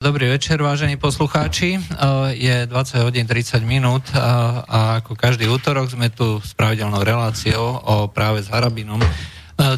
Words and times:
Dobrý 0.00 0.32
večer, 0.32 0.56
vážení 0.64 0.96
poslucháči. 0.96 1.76
Je 2.32 2.56
20 2.64 3.04
hodín 3.04 3.28
30 3.28 3.60
minút 3.68 4.00
a 4.16 4.96
ako 5.04 5.12
každý 5.12 5.44
útorok 5.44 5.92
sme 5.92 6.08
tu 6.08 6.40
s 6.40 6.56
pravidelnou 6.56 7.04
reláciou 7.04 7.76
o 7.84 8.08
práve 8.08 8.40
s 8.40 8.48
Harabinom. 8.48 8.96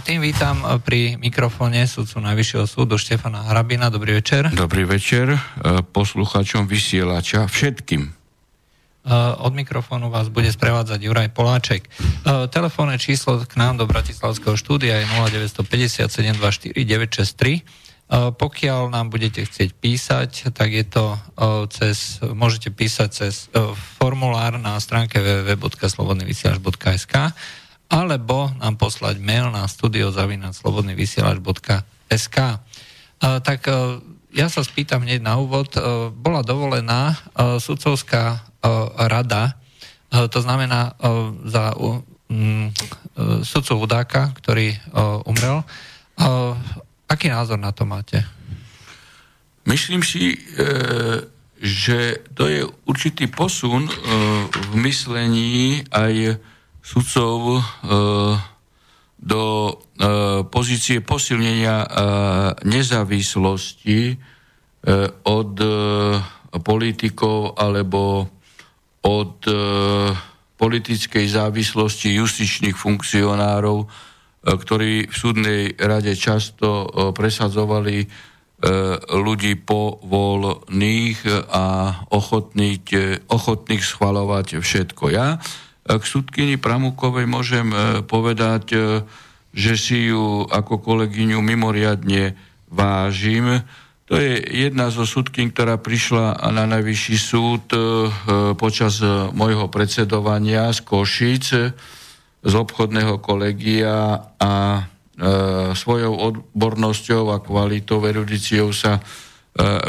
Tým 0.06 0.22
vítam 0.22 0.62
pri 0.86 1.18
mikrofóne 1.18 1.82
sudcu 1.90 2.22
Najvyššieho 2.22 2.70
súdu 2.70 3.02
Štefana 3.02 3.50
Harabina. 3.50 3.90
Dobrý 3.90 4.14
večer. 4.22 4.46
Dobrý 4.54 4.86
večer 4.86 5.42
poslucháčom 5.90 6.70
vysielača 6.70 7.50
všetkým. 7.50 8.14
Od 9.42 9.52
mikrofónu 9.58 10.06
vás 10.06 10.30
bude 10.30 10.54
sprevádzať 10.54 11.02
Juraj 11.02 11.34
Poláček. 11.34 11.90
Telefónne 12.54 12.94
číslo 12.94 13.42
k 13.42 13.58
nám 13.58 13.82
do 13.82 13.90
Bratislavského 13.90 14.54
štúdia 14.54 15.02
je 15.02 15.10
0950 15.34 16.06
724 16.06 16.78
963 16.78 17.81
pokiaľ 18.12 18.92
nám 18.92 19.08
budete 19.08 19.48
chcieť 19.48 19.72
písať, 19.72 20.52
tak 20.52 20.76
je 20.76 20.84
to 20.84 21.16
cez, 21.72 22.20
môžete 22.20 22.68
písať 22.68 23.08
cez 23.08 23.48
formulár 23.96 24.60
na 24.60 24.76
stránke 24.76 25.16
www.slobodnyvysielač.sk 25.16 27.32
alebo 27.88 28.52
nám 28.60 28.76
poslať 28.76 29.16
mail 29.16 29.48
na 29.48 29.64
studiozavinaslobodnyvysielač.sk 29.64 32.36
Tak 33.20 33.60
ja 34.32 34.48
sa 34.48 34.64
spýtam 34.64 35.04
hneď 35.08 35.20
na 35.24 35.36
úvod. 35.40 35.72
Bola 36.12 36.42
dovolená 36.44 37.16
sudcovská 37.36 38.44
rada, 39.08 39.56
to 40.12 40.40
znamená 40.44 40.92
za 41.48 41.72
sudcu 43.44 43.72
Hudáka, 43.76 44.32
ktorý 44.36 44.76
umrel, 45.24 45.64
Aký 47.12 47.28
názor 47.28 47.60
na 47.60 47.76
to 47.76 47.84
máte? 47.84 48.24
Myslím 49.68 50.00
si, 50.00 50.32
e, 50.32 50.36
že 51.60 52.24
to 52.32 52.48
je 52.48 52.64
určitý 52.88 53.28
posun 53.28 53.84
e, 53.84 53.92
v 54.48 54.72
myslení 54.80 55.84
aj 55.92 56.40
sudcov 56.80 57.60
e, 57.60 57.62
do 59.22 59.42
pozície 60.50 60.98
posilnenia 60.98 61.86
nezávislosti 62.66 64.18
od 65.22 65.52
politikov 66.58 67.54
alebo 67.54 68.26
od 69.06 69.34
politickej 70.58 71.26
závislosti 71.30 72.18
justičných 72.18 72.74
funkcionárov 72.74 73.86
ktorí 74.42 75.06
v 75.06 75.14
súdnej 75.14 75.62
rade 75.78 76.18
často 76.18 76.66
e, 76.66 76.86
presadzovali 77.14 77.96
e, 78.02 78.06
ľudí 79.14 79.54
povolných 79.62 81.18
a 81.46 81.64
ochotných, 82.10 82.84
ochotných 83.30 83.82
schvalovať 83.82 84.58
všetko. 84.58 85.04
Ja 85.14 85.38
k 85.82 86.04
súdkyni 86.06 86.62
Pramukovej 86.62 87.26
môžem 87.26 87.74
povedať, 88.06 88.70
že 89.50 89.74
si 89.74 90.14
ju 90.14 90.46
ako 90.46 90.78
kolegyňu 90.78 91.42
mimoriadne 91.42 92.38
vážim. 92.70 93.66
To 94.06 94.14
je 94.14 94.38
jedna 94.62 94.94
zo 94.94 95.02
súdkyň, 95.02 95.50
ktorá 95.50 95.82
prišla 95.82 96.38
na 96.54 96.70
najvyšší 96.70 97.16
súd 97.18 97.66
počas 98.62 99.02
môjho 99.34 99.66
predsedovania 99.74 100.70
z 100.70 100.86
Košic 100.86 101.46
z 102.42 102.54
obchodného 102.58 103.22
kolegia 103.22 104.18
a 104.38 104.52
e, 104.78 104.82
svojou 105.78 106.14
odbornosťou 106.18 107.30
a 107.30 107.38
kvalitou, 107.38 108.02
erudiciou 108.02 108.74
sa 108.74 108.98
e, 108.98 109.02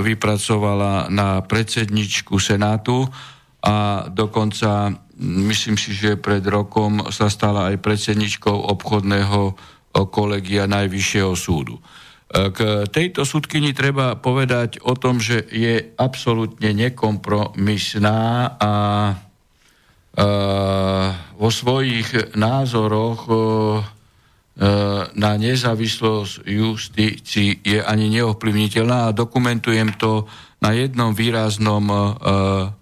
vypracovala 0.01 1.09
na 1.09 1.41
predsedničku 1.41 2.37
Senátu 2.37 3.09
a 3.65 4.05
dokonca 4.05 4.93
myslím 5.19 5.81
si, 5.81 5.97
že 5.97 6.21
pred 6.21 6.45
rokom 6.45 7.09
sa 7.09 7.31
stala 7.33 7.73
aj 7.73 7.81
predsedničkou 7.81 8.69
obchodného 8.69 9.57
kolegia 10.09 10.69
Najvyššieho 10.69 11.33
súdu. 11.33 11.81
E, 11.81 11.81
k 12.53 12.85
tejto 12.89 13.25
súdkyni 13.25 13.77
treba 13.77 14.17
povedať 14.17 14.81
o 14.81 14.97
tom, 14.97 15.21
že 15.21 15.45
je 15.49 15.93
absolútne 15.97 16.73
nekompromisná 16.73 18.21
a 18.57 18.71
vo 21.33 21.49
svojich 21.49 22.37
názoroch 22.37 23.25
na 25.17 25.31
nezávislosť 25.33 26.45
justícii 26.45 27.65
je 27.65 27.81
ani 27.81 28.13
neovplyvniteľná 28.21 29.09
a 29.09 29.15
dokumentujem 29.17 29.97
to 29.97 30.29
na 30.61 30.77
jednom 30.77 31.17
výraznom 31.17 31.89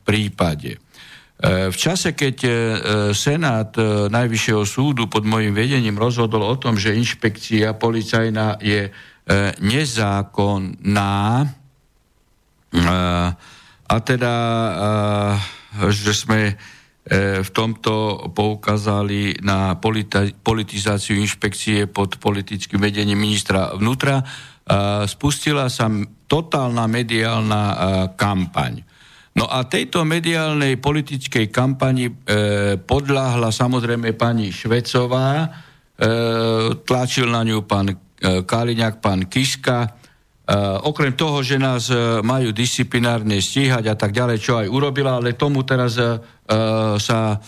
prípade. 0.03 0.75
V 1.47 1.73
čase, 1.73 2.13
keď 2.13 2.37
Senát 3.15 3.73
Najvyššieho 4.11 4.61
súdu 4.67 5.07
pod 5.07 5.25
mojim 5.25 5.55
vedením 5.55 5.97
rozhodol 5.97 6.43
o 6.43 6.59
tom, 6.59 6.77
že 6.77 6.93
inšpekcia 6.93 7.73
policajná 7.79 8.59
je 8.61 8.91
nezákonná, 9.63 11.47
a 13.91 13.95
teda, 14.03 14.35
že 15.87 16.11
sme 16.11 16.59
v 17.09 17.49
tomto 17.49 18.29
poukázali 18.29 19.41
na 19.41 19.73
politizáciu 20.45 21.17
inšpekcie 21.17 21.89
pod 21.89 22.21
politickým 22.21 22.77
vedením 22.77 23.17
ministra 23.17 23.73
vnútra. 23.73 24.21
Spustila 25.09 25.65
sa 25.73 25.89
totálna 26.29 26.85
mediálna 26.85 27.61
kampaň. 28.13 28.85
No 29.31 29.47
a 29.47 29.63
tejto 29.63 30.03
mediálnej 30.03 30.75
politickej 30.75 31.47
kampani 31.55 32.11
e, 32.11 32.13
podľahla 32.83 33.47
samozrejme 33.47 34.11
pani 34.19 34.51
Švecová, 34.51 35.27
e, 35.39 35.49
tlačil 36.83 37.31
na 37.31 37.39
ňu 37.47 37.63
pán 37.63 37.95
Kaliňák, 38.21 38.99
pán 38.99 39.31
Kiska, 39.31 40.00
okrem 40.83 41.15
toho, 41.15 41.39
že 41.39 41.55
nás 41.55 41.87
uh, 41.87 42.19
majú 42.19 42.51
disciplinárne 42.51 43.39
stíhať 43.39 43.87
a 43.87 43.95
tak 43.95 44.11
ďalej, 44.11 44.37
čo 44.41 44.59
aj 44.59 44.67
urobila, 44.67 45.15
ale 45.19 45.39
tomu 45.39 45.63
teraz 45.63 45.95
uh, 45.97 46.19
sa 46.99 47.39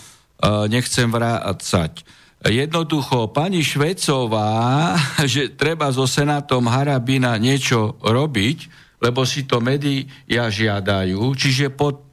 nechcem 0.44 1.08
vrácať. 1.08 2.04
Jednoducho, 2.44 3.32
pani 3.32 3.64
Švecová, 3.64 4.92
že 5.32 5.56
treba 5.56 5.88
so 5.88 6.04
senátom 6.04 6.68
Harabina 6.68 7.40
niečo 7.40 7.96
robiť, 8.04 8.68
lebo 9.00 9.24
si 9.24 9.48
to 9.48 9.64
médiá 9.64 10.52
žiadajú, 10.52 11.24
čiže 11.32 11.72
pod, 11.72 12.04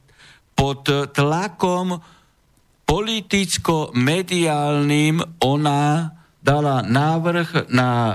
pod 0.56 0.88
tlakom 1.12 2.00
politicko-mediálnym 2.84 5.22
ona 5.40 6.12
dala 6.42 6.82
návrh 6.82 7.70
na 7.70 7.90
e, 7.94 8.14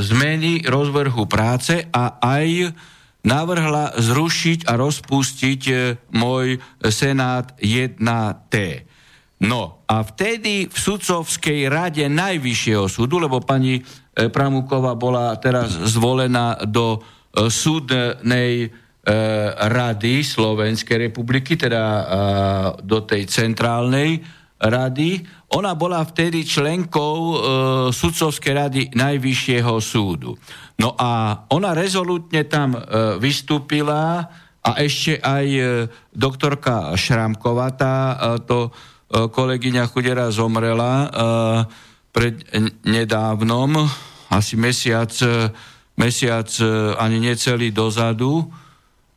zmeny 0.00 0.64
rozvrhu 0.64 1.28
práce 1.28 1.84
a 1.92 2.16
aj 2.18 2.72
navrhla 3.20 4.00
zrušiť 4.00 4.64
a 4.64 4.72
rozpustiť 4.80 5.60
e, 5.68 5.74
môj 6.16 6.56
Senát 6.88 7.52
1T. 7.60 8.54
No 9.40 9.84
a 9.88 10.04
vtedy 10.04 10.68
v 10.68 10.76
sudcovskej 10.76 11.68
rade 11.68 12.04
Najvyššieho 12.08 12.88
súdu, 12.88 13.20
lebo 13.20 13.40
pani 13.44 13.80
e, 13.80 13.82
Pramuková 14.28 14.96
bola 14.96 15.36
teraz 15.36 15.72
zvolená 15.72 16.64
do 16.64 16.96
e, 16.96 17.48
súdnej 17.48 18.72
rady 19.56 20.20
Slovenskej 20.20 21.08
republiky, 21.08 21.56
teda 21.56 21.82
do 22.84 23.00
tej 23.00 23.32
centrálnej 23.32 24.20
rady, 24.60 25.24
ona 25.56 25.72
bola 25.72 26.04
vtedy 26.04 26.44
členkou 26.44 27.16
e, 27.16 27.36
sudcovskej 27.90 28.52
rady 28.52 28.82
Najvyššieho 28.92 29.74
súdu. 29.80 30.36
No 30.76 30.92
a 31.00 31.42
ona 31.48 31.72
rezolutne 31.72 32.44
tam 32.44 32.76
e, 32.76 32.80
vystúpila 33.16 34.28
a 34.60 34.70
ešte 34.76 35.16
aj 35.16 35.46
e, 35.48 35.62
doktorka 36.12 36.92
Šramková, 36.92 37.72
tá 37.72 37.94
e, 37.96 38.16
to 38.44 38.68
e, 38.68 38.70
kolegyňa 39.32 39.88
Chudera 39.88 40.28
zomrela 40.28 40.92
e, 40.92 41.08
pred 42.12 42.44
nedávnom, 42.84 43.80
asi 44.28 44.60
mesiac, 44.60 45.10
e, 45.24 45.48
mesiac 45.96 46.48
e, 46.60 46.68
ani 47.00 47.16
necelý 47.32 47.72
dozadu, 47.72 48.44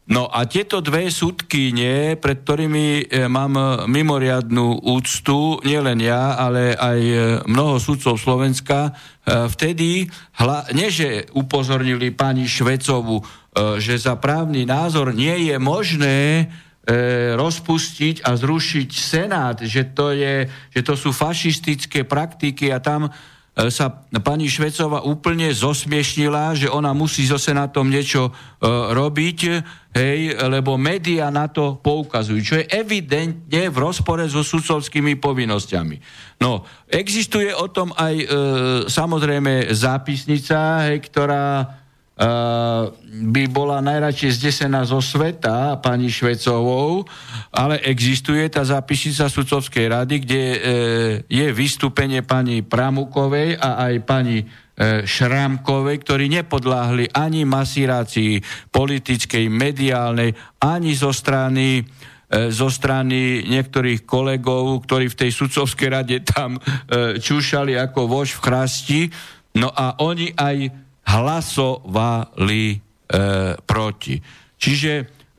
No 0.04 0.28
a 0.28 0.44
tieto 0.44 0.84
dve 0.84 1.08
súdkyne, 1.08 2.20
pred 2.20 2.44
ktorými 2.44 3.08
e, 3.08 3.32
mám 3.32 3.88
mimoriadnú 3.88 4.84
úctu, 4.84 5.64
nielen 5.64 6.04
ja, 6.04 6.36
ale 6.36 6.76
aj 6.76 7.00
e, 7.00 7.16
mnoho 7.48 7.80
súdcov 7.80 8.20
Slovenska, 8.20 8.92
e, 8.92 9.48
vtedy, 9.48 10.04
hla, 10.44 10.68
neže 10.76 11.32
upozornili 11.32 12.12
pani 12.12 12.44
Švecovu, 12.52 13.44
že 13.54 14.02
za 14.02 14.18
právny 14.18 14.66
názor 14.66 15.14
nie 15.14 15.54
je 15.54 15.62
možné 15.62 16.50
rozpustiť 17.38 18.26
a 18.26 18.34
zrušiť 18.34 18.90
Senát, 18.90 19.62
že 19.62 19.94
to, 19.94 20.10
je, 20.10 20.50
že 20.74 20.82
to 20.82 20.98
sú 20.98 21.14
fašistické 21.14 22.02
praktiky 22.02 22.74
a 22.74 22.82
tam 22.82 23.14
sa 23.54 23.86
pani 24.26 24.50
Švecova 24.50 25.06
úplne 25.06 25.54
zosmiešnila, 25.54 26.58
že 26.58 26.74
ona 26.74 26.90
musí 26.90 27.22
so 27.30 27.38
Senátom 27.38 27.86
niečo 27.86 28.34
robiť, 28.66 29.40
hej, 29.94 30.42
lebo 30.50 30.74
médiá 30.74 31.30
na 31.30 31.46
to 31.46 31.78
poukazujú, 31.78 32.40
čo 32.42 32.56
je 32.58 32.66
evidentne 32.74 33.70
v 33.70 33.78
rozpore 33.78 34.26
so 34.26 34.42
sudcovskými 34.42 35.22
povinnosťami. 35.22 35.96
No, 36.42 36.66
existuje 36.90 37.54
o 37.54 37.70
tom 37.70 37.94
aj 37.94 38.16
e, 38.18 38.26
samozrejme 38.90 39.70
zápisnica, 39.70 40.90
hej, 40.90 40.98
ktorá 41.14 41.83
by 42.14 43.44
bola 43.50 43.82
najradšej 43.82 44.38
zdesená 44.38 44.86
zo 44.86 45.02
sveta 45.02 45.82
pani 45.82 46.14
Švecovou, 46.14 47.02
ale 47.50 47.82
existuje 47.82 48.46
tá 48.54 48.62
zápisnica 48.62 49.26
sudcovskej 49.26 49.86
rady, 49.90 50.16
kde 50.22 50.44
e, 50.46 50.58
je 51.26 51.48
vystúpenie 51.50 52.22
pani 52.22 52.62
Pramukovej 52.62 53.58
a 53.58 53.90
aj 53.90 53.94
pani 54.06 54.46
e, 54.46 54.46
Šramkovej, 55.10 56.06
ktorí 56.06 56.30
nepodláhli 56.30 57.10
ani 57.18 57.50
masírácii 57.50 58.46
politickej, 58.70 59.50
mediálnej, 59.50 60.38
ani 60.62 60.94
zo 60.94 61.10
strany 61.10 61.82
e, 61.82 61.84
zo 62.54 62.70
strany 62.70 63.42
niektorých 63.50 64.06
kolegov, 64.06 64.86
ktorí 64.86 65.10
v 65.10 65.18
tej 65.18 65.32
sudcovskej 65.34 65.90
rade 65.90 66.18
tam 66.22 66.62
čúšali 67.18 67.74
ako 67.74 68.06
vož 68.06 68.38
v 68.38 68.44
chrasti. 68.46 69.02
No 69.54 69.70
a 69.70 70.02
oni 70.02 70.34
aj 70.34 70.83
hlasovali 71.08 72.64
e, 72.72 72.78
proti. 73.64 74.16
Čiže 74.56 74.92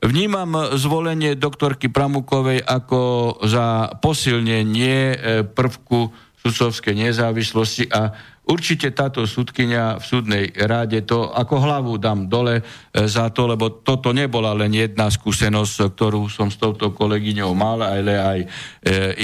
vnímam 0.05 0.77
zvolenie 0.77 1.33
doktorky 1.33 1.89
Pramukovej 1.89 2.61
ako 2.61 3.01
za 3.45 3.97
posilnenie 3.97 4.97
e, 5.13 5.17
prvku 5.43 6.13
sudcovskej 6.45 6.93
nezávislosti 6.93 7.89
a 7.89 8.13
určite 8.45 8.93
táto 8.93 9.25
súdkynia 9.25 9.97
v 9.97 10.03
súdnej 10.05 10.45
ráde 10.53 11.01
to 11.01 11.33
ako 11.33 11.55
hlavu 11.57 11.97
dám 11.97 12.29
dole 12.29 12.61
e, 12.61 12.63
za 13.09 13.33
to, 13.33 13.49
lebo 13.49 13.81
toto 13.81 14.13
nebola 14.13 14.53
len 14.53 14.69
jedna 14.69 15.09
skúsenosť, 15.09 15.97
ktorú 15.97 16.29
som 16.29 16.53
s 16.53 16.61
touto 16.61 16.93
kolegyňou 16.93 17.51
mal, 17.57 17.81
ale 17.81 18.13
aj 18.13 18.39
e, 18.45 18.47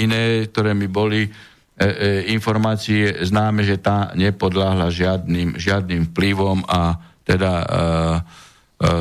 iné, 0.02 0.50
ktoré 0.50 0.74
mi 0.74 0.90
boli 0.90 1.30
informácie 2.30 3.26
známe, 3.26 3.66
že 3.66 3.80
tá 3.80 4.14
nepodláhla 4.14 4.92
žiadnym, 4.92 5.58
žiadnym 5.58 6.12
vplyvom 6.12 6.62
a 6.68 6.98
teda 7.22 7.52
e, 7.62 7.66
e, 7.66 8.20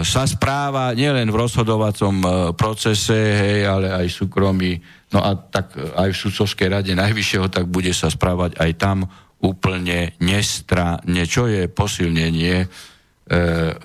sa 0.06 0.24
správa 0.30 0.94
nielen 0.94 1.30
v 1.30 1.40
rozhodovacom 1.42 2.16
e, 2.22 2.28
procese, 2.54 3.18
hej, 3.18 3.66
ale 3.66 3.90
aj 3.90 4.08
súkromí, 4.14 4.78
no 5.14 5.20
a 5.26 5.34
tak 5.36 5.74
aj 5.78 6.10
v 6.14 6.22
sudcovskej 6.22 6.68
rade 6.70 6.94
najvyššieho, 6.94 7.50
tak 7.50 7.66
bude 7.68 7.92
sa 7.92 8.08
správať 8.08 8.58
aj 8.62 8.72
tam 8.78 8.98
úplne 9.42 10.14
nestranne, 10.22 11.26
čo 11.26 11.50
je 11.50 11.66
posilnenie, 11.66 12.56
e, 12.62 12.68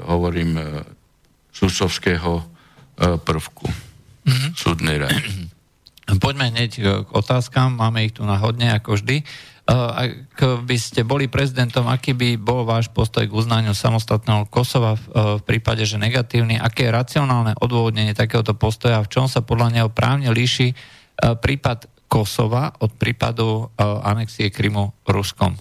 hovorím, 0.04 0.60
e, 0.60 0.64
sudcovského 1.49 2.32
e, 2.37 2.44
prvku 3.16 3.64
mm-hmm. 3.64 4.50
súdnej 4.52 4.96
rady. 5.00 5.55
Poďme 6.06 6.54
hneď 6.54 6.70
k 7.02 7.10
otázkam, 7.10 7.82
máme 7.82 8.06
ich 8.06 8.14
tu 8.14 8.22
náhodne, 8.22 8.70
ako 8.78 8.94
vždy. 8.94 9.26
Ak 9.66 10.38
by 10.38 10.76
ste 10.78 11.02
boli 11.02 11.26
prezidentom, 11.26 11.90
aký 11.90 12.14
by 12.14 12.38
bol 12.38 12.62
váš 12.62 12.86
postoj 12.86 13.26
k 13.26 13.34
uznaniu 13.34 13.74
samostatného 13.74 14.46
Kosova 14.46 14.94
v, 14.94 15.02
v 15.10 15.42
prípade, 15.42 15.82
že 15.82 15.98
negatívny? 15.98 16.54
Aké 16.62 16.86
je 16.86 16.94
racionálne 16.94 17.58
odôvodnenie 17.58 18.14
takéhoto 18.14 18.54
postoja? 18.54 19.02
V 19.02 19.10
čom 19.10 19.26
sa 19.26 19.42
podľa 19.42 19.74
neho 19.74 19.88
právne 19.90 20.30
líši 20.30 20.70
prípad 21.18 21.90
Kosova 22.06 22.70
od 22.78 22.94
prípadu 22.94 23.66
anexie 24.06 24.54
Krymu 24.54 24.94
Ruskom? 25.10 25.58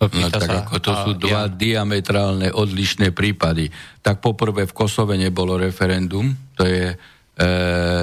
No 0.00 0.26
tak 0.32 0.48
sa, 0.48 0.64
ako 0.64 0.76
to 0.80 0.92
sú 1.04 1.10
dva 1.20 1.46
ja... 1.46 1.52
diametrálne 1.52 2.48
odlišné 2.48 3.12
prípady. 3.12 3.68
Tak 4.00 4.24
poprvé 4.24 4.64
v 4.64 4.72
Kosove 4.72 5.20
nebolo 5.20 5.60
referendum, 5.60 6.32
to 6.58 6.66
je, 6.66 6.96
e, 7.38 7.46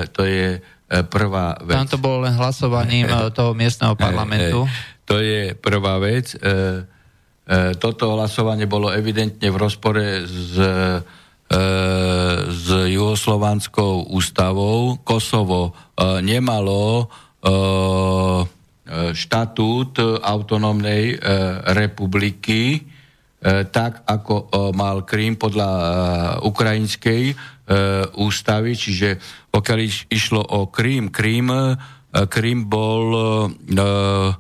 to 0.07 0.21
je 0.24 0.62
E, 0.62 0.79
prvá 0.89 1.53
vec. 1.62 1.77
Tam 1.77 1.88
to 1.88 2.01
bolo 2.01 2.25
len 2.25 2.33
hlasovaním 2.33 3.06
e, 3.06 3.30
toho 3.30 3.53
miestneho 3.53 3.94
e, 3.94 4.00
parlamentu. 4.00 4.65
To 5.06 5.21
je 5.21 5.53
prvá 5.57 5.97
vec. 5.97 6.38
Toto 7.81 8.13
hlasovanie 8.13 8.69
bolo 8.69 8.94
evidentne 8.94 9.50
v 9.50 9.57
rozpore 9.57 10.21
s, 10.21 10.53
s 12.45 12.68
juhoslovanskou 12.69 14.06
ústavou. 14.13 15.01
Kosovo 15.01 15.74
nemalo 16.21 17.09
štatút 19.18 20.21
autonómnej 20.21 21.18
republiky, 21.74 22.86
tak 23.71 24.03
ako 24.03 24.51
mal 24.75 25.07
Krím 25.07 25.39
podľa 25.39 25.71
ukrajinskej 26.44 27.31
ústavy, 28.19 28.75
čiže 28.75 29.15
pokiaľ 29.50 29.80
iš, 29.81 29.97
išlo 30.09 30.41
o 30.41 30.69
Krím, 30.69 31.09
Krím, 31.13 31.50
e, 31.50 31.75
Krím 32.25 32.65
bol 32.65 33.06
uh, 33.13 34.33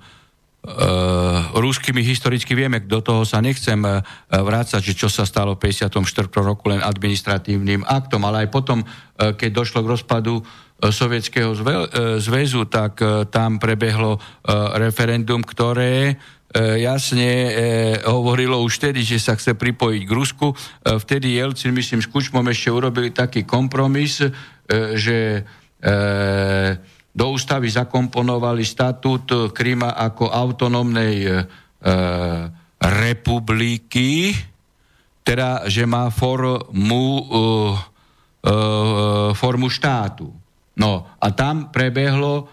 rúskými 1.55 2.03
historicky 2.03 2.51
vieme, 2.51 2.83
do 2.83 2.99
toho 2.99 3.23
sa 3.23 3.39
nechcem 3.39 3.79
uh, 3.79 4.03
vrácať, 4.29 4.81
že 4.83 4.93
čo 4.93 5.07
sa 5.07 5.23
stalo 5.23 5.55
v 5.55 5.71
54. 5.71 6.29
roku 6.43 6.69
len 6.69 6.83
administratívnym 6.83 7.87
aktom, 7.87 8.21
ale 8.27 8.45
aj 8.45 8.49
potom, 8.51 8.83
keď 9.15 9.49
došlo 9.49 9.85
k 9.85 9.91
rozpadu 9.97 10.43
Sovietskeho 10.79 11.55
zväzu, 12.23 12.63
tak 12.71 13.03
tam 13.35 13.59
prebehlo 13.59 14.15
referendum, 14.79 15.43
ktoré 15.43 16.15
jasne 16.57 17.29
uh, 17.29 17.51
hovorilo 18.09 18.57
už 18.65 18.81
vtedy, 18.81 19.05
že 19.05 19.21
sa 19.21 19.37
chce 19.37 19.53
pripojiť 19.53 20.01
k 20.01 20.11
Rusku. 20.11 20.47
Uh, 20.49 20.97
vtedy 20.97 21.37
Jelcin, 21.37 21.69
myslím, 21.75 22.01
s 22.01 22.09
Kučmom 22.09 22.45
ešte 22.49 22.73
urobili 22.73 23.13
taký 23.13 23.45
kompromis, 23.45 24.17
E, 24.69 24.93
že 24.93 25.17
e, 25.81 25.91
do 27.09 27.25
ústavy 27.33 27.73
zakomponovali 27.73 28.61
statút 28.61 29.49
Kryma 29.49 29.97
ako 29.97 30.29
autonómnej 30.29 31.15
e, 31.25 31.31
republiky, 32.79 34.29
teda, 35.25 35.65
že 35.69 35.83
má 35.85 36.09
formu, 36.09 37.21
formu 39.35 39.67
štátu. 39.69 40.31
No 40.79 41.05
a 41.19 41.27
tam 41.35 41.69
prebehlo 41.69 42.49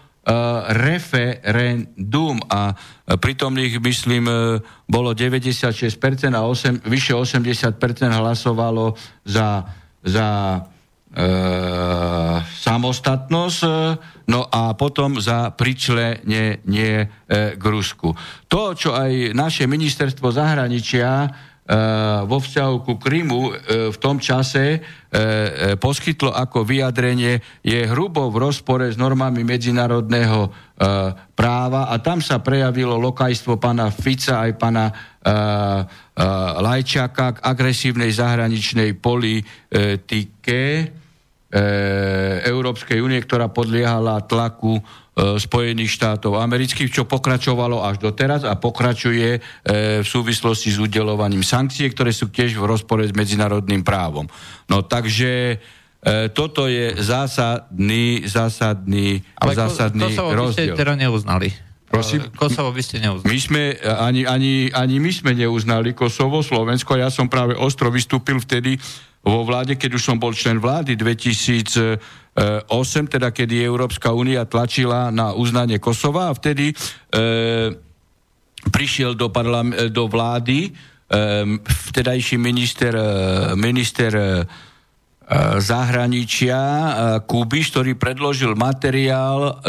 referendum 0.75 2.35
a 2.51 2.75
pritomných, 3.07 3.79
myslím, 3.79 4.27
bolo 4.83 5.15
96% 5.15 6.35
a 6.35 6.43
8, 6.43 6.83
vyše 6.83 7.15
80% 7.15 7.79
hlasovalo 8.11 8.99
za, 9.23 9.63
za 10.03 10.29
e, 11.15 11.23
samostatnosť, 12.43 13.61
no 14.27 14.43
a 14.51 14.75
potom 14.75 15.23
za 15.23 15.55
pričlenenie 15.55 16.95
e, 16.99 17.05
k 17.55 17.63
Rusku. 17.63 18.11
To, 18.51 18.75
čo 18.75 18.91
aj 18.99 19.31
naše 19.31 19.63
ministerstvo 19.63 20.27
zahraničia 20.35 21.31
vo 22.23 22.39
vzťahu 22.39 22.75
ku 22.87 22.95
Krymu 22.95 23.41
e, 23.51 23.51
v 23.91 23.97
tom 23.99 24.23
čase 24.23 24.63
e, 24.71 24.79
e, 24.79 24.79
poskytlo 25.75 26.31
ako 26.31 26.63
vyjadrenie, 26.63 27.43
je 27.59 27.83
hrubo 27.91 28.31
v 28.31 28.39
rozpore 28.39 28.87
s 28.87 28.95
normami 28.95 29.43
medzinárodného 29.43 30.67
práva 31.33 31.89
a 31.89 31.97
tam 31.97 32.21
sa 32.21 32.37
prejavilo 32.37 33.01
lokajstvo 33.01 33.57
pána 33.57 33.89
Fica 33.89 34.45
aj 34.45 34.51
pána 34.55 34.85
e, 34.87 34.93
Lajčaka 36.63 37.35
k 37.35 37.43
agresívnej 37.43 38.13
zahraničnej 38.13 38.95
politike 38.95 40.59
Európskej 42.47 42.99
únie, 43.01 43.19
ktorá 43.23 43.49
podliehala 43.49 44.21
tlaku 44.25 44.77
e, 44.77 44.81
Spojených 45.41 45.91
štátov 45.95 46.37
amerických, 46.37 46.91
čo 46.91 47.09
pokračovalo 47.09 47.81
až 47.81 48.01
doteraz 48.03 48.45
a 48.45 48.55
pokračuje 48.55 49.29
e, 49.37 49.39
v 50.03 50.07
súvislosti 50.07 50.73
s 50.73 50.77
udelovaním 50.77 51.41
sankcií, 51.41 51.89
ktoré 51.91 52.13
sú 52.13 52.29
tiež 52.29 52.57
v 52.57 52.67
rozpore 52.67 53.03
s 53.07 53.13
medzinárodným 53.15 53.81
právom. 53.81 54.29
No 54.69 54.85
takže 54.85 55.59
toto 56.07 56.69
je 56.71 56.93
zásadný, 57.03 58.23
zásadný, 58.23 59.19
Ale 59.43 59.51
zásadný 59.57 60.13
Kosovo 60.13 60.29
rozdiel. 60.31 60.77
ste 60.77 60.79
teda 60.79 60.93
neuznali. 60.95 61.49
Prosím? 61.87 62.27
Kosovo 62.35 62.75
by 62.75 62.83
ste 62.83 62.99
neuznali. 62.99 63.27
My 63.27 63.39
sme, 63.39 63.63
ani, 63.81 64.21
ani, 64.27 64.67
ani 64.71 64.95
my 64.99 65.11
sme 65.11 65.31
neuznali 65.33 65.95
Kosovo, 65.95 66.43
Slovensko. 66.43 66.99
Ja 66.99 67.07
som 67.07 67.31
práve 67.31 67.55
ostro 67.55 67.87
vystúpil 67.87 68.43
vtedy 68.43 68.75
vo 69.27 69.43
vláde, 69.43 69.75
keď 69.75 69.99
už 69.99 70.03
som 70.03 70.17
bol 70.17 70.31
člen 70.31 70.63
vlády 70.63 70.95
2008, 70.95 71.99
teda 73.11 73.27
kedy 73.35 73.59
Európska 73.59 74.15
únia 74.15 74.47
tlačila 74.47 75.11
na 75.11 75.35
uznanie 75.35 75.83
Kosova 75.83 76.31
a 76.31 76.37
vtedy 76.37 76.71
e, 76.71 76.75
prišiel 78.71 79.19
do, 79.19 79.27
parlam- 79.27 79.75
do 79.91 80.07
vlády 80.07 80.67
e, 80.67 80.69
vtedajší 81.91 82.39
minister, 82.39 82.93
e, 82.95 83.07
minister 83.59 84.11
e, 84.15 84.25
zahraničia 85.59 86.59
Kubiš, 87.27 87.75
ktorý 87.75 87.99
predložil 87.99 88.55
materiál 88.55 89.59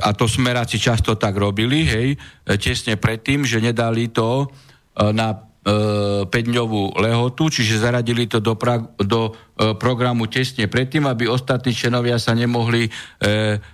a 0.00 0.10
to 0.16 0.24
smeráci 0.24 0.80
často 0.80 1.20
tak 1.20 1.36
robili, 1.36 1.84
hej, 1.84 2.08
tesne 2.56 2.96
predtým, 2.96 3.44
že 3.44 3.60
nedali 3.60 4.08
to 4.08 4.48
na 4.96 5.36
5-dňovú 5.64 7.00
lehotu, 7.00 7.48
čiže 7.48 7.80
zaradili 7.80 8.28
to 8.28 8.36
do, 8.36 8.52
pra, 8.52 8.84
do 9.00 9.32
e, 9.32 9.72
programu 9.80 10.28
tesne 10.28 10.68
predtým, 10.68 11.08
aby 11.08 11.24
ostatní 11.24 11.72
členovia 11.72 12.20
sa 12.20 12.36
nemohli 12.36 12.84
e, 12.84 12.90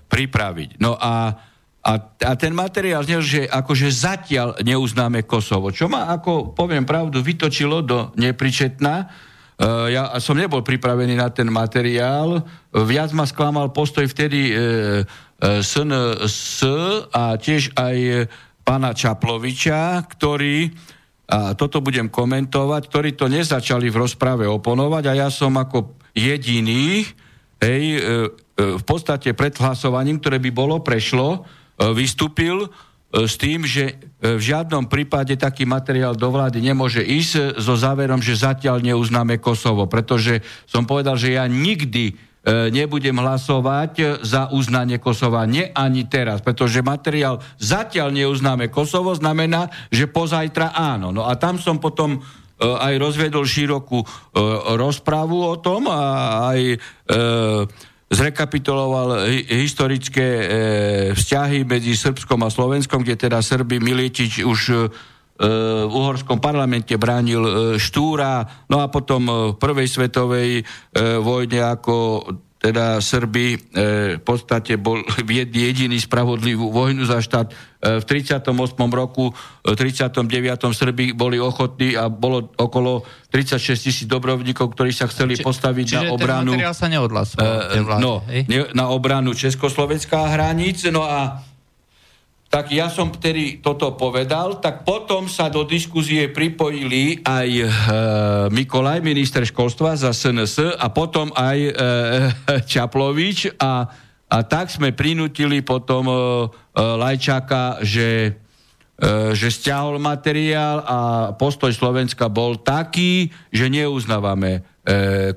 pripraviť. 0.06 0.78
No 0.78 0.94
a, 0.94 1.34
a, 1.82 1.92
a 1.98 2.32
ten 2.38 2.54
materiál 2.54 3.02
znel, 3.02 3.26
že 3.26 3.42
akože 3.50 3.90
zatiaľ 3.90 4.62
neuznáme 4.62 5.26
Kosovo, 5.26 5.74
čo 5.74 5.90
ma, 5.90 6.14
ako 6.14 6.54
poviem 6.54 6.86
pravdu, 6.86 7.18
vytočilo 7.26 7.82
do 7.82 8.14
nepričetná. 8.14 8.94
E, 9.02 9.04
ja 9.90 10.14
som 10.22 10.38
nebol 10.38 10.62
pripravený 10.62 11.18
na 11.18 11.26
ten 11.34 11.50
materiál, 11.50 12.46
viac 12.70 13.10
ma 13.10 13.26
sklamal 13.26 13.74
postoj 13.74 14.06
vtedy 14.06 14.54
e, 14.54 14.54
e, 14.54 15.58
SNS 15.58 16.62
a 17.10 17.34
tiež 17.34 17.74
aj 17.74 18.30
pána 18.62 18.94
Čaploviča, 18.94 20.06
ktorý 20.06 20.70
a 21.30 21.54
toto 21.54 21.78
budem 21.78 22.10
komentovať, 22.10 22.82
ktorí 22.90 23.10
to 23.14 23.30
nezačali 23.30 23.86
v 23.86 24.02
rozprave 24.02 24.50
oponovať 24.50 25.04
a 25.06 25.12
ja 25.14 25.28
som 25.30 25.54
ako 25.54 25.94
jediný, 26.10 27.06
hej, 27.62 27.84
e, 27.94 27.98
e, 27.98 28.02
v 28.74 28.82
podstate 28.82 29.30
pred 29.30 29.54
hlasovaním, 29.54 30.18
ktoré 30.18 30.42
by 30.42 30.50
bolo, 30.50 30.82
prešlo, 30.82 31.46
e, 31.78 31.94
vystúpil 31.94 32.66
s 33.10 33.34
tým, 33.42 33.66
že 33.66 33.98
v 34.22 34.38
žiadnom 34.38 34.86
prípade 34.86 35.34
taký 35.34 35.66
materiál 35.66 36.14
do 36.14 36.30
vlády 36.30 36.62
nemôže 36.62 37.02
ísť 37.02 37.58
so 37.58 37.74
záverom, 37.74 38.22
že 38.22 38.38
zatiaľ 38.38 38.78
neuznáme 38.78 39.42
Kosovo, 39.42 39.90
pretože 39.90 40.46
som 40.70 40.86
povedal, 40.86 41.18
že 41.18 41.34
ja 41.34 41.42
nikdy 41.50 42.14
nebudem 42.46 43.20
hlasovať 43.20 44.24
za 44.24 44.48
uznanie 44.48 44.96
Kosova. 44.96 45.44
Nie 45.44 45.68
ani 45.76 46.08
teraz, 46.08 46.40
pretože 46.40 46.80
materiál 46.80 47.44
zatiaľ 47.60 48.16
neuznáme 48.16 48.72
Kosovo, 48.72 49.12
znamená, 49.12 49.68
že 49.92 50.08
pozajtra 50.08 50.72
áno. 50.72 51.12
No 51.12 51.28
a 51.28 51.36
tam 51.36 51.60
som 51.60 51.76
potom 51.76 52.16
e, 52.16 52.20
aj 52.64 52.96
rozvedol 52.96 53.44
širokú 53.44 54.00
e, 54.00 54.06
rozprávu 54.80 55.36
o 55.52 55.56
tom 55.60 55.92
a 55.92 56.00
aj 56.56 56.60
zrekapituloval 58.10 59.30
historické 59.46 60.26
vzťahy 61.14 61.62
medzi 61.62 61.94
Srbskom 61.94 62.42
a 62.42 62.50
Slovenskom, 62.50 63.06
kde 63.06 63.30
teda 63.30 63.38
Srby 63.38 63.78
Miletič 63.78 64.42
už 64.42 64.90
v 65.40 65.92
uhorskom 65.92 66.36
parlamente 66.36 66.92
bránil 67.00 67.40
e, 67.40 67.52
Štúra, 67.80 68.44
no 68.68 68.84
a 68.84 68.92
potom 68.92 69.22
e, 69.24 69.32
v 69.52 69.56
prvej 69.56 69.88
svetovej 69.88 70.50
e, 70.60 70.62
vojne 71.16 71.64
ako 71.64 72.28
teda 72.60 73.00
Srby 73.00 73.72
v 73.72 74.20
podstate 74.20 74.76
bol 74.76 75.00
jediný 75.24 75.96
spravodlivú 75.96 76.68
vojnu 76.68 77.08
za 77.08 77.24
štát. 77.24 77.48
V 77.80 78.04
38. 78.04 78.52
roku, 78.92 79.32
v 79.64 79.72
39. 79.72 80.28
Srby 80.68 81.16
boli 81.16 81.40
ochotní 81.40 81.96
a 81.96 82.12
bolo 82.12 82.52
okolo 82.60 83.00
36 83.32 83.80
tisíc 83.80 84.04
dobrovníkov, 84.04 84.76
ktorí 84.76 84.92
sa 84.92 85.08
chceli 85.08 85.40
Či, 85.40 85.44
postaviť 85.48 85.86
na 85.88 86.02
obranu... 86.12 86.52
Ten 86.52 86.68
sa 86.76 86.92
neodhlasoval. 86.92 87.80
Uh, 87.80 87.96
no, 87.96 88.20
na 88.76 88.92
obranu 88.92 89.32
Československá 89.32 90.28
hraníc, 90.28 90.84
no 90.92 91.08
a 91.08 91.40
tak 92.50 92.74
ja 92.74 92.90
som 92.90 93.14
vtedy 93.14 93.62
toto 93.62 93.94
povedal, 93.94 94.58
tak 94.58 94.82
potom 94.82 95.30
sa 95.30 95.46
do 95.46 95.62
diskuzie 95.62 96.26
pripojili 96.34 97.22
aj 97.22 97.46
e, 97.46 97.64
Mikolaj, 98.50 98.98
minister 99.06 99.46
školstva 99.46 99.94
za 99.94 100.10
SNS 100.10 100.74
a 100.74 100.90
potom 100.90 101.30
aj 101.30 101.58
e, 101.62 101.72
Čaplovič 102.74 103.54
a, 103.54 103.86
a 104.26 104.36
tak 104.42 104.66
sme 104.66 104.90
prinútili 104.90 105.62
potom 105.62 106.10
e, 106.10 106.14
e, 106.14 106.16
Lajčáka, 106.74 107.86
že, 107.86 108.34
e, 108.98 109.30
že 109.30 109.46
stiahol 109.54 110.02
materiál 110.02 110.82
a 110.82 110.98
postoj 111.38 111.70
Slovenska 111.70 112.26
bol 112.26 112.58
taký, 112.58 113.30
že 113.54 113.70
neuznávame 113.70 114.58
e, 114.58 114.60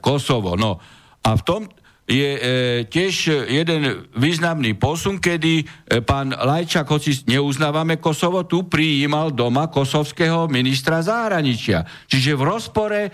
Kosovo. 0.01 0.57
No 0.57 0.81
a 1.21 1.37
v 1.37 1.43
tom, 1.45 1.61
je 2.03 2.29
e, 2.35 2.41
tiež 2.83 3.47
jeden 3.47 4.03
významný 4.19 4.75
posun, 4.75 5.23
kedy 5.23 5.63
e, 5.63 5.65
pán 6.03 6.35
Lajčak, 6.35 6.83
hoci 6.83 7.23
neuznávame 7.31 7.95
Kosovo, 8.03 8.43
tu 8.43 8.67
prijímal 8.67 9.31
doma 9.31 9.71
kosovského 9.71 10.51
ministra 10.51 10.99
zahraničia. 10.99 11.87
Čiže 12.11 12.35
v 12.35 12.43
rozpore 12.43 13.01
e, 13.07 13.11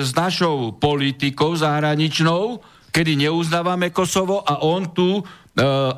s 0.00 0.16
našou 0.16 0.72
politikou 0.80 1.52
zahraničnou, 1.52 2.64
kedy 2.88 3.28
neuznávame 3.28 3.92
Kosovo 3.92 4.40
a 4.40 4.64
on 4.64 4.88
tu 4.96 5.20
e, 5.20 5.22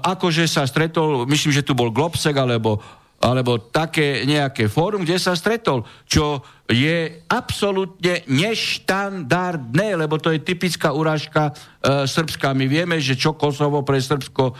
akože 0.03 0.51
sa 0.51 0.67
stretol, 0.67 1.31
myslím, 1.31 1.55
že 1.55 1.63
tu 1.63 1.79
bol 1.79 1.95
Globsek 1.95 2.35
alebo 2.35 2.83
alebo 3.17 3.57
také 3.73 4.29
nejaké 4.29 4.69
fórum, 4.69 5.01
kde 5.01 5.17
sa 5.17 5.33
stretol, 5.33 5.89
čo 6.05 6.45
je 6.67 7.23
absolútne 7.31 8.27
neštandardné, 8.27 9.95
lebo 9.95 10.19
to 10.19 10.35
je 10.35 10.43
typická 10.43 10.91
urážka 10.91 11.55
e, 11.55 12.11
Srbska. 12.11 12.59
My 12.59 12.67
vieme, 12.67 12.99
že 12.99 13.15
čo 13.15 13.39
Kosovo 13.39 13.87
pre 13.87 14.03
Srbsko 14.03 14.45
e, 14.51 14.55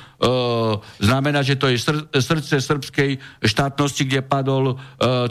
znamená, 1.03 1.43
že 1.43 1.59
to 1.59 1.67
je 1.67 1.83
sr- 1.83 2.07
srdce 2.15 2.63
srbskej 2.63 3.43
štátnosti, 3.43 4.07
kde 4.07 4.23
padol 4.23 4.75
e, 4.75 4.77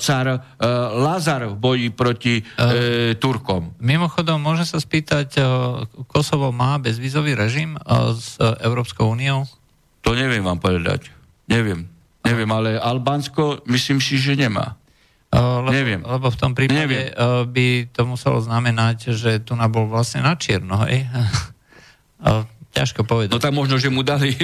car 0.03 0.27
e, 0.27 0.38
Lazar 1.00 1.48
v 1.48 1.55
boji 1.55 1.88
proti 1.96 2.44
e, 2.44 3.15
Turkom. 3.15 3.72
Mimochodom, 3.79 4.44
môže 4.44 4.67
sa 4.67 4.75
spýtať, 4.75 5.39
e, 5.39 5.41
Kosovo 6.12 6.51
má 6.51 6.75
bezvízový 6.75 7.39
režim 7.39 7.79
e, 7.79 7.79
s 8.20 8.36
Európskou 8.60 9.15
úniou? 9.15 9.48
To 10.03 10.12
neviem 10.12 10.44
vám 10.44 10.60
povedať. 10.60 11.08
Neviem. 11.48 11.88
Neviem, 12.25 12.51
ale 12.51 12.75
Albánsko 12.75 13.63
myslím 13.70 14.03
si, 14.03 14.20
že 14.20 14.36
nemá. 14.36 14.75
Lebo, 15.36 15.70
Neviem. 15.74 16.01
Lebo 16.06 16.27
v 16.32 16.38
tom 16.39 16.51
prípade 16.56 16.88
Neviem. 16.88 17.12
by 17.51 17.68
to 17.92 18.01
muselo 18.08 18.39
znamenať, 18.39 19.12
že 19.12 19.44
tu 19.44 19.58
bol 19.58 19.89
vlastne 19.92 20.24
na 20.24 20.39
čierno, 20.39 20.86
hej? 20.88 21.04
Ťažko 22.75 23.08
povedať. 23.08 23.32
No 23.32 23.39
tak 23.39 23.56
možno, 23.56 23.80
že 23.80 23.88
mu 23.88 24.04
dali 24.04 24.36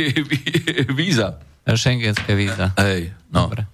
víza. 0.99 1.39
Schengenské 1.67 2.35
víza. 2.35 2.71
Hej, 2.79 3.11
no. 3.31 3.51
Dobre. 3.51 3.67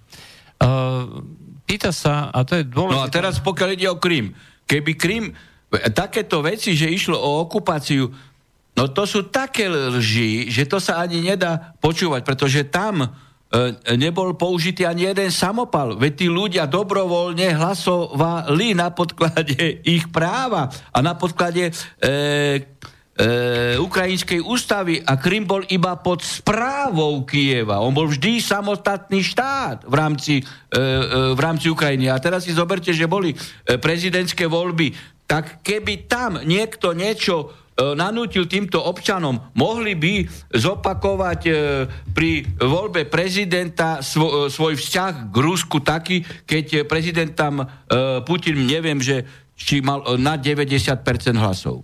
Pýta 1.67 1.91
sa, 1.91 2.33
a 2.33 2.41
to 2.47 2.57
je 2.57 2.63
dôležité... 2.65 2.97
No 2.97 3.05
a 3.05 3.11
teraz 3.11 3.43
pokiaľ 3.43 3.69
ide 3.75 3.87
o 3.91 3.99
Krym. 3.99 4.33
Keby 4.65 4.91
Krym, 4.95 5.25
takéto 5.91 6.39
veci, 6.39 6.73
že 6.73 6.87
išlo 6.87 7.19
o 7.19 7.43
okupáciu, 7.43 8.07
no 8.73 8.83
to 8.87 9.03
sú 9.03 9.27
také 9.27 9.67
lži, 9.67 10.47
že 10.47 10.63
to 10.63 10.79
sa 10.79 11.03
ani 11.03 11.19
nedá 11.19 11.75
počúvať, 11.83 12.23
pretože 12.23 12.65
tam 12.71 13.11
nebol 13.95 14.35
použitý 14.35 14.83
ani 14.83 15.07
jeden 15.07 15.31
samopal. 15.31 15.95
Veď 15.95 16.13
tí 16.19 16.27
ľudia 16.27 16.67
dobrovoľne 16.67 17.55
hlasovali 17.55 18.75
na 18.75 18.91
podklade 18.91 19.79
ich 19.95 20.11
práva 20.11 20.67
a 20.91 20.97
na 20.99 21.15
podklade 21.15 21.71
e, 21.71 21.73
e, 22.03 22.11
ukrajinskej 23.79 24.43
ústavy 24.43 24.99
a 24.99 25.15
Krym 25.15 25.47
bol 25.47 25.63
iba 25.71 25.95
pod 25.95 26.19
správou 26.19 27.23
Kieva. 27.23 27.79
On 27.79 27.95
bol 27.95 28.11
vždy 28.11 28.43
samostatný 28.43 29.23
štát 29.23 29.87
v 29.87 29.95
rámci, 29.95 30.33
e, 30.39 30.43
e, 30.75 31.31
v 31.31 31.39
rámci 31.39 31.71
Ukrajiny. 31.71 32.11
A 32.11 32.19
teraz 32.19 32.43
si 32.43 32.51
zoberte, 32.51 32.91
že 32.91 33.07
boli 33.07 33.31
e, 33.31 33.37
prezidentské 33.79 34.43
voľby. 34.43 34.91
Tak 35.23 35.63
keby 35.63 36.07
tam 36.07 36.39
niekto 36.43 36.91
niečo 36.91 37.66
E, 37.66 37.66
nanútil 37.77 38.49
týmto 38.49 38.81
občanom, 38.81 39.53
mohli 39.53 39.93
by 39.93 40.25
zopakovať 40.49 41.41
e, 41.45 41.51
pri 42.09 42.41
voľbe 42.57 43.05
prezidenta 43.05 44.01
e, 44.01 44.01
svoj 44.49 44.73
vzťah 44.73 45.29
k 45.29 45.35
Rusku 45.37 45.77
taký, 45.85 46.25
keď 46.47 46.89
prezident 46.89 47.31
tam 47.37 47.61
Putin, 48.25 48.65
neviem, 48.65 48.97
že 48.97 49.23
či 49.57 49.81
mal 49.81 50.05
na 50.17 50.37
90% 50.37 51.01
hlasov. 51.37 51.81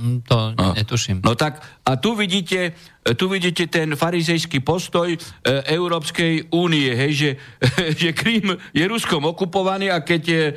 Mm, 0.00 0.22
to 0.24 0.54
no. 0.56 0.72
netuším. 0.72 1.20
No 1.20 1.34
tak, 1.34 1.60
a 1.84 1.96
tu 1.96 2.14
vidíte, 2.14 2.72
tu 3.18 3.28
vidíte 3.28 3.66
ten 3.66 3.92
farizejský 3.98 4.64
postoj 4.64 5.12
e, 5.12 5.18
Európskej 5.68 6.54
únie, 6.56 6.94
hej, 6.94 7.12
že, 7.12 7.30
že 8.00 8.10
Krím 8.16 8.56
je 8.72 8.84
Ruskom 8.88 9.26
okupovaný 9.26 9.92
a 9.92 10.00
keď 10.00 10.22
je, 10.24 10.44
e, 10.48 10.54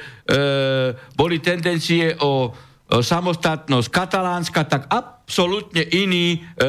boli 1.17 1.43
tendencie 1.43 2.15
o 2.21 2.53
E, 2.53 2.72
samostatnosť 2.89 3.87
katalánska, 3.89 4.67
tak 4.67 4.91
absolútne 4.91 5.81
iný, 5.81 6.37
e, 6.37 6.39
e, 6.39 6.67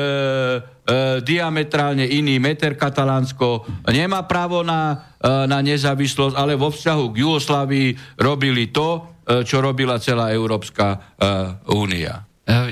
diametrálne 1.20 2.06
iný 2.06 2.38
meter 2.38 2.78
katalánsko 2.78 3.66
nemá 3.90 4.24
právo 4.24 4.62
na, 4.62 5.12
e, 5.18 5.50
na 5.50 5.58
nezávislosť, 5.60 6.38
ale 6.38 6.54
vo 6.54 6.70
vzťahu 6.70 7.04
k 7.10 7.20
Jugoslavii 7.20 7.88
robili 8.22 8.70
to, 8.70 9.20
e, 9.26 9.42
čo 9.42 9.58
robila 9.58 9.98
celá 9.98 10.30
Európska 10.30 10.86
e, 10.94 10.98
únia. 11.74 12.24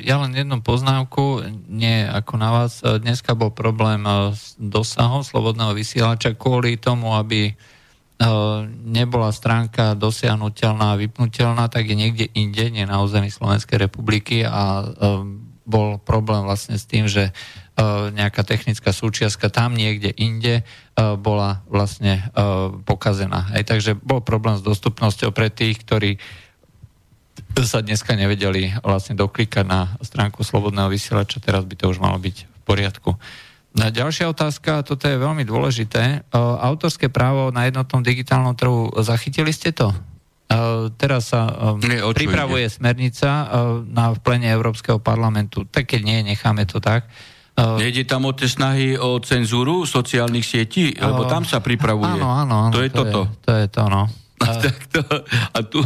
Ja 0.04 0.20
len 0.20 0.36
jednu 0.36 0.60
poznámku, 0.60 1.48
nie 1.72 2.04
ako 2.04 2.36
na 2.36 2.52
vás. 2.52 2.84
Dneska 2.84 3.32
bol 3.32 3.56
problém 3.56 4.04
s 4.36 4.52
dosahom 4.60 5.24
slobodného 5.24 5.72
vysielača 5.72 6.36
kvôli 6.36 6.76
tomu, 6.76 7.16
aby 7.16 7.56
nebola 8.86 9.34
stránka 9.34 9.98
dosiahnutelná 9.98 10.94
a 10.94 11.00
vypnutelná, 11.00 11.66
tak 11.66 11.90
je 11.90 11.96
niekde 11.98 12.30
inde, 12.38 12.70
nie 12.70 12.86
na 12.86 13.02
území 13.02 13.34
Slovenskej 13.34 13.82
republiky 13.82 14.46
a 14.46 14.86
bol 15.62 15.98
problém 16.02 16.46
vlastne 16.46 16.78
s 16.78 16.86
tým, 16.86 17.10
že 17.10 17.34
nejaká 18.14 18.46
technická 18.46 18.94
súčiastka 18.94 19.50
tam 19.50 19.74
niekde 19.74 20.14
inde 20.14 20.62
bola 20.94 21.66
vlastne 21.66 22.30
pokazená. 22.86 23.50
Hej, 23.58 23.64
takže 23.66 23.92
bol 23.98 24.22
problém 24.22 24.54
s 24.54 24.62
dostupnosťou 24.62 25.34
pre 25.34 25.50
tých, 25.50 25.82
ktorí 25.82 26.22
sa 27.64 27.80
dneska 27.80 28.12
nevedeli 28.14 28.76
vlastne 28.84 29.16
doklikať 29.16 29.64
na 29.64 29.96
stránku 30.04 30.44
Slobodného 30.44 30.92
vysielača, 30.92 31.40
teraz 31.40 31.64
by 31.64 31.74
to 31.74 31.90
už 31.90 31.98
malo 31.98 32.20
byť 32.20 32.36
v 32.44 32.60
poriadku. 32.64 33.10
Ďalšia 33.72 34.28
otázka, 34.28 34.84
toto 34.84 35.08
je 35.08 35.16
veľmi 35.16 35.48
dôležité. 35.48 36.28
Autorské 36.36 37.08
právo 37.08 37.48
na 37.48 37.64
jednotnom 37.64 38.04
digitálnom 38.04 38.52
trhu, 38.52 38.92
zachytili 39.00 39.48
ste 39.48 39.72
to? 39.72 39.96
Teraz 41.00 41.32
sa 41.32 41.48
nie, 41.80 41.96
pripravuje 42.12 42.68
ide? 42.68 42.74
smernica 42.76 43.48
na 43.88 44.12
plene 44.12 44.52
Európskeho 44.52 45.00
parlamentu. 45.00 45.64
Tak 45.64 45.88
keď 45.88 46.00
nie, 46.04 46.18
necháme 46.20 46.68
to 46.68 46.84
tak. 46.84 47.08
Nejde 47.56 48.08
tam 48.08 48.28
o 48.28 48.32
tie 48.32 48.48
snahy 48.48 48.96
o 48.96 49.20
cenzúru 49.20 49.84
sociálnych 49.84 50.44
sietí? 50.44 50.92
Lebo 50.96 51.28
tam 51.28 51.44
sa 51.44 51.60
pripravuje. 51.60 52.20
Áno, 52.20 52.28
áno, 52.28 52.54
áno. 52.68 52.74
To 52.76 52.80
je 52.80 52.92
to 52.92 53.04
toto. 53.08 53.20
Je, 53.28 53.40
to 53.44 53.52
je 53.56 53.66
to, 53.68 53.82
no. 53.88 54.02
A, 54.42 54.58
tak 54.58 54.76
to, 54.90 55.00
a 55.54 55.58
tu... 55.62 55.78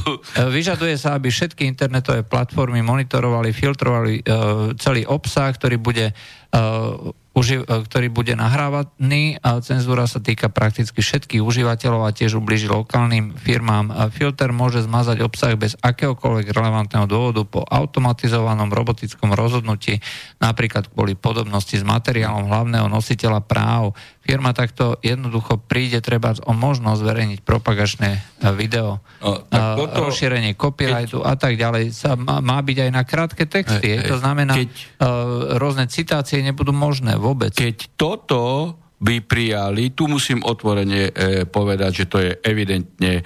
Vyžaduje 0.48 0.96
sa, 0.96 1.18
aby 1.18 1.28
všetky 1.28 1.68
internetové 1.68 2.24
platformy 2.24 2.80
monitorovali, 2.80 3.52
filtrovali 3.52 4.24
uh, 4.24 4.72
celý 4.80 5.04
obsah, 5.04 5.52
ktorý 5.52 5.76
bude 5.76 6.08
uh, 6.08 6.56
e, 6.56 7.25
ktorý 7.36 8.08
bude 8.08 8.32
nahrávaný. 8.32 9.36
Cenzúra 9.60 10.08
sa 10.08 10.24
týka 10.24 10.48
prakticky 10.48 11.04
všetkých 11.04 11.44
užívateľov 11.44 12.08
a 12.08 12.16
tiež 12.16 12.40
ubliží 12.40 12.64
lokálnym 12.64 13.36
firmám. 13.36 13.92
Filter 14.08 14.56
môže 14.56 14.80
zmazať 14.80 15.20
obsah 15.20 15.52
bez 15.52 15.76
akéhokoľvek 15.84 16.48
relevantného 16.48 17.04
dôvodu 17.04 17.44
po 17.44 17.60
automatizovanom 17.60 18.72
robotickom 18.72 19.36
rozhodnutí, 19.36 20.00
napríklad 20.40 20.88
kvôli 20.88 21.12
podobnosti 21.12 21.76
s 21.76 21.84
materiálom 21.84 22.48
hlavného 22.48 22.88
nositeľa 22.88 23.44
práv. 23.44 23.92
Firma 24.26 24.50
takto 24.50 24.98
jednoducho 25.06 25.62
príde 25.62 26.02
treba 26.02 26.34
o 26.42 26.50
možnosť 26.50 26.98
zverejniť 26.98 27.40
propagačné 27.46 28.10
e, 28.10 28.20
video, 28.58 28.98
no, 29.22 29.46
tak 29.46 29.78
toto, 29.78 30.10
rozšírenie 30.10 30.58
copyrightu 30.58 31.22
keď, 31.22 31.30
a 31.30 31.34
tak 31.38 31.54
ďalej. 31.54 31.94
Sa 31.94 32.18
má, 32.18 32.42
má 32.42 32.58
byť 32.58 32.78
aj 32.82 32.90
na 32.90 33.02
krátke 33.06 33.46
texty. 33.46 33.94
Hej, 33.94 34.10
to 34.10 34.18
znamená, 34.18 34.58
keď, 34.58 34.68
uh, 34.98 35.56
rôzne 35.62 35.86
citácie 35.86 36.42
nebudú 36.42 36.74
možné 36.74 37.14
vôbec. 37.14 37.54
Keď 37.54 37.94
toto 37.94 38.74
by 38.96 39.20
prijali, 39.20 39.92
tu 39.92 40.08
musím 40.08 40.40
otvorene 40.40 41.12
e, 41.12 41.44
povedať, 41.44 41.92
že 41.92 42.04
to 42.08 42.16
je 42.16 42.32
evidentne 42.40 43.20
e, 43.20 43.22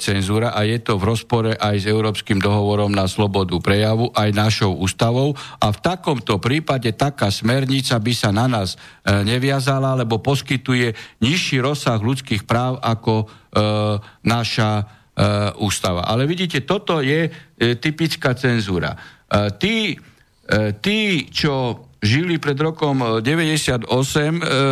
cenzúra 0.00 0.56
a 0.56 0.64
je 0.64 0.80
to 0.80 0.96
v 0.96 1.12
rozpore 1.12 1.52
aj 1.52 1.76
s 1.76 1.84
Európskym 1.84 2.40
dohovorom 2.40 2.88
na 2.88 3.04
slobodu 3.04 3.52
prejavu, 3.60 4.08
aj 4.16 4.32
našou 4.32 4.80
ústavou 4.80 5.36
a 5.60 5.66
v 5.68 5.78
takomto 5.84 6.40
prípade 6.40 6.96
taká 6.96 7.28
smernica 7.28 8.00
by 8.00 8.12
sa 8.16 8.32
na 8.32 8.48
nás 8.48 8.80
e, 9.04 9.12
neviazala, 9.28 9.92
lebo 9.92 10.24
poskytuje 10.24 10.96
nižší 11.20 11.60
rozsah 11.60 12.00
ľudských 12.00 12.48
práv 12.48 12.80
ako 12.80 13.14
e, 13.20 13.26
naša 14.24 14.70
e, 14.80 14.84
ústava. 15.60 16.08
Ale 16.08 16.24
vidíte, 16.24 16.64
toto 16.64 17.04
je 17.04 17.28
e, 17.28 17.30
typická 17.76 18.32
cenzúra. 18.32 18.96
E, 18.96 19.52
tí, 19.60 19.92
e, 19.92 19.96
tí, 20.80 21.28
čo 21.28 21.89
žili 22.00 22.40
pred 22.40 22.56
rokom 22.56 23.20
98, 23.20 23.84
e, 23.84 23.92
e, 24.24 24.62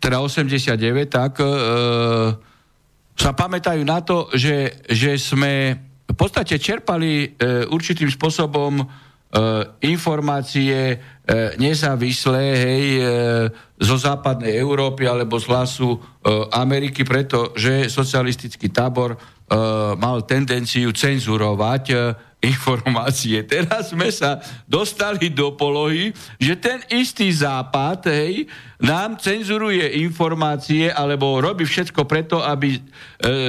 teda 0.00 0.16
89, 0.24 1.08
tak 1.12 1.32
e, 1.40 1.46
sa 3.18 3.30
pamätajú 3.36 3.82
na 3.84 4.00
to, 4.00 4.32
že, 4.32 4.84
že 4.88 5.20
sme 5.20 5.76
v 6.08 6.16
podstate 6.16 6.56
čerpali 6.56 7.36
určitým 7.68 8.08
spôsobom 8.08 8.80
informácie 9.84 10.96
nezávislé 11.60 12.44
hej, 12.56 12.84
zo 13.76 13.96
západnej 14.00 14.56
Európy 14.56 15.04
alebo 15.04 15.36
z 15.36 15.50
hlasu 15.52 16.00
Ameriky, 16.54 17.04
pretože 17.04 17.92
socialistický 17.92 18.72
tábor 18.72 19.20
mal 20.00 20.24
tendenciu 20.24 20.94
cenzurovať 20.96 21.84
informácie. 22.38 23.42
Teraz 23.42 23.90
sme 23.90 24.14
sa 24.14 24.38
dostali 24.70 25.26
do 25.26 25.58
polohy, 25.58 26.14
že 26.38 26.54
ten 26.54 26.78
istý 26.86 27.26
západ 27.34 28.06
hej, 28.14 28.46
nám 28.78 29.18
cenzuruje 29.18 29.82
informácie 30.06 30.86
alebo 30.86 31.42
robí 31.42 31.66
všetko 31.66 32.06
preto, 32.06 32.38
aby 32.38 32.78
e, 32.78 32.80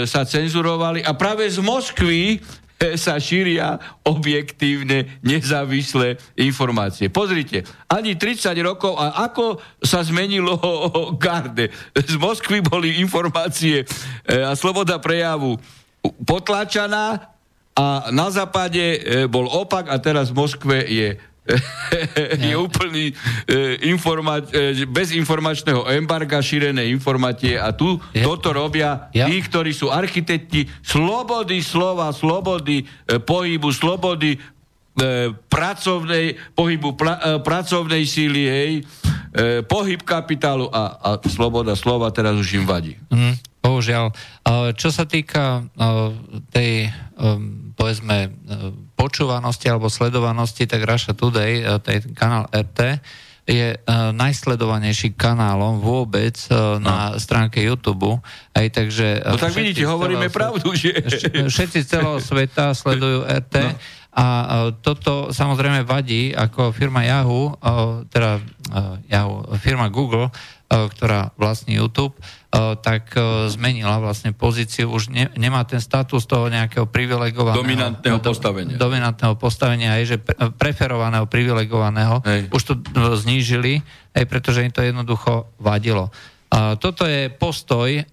sa 0.09 0.25
cenzurovali 0.25 1.05
a 1.05 1.13
práve 1.13 1.45
z 1.45 1.61
Moskvy 1.61 2.41
e, 2.81 2.97
sa 2.97 3.21
šíria 3.21 3.77
objektívne, 4.01 5.21
nezávislé 5.21 6.17
informácie. 6.33 7.13
Pozrite, 7.13 7.69
ani 7.85 8.17
30 8.17 8.57
rokov 8.65 8.97
a 8.97 9.21
ako 9.29 9.61
sa 9.85 10.01
zmenilo 10.01 10.57
garde. 11.21 11.69
Z 11.93 12.17
Moskvy 12.17 12.65
boli 12.65 12.97
informácie 12.97 13.85
e, 13.85 14.33
a 14.41 14.57
sloboda 14.57 14.97
prejavu 14.97 15.61
potlačaná 16.25 17.37
a 17.79 18.11
na 18.11 18.27
západe 18.27 18.75
e, 18.83 18.99
bol 19.31 19.47
opak 19.47 19.87
a 19.87 19.95
teraz 20.03 20.35
v 20.35 20.43
Moskve 20.43 20.83
je 20.83 21.15
je 22.45 22.53
úplný 22.53 23.09
e, 23.09 23.13
informa- 23.89 24.45
e, 24.53 24.85
bez 24.85 25.15
informačného 25.15 25.87
embarga 25.89 26.37
šírené 26.43 26.85
informácie 26.93 27.57
a 27.57 27.73
tu 27.73 27.97
je. 28.13 28.21
toto 28.21 28.53
robia 28.53 29.09
ja. 29.15 29.25
tí, 29.25 29.41
ktorí 29.41 29.73
sú 29.73 29.89
architekti 29.89 30.69
slobody 30.85 31.63
slova, 31.65 32.13
slobody 32.13 32.85
e, 32.85 33.17
pohybu, 33.17 33.73
slobody 33.73 34.37
e, 34.37 34.39
pracovnej, 35.49 36.37
pohybu 36.53 36.93
pla, 36.93 37.17
e, 37.17 37.29
pracovnej 37.41 38.03
síly, 38.05 38.43
hej, 38.45 38.71
e, 39.33 39.65
pohyb 39.65 40.05
kapitálu 40.05 40.69
a, 40.69 41.01
a 41.01 41.09
sloboda 41.25 41.73
slova 41.73 42.13
teraz 42.13 42.37
už 42.37 42.61
im 42.61 42.65
vadí. 42.69 42.93
Mm, 43.09 43.48
bohužiaľ. 43.59 44.11
Čo 44.75 44.89
sa 44.89 45.03
týka 45.03 45.67
tej 46.51 46.89
povedzme 47.75 48.31
počúvanosti 48.95 49.67
alebo 49.71 49.91
sledovanosti, 49.91 50.67
tak 50.67 50.83
Russia 50.83 51.15
Today, 51.15 51.63
tej 51.83 52.11
kanál 52.15 52.47
RT, 52.51 52.99
je 53.49 53.73
najsledovanejší 54.13 55.17
kanálom 55.17 55.81
vôbec 55.81 56.37
uh, 56.53 56.77
no. 56.77 56.85
na 56.85 56.97
stránke 57.17 57.57
YouTube. 57.57 58.21
Aj 58.53 58.67
takže, 58.69 59.25
no 59.25 59.41
tak 59.41 59.57
vidíte, 59.57 59.89
hovoríme 59.89 60.29
pravdu, 60.29 60.69
že... 60.77 60.93
Všetci 61.49 61.81
celého 61.89 62.21
sveta 62.21 62.77
sledujú 62.77 63.25
RT. 63.25 63.55
No. 63.57 63.73
A 64.09 64.25
toto 64.85 65.33
samozrejme 65.33 65.81
vadí, 65.81 66.29
ako 66.33 66.69
firma 66.73 67.05
Yahoo, 67.05 67.57
teda 68.09 68.41
Yahoo, 69.09 69.45
firma 69.57 69.89
Google, 69.89 70.33
ktorá 70.69 71.33
vlastní 71.33 71.77
YouTube, 71.77 72.13
tak 72.81 73.13
eh, 73.13 73.45
zmenila 73.53 74.01
vlastne 74.01 74.33
pozíciu, 74.33 74.89
už 74.89 75.13
ne, 75.13 75.29
nemá 75.37 75.61
ten 75.69 75.77
status 75.77 76.25
toho 76.25 76.49
nejakého 76.49 76.89
privilegovaného... 76.89 77.61
Dominantného 77.61 78.17
do, 78.17 78.25
postavenia. 78.25 78.75
Dominantného 78.75 79.35
postavenia, 79.37 79.93
aj 80.01 80.03
že 80.09 80.17
pre, 80.17 80.33
preferovaného, 80.57 81.29
privilegovaného. 81.29 82.25
Hej. 82.25 82.49
Už 82.49 82.61
to 82.65 82.73
eh, 82.73 83.13
znížili, 83.21 83.85
aj 84.17 84.25
pretože 84.25 84.65
im 84.65 84.73
to 84.73 84.81
jednoducho 84.81 85.53
vadilo. 85.61 86.09
Toto 86.81 87.05
je 87.05 87.29
postoj 87.29 88.09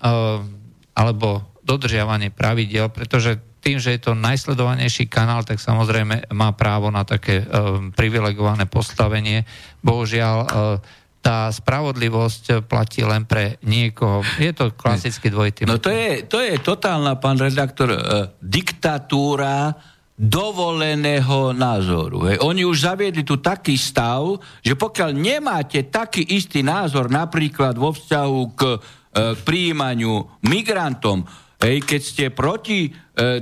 alebo 0.93 1.29
dodržiavanie 1.65 2.29
pravidel, 2.29 2.93
pretože 2.93 3.41
tým, 3.65 3.81
že 3.81 3.97
je 3.97 4.01
to 4.05 4.13
najsledovanejší 4.13 5.09
kanál, 5.09 5.41
tak 5.41 5.57
samozrejme 5.57 6.29
má 6.37 6.53
právo 6.53 6.93
na 6.93 7.01
také 7.09 7.49
privilegované 7.97 8.69
postavenie. 8.69 9.49
Bohužiaľ, 9.81 10.37
tá 11.27 11.51
spravodlivosť 11.51 12.71
platí 12.71 13.03
len 13.03 13.27
pre 13.27 13.59
niekoho. 13.67 14.23
Je 14.39 14.55
to 14.55 14.71
klasický 14.79 15.27
dvojitý. 15.27 15.67
No 15.67 15.83
to 15.83 15.91
je, 15.91 16.23
to 16.23 16.39
je 16.39 16.55
totálna, 16.63 17.19
pán 17.19 17.35
redaktor, 17.35 17.91
e, 17.91 17.99
diktatúra 18.39 19.75
dovoleného 20.15 21.51
názoru. 21.51 22.31
Hej. 22.31 22.39
Oni 22.47 22.63
už 22.63 22.87
zaviedli 22.87 23.27
tu 23.27 23.43
taký 23.43 23.75
stav, 23.75 24.39
že 24.63 24.79
pokiaľ 24.79 25.11
nemáte 25.19 25.83
taký 25.91 26.23
istý 26.23 26.63
názor 26.63 27.11
napríklad 27.11 27.75
vo 27.75 27.91
vzťahu 27.91 28.41
k, 28.55 28.63
e, 28.63 28.79
k 29.35 29.41
príjmaniu 29.43 30.31
migrantom, 30.47 31.27
hej, 31.59 31.83
keď 31.83 32.01
ste 32.07 32.25
proti 32.31 32.87
e, 32.87 32.91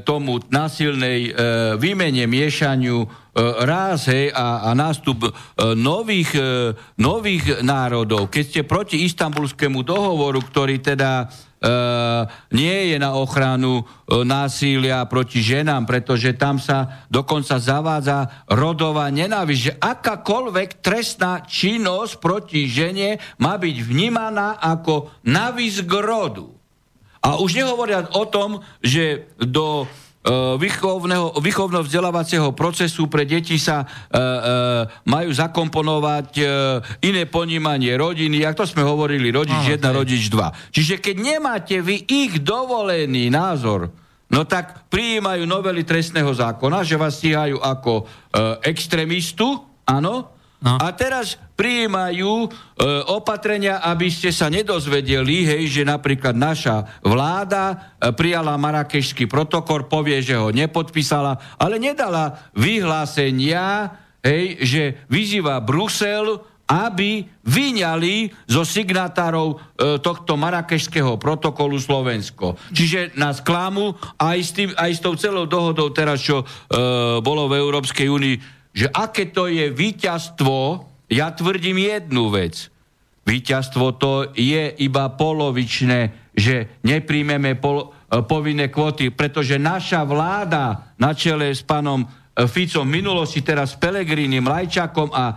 tomu 0.00 0.40
násilnej 0.48 1.20
e, 1.20 1.30
výmene, 1.76 2.24
miešaniu 2.24 2.96
E, 3.04 3.23
ráz 3.34 4.06
hej, 4.14 4.30
a, 4.30 4.70
a 4.70 4.78
nástup 4.78 5.26
e, 5.26 5.30
nových, 5.74 6.38
e, 6.38 6.70
nových 7.02 7.66
národov, 7.66 8.30
keď 8.30 8.44
ste 8.46 8.60
proti 8.62 9.02
istambulskému 9.02 9.82
dohovoru, 9.82 10.38
ktorý 10.38 10.78
teda 10.78 11.28
Uh, 11.64 12.28
nie 12.52 12.92
je 12.92 13.00
na 13.00 13.16
ochranu 13.16 13.80
uh, 13.80 14.20
násilia 14.20 15.00
proti 15.08 15.40
ženám, 15.40 15.88
pretože 15.88 16.36
tam 16.36 16.60
sa 16.60 17.08
dokonca 17.08 17.56
zavádza 17.56 18.44
rodová 18.52 19.08
nenávisť, 19.08 19.62
že 19.72 19.72
akákoľvek 19.80 20.84
trestná 20.84 21.40
činnosť 21.40 22.20
proti 22.20 22.68
žene 22.68 23.16
má 23.40 23.56
byť 23.56 23.80
vnímaná 23.80 24.60
ako 24.60 25.08
navis 25.24 25.80
k 25.80 25.92
rodu. 26.04 26.52
A 27.24 27.40
už 27.40 27.56
nehovoria 27.56 28.12
o 28.12 28.28
tom, 28.28 28.60
že 28.84 29.32
do 29.40 29.88
výchovného, 30.56 31.36
výchovno 31.36 31.84
vzdelávacieho 31.84 32.56
procesu 32.56 33.12
pre 33.12 33.28
deti 33.28 33.60
sa 33.60 33.84
e, 33.84 33.86
e, 33.86 34.20
majú 35.04 35.28
zakomponovať 35.28 36.28
e, 36.40 36.44
iné 37.04 37.28
ponímanie 37.28 37.92
rodiny, 37.92 38.40
ako 38.48 38.64
to 38.64 38.72
sme 38.72 38.82
hovorili, 38.88 39.28
rodič 39.28 39.76
1, 39.76 39.84
rodič 39.84 40.32
2. 40.32 40.72
Čiže 40.72 41.04
keď 41.04 41.16
nemáte 41.20 41.76
vy 41.84 42.08
ich 42.08 42.40
dovolený 42.40 43.28
názor, 43.28 43.92
no 44.32 44.48
tak 44.48 44.88
prijímajú 44.88 45.44
novely 45.44 45.84
trestného 45.84 46.32
zákona, 46.32 46.80
že 46.88 46.96
vás 46.96 47.20
stíhajú 47.20 47.60
ako 47.60 47.92
e, 48.00 48.04
extrémistu, 48.64 49.60
áno, 49.84 50.32
No. 50.64 50.80
A 50.80 50.96
teraz 50.96 51.36
prijímajú 51.60 52.32
e, 52.44 52.48
opatrenia, 53.12 53.84
aby 53.84 54.08
ste 54.08 54.32
sa 54.32 54.48
nedozvedeli, 54.48 55.44
hej, 55.44 55.62
že 55.68 55.82
napríklad 55.84 56.32
naša 56.32 57.04
vláda 57.04 57.92
e, 58.00 58.08
prijala 58.16 58.56
marakešský 58.56 59.28
protokol, 59.28 59.84
povie, 59.84 60.24
že 60.24 60.40
ho 60.40 60.48
nepodpísala, 60.48 61.60
ale 61.60 61.76
nedala 61.76 62.48
vyhlásenia, 62.56 63.92
hej, 64.24 64.56
že 64.64 64.82
vyzýva 65.12 65.60
Brusel, 65.60 66.40
aby 66.64 67.28
vyňali 67.44 68.32
zo 68.48 68.64
signatárov 68.64 69.48
e, 69.52 69.56
tohto 70.00 70.32
marakešského 70.40 71.20
protokolu 71.20 71.76
Slovensko. 71.76 72.56
Čiže 72.72 73.20
nás 73.20 73.44
klamu 73.44 73.92
aj 74.16 74.38
s, 74.40 74.50
tým, 74.56 74.72
aj 74.72 74.90
s 74.96 75.00
tou 75.04 75.12
celou 75.20 75.44
dohodou 75.44 75.92
teraz, 75.92 76.24
čo 76.24 76.40
e, 76.40 76.44
bolo 77.20 77.52
v 77.52 77.60
Európskej 77.60 78.08
únii, 78.08 78.36
že 78.74 78.90
aké 78.90 79.30
to 79.30 79.46
je 79.46 79.70
víťazstvo, 79.70 80.82
ja 81.06 81.30
tvrdím 81.30 81.78
jednu 81.78 82.34
vec. 82.34 82.74
Víťazstvo 83.24 83.96
to 83.96 84.12
je 84.34 84.74
iba 84.82 85.08
polovičné, 85.14 86.12
že 86.34 86.82
nepríjmeme 86.84 87.56
pol, 87.56 87.88
e, 87.88 88.20
povinné 88.26 88.68
kvóty, 88.68 89.14
pretože 89.14 89.56
naša 89.56 90.04
vláda 90.04 90.92
na 91.00 91.16
čele 91.16 91.54
s 91.54 91.62
pánom 91.64 92.04
e, 92.04 92.06
Ficom 92.44 92.84
minulosti, 92.84 93.40
teraz 93.40 93.78
Pelegrínim, 93.78 94.44
Lajčakom 94.44 95.08
a 95.14 95.24
e, 95.30 95.34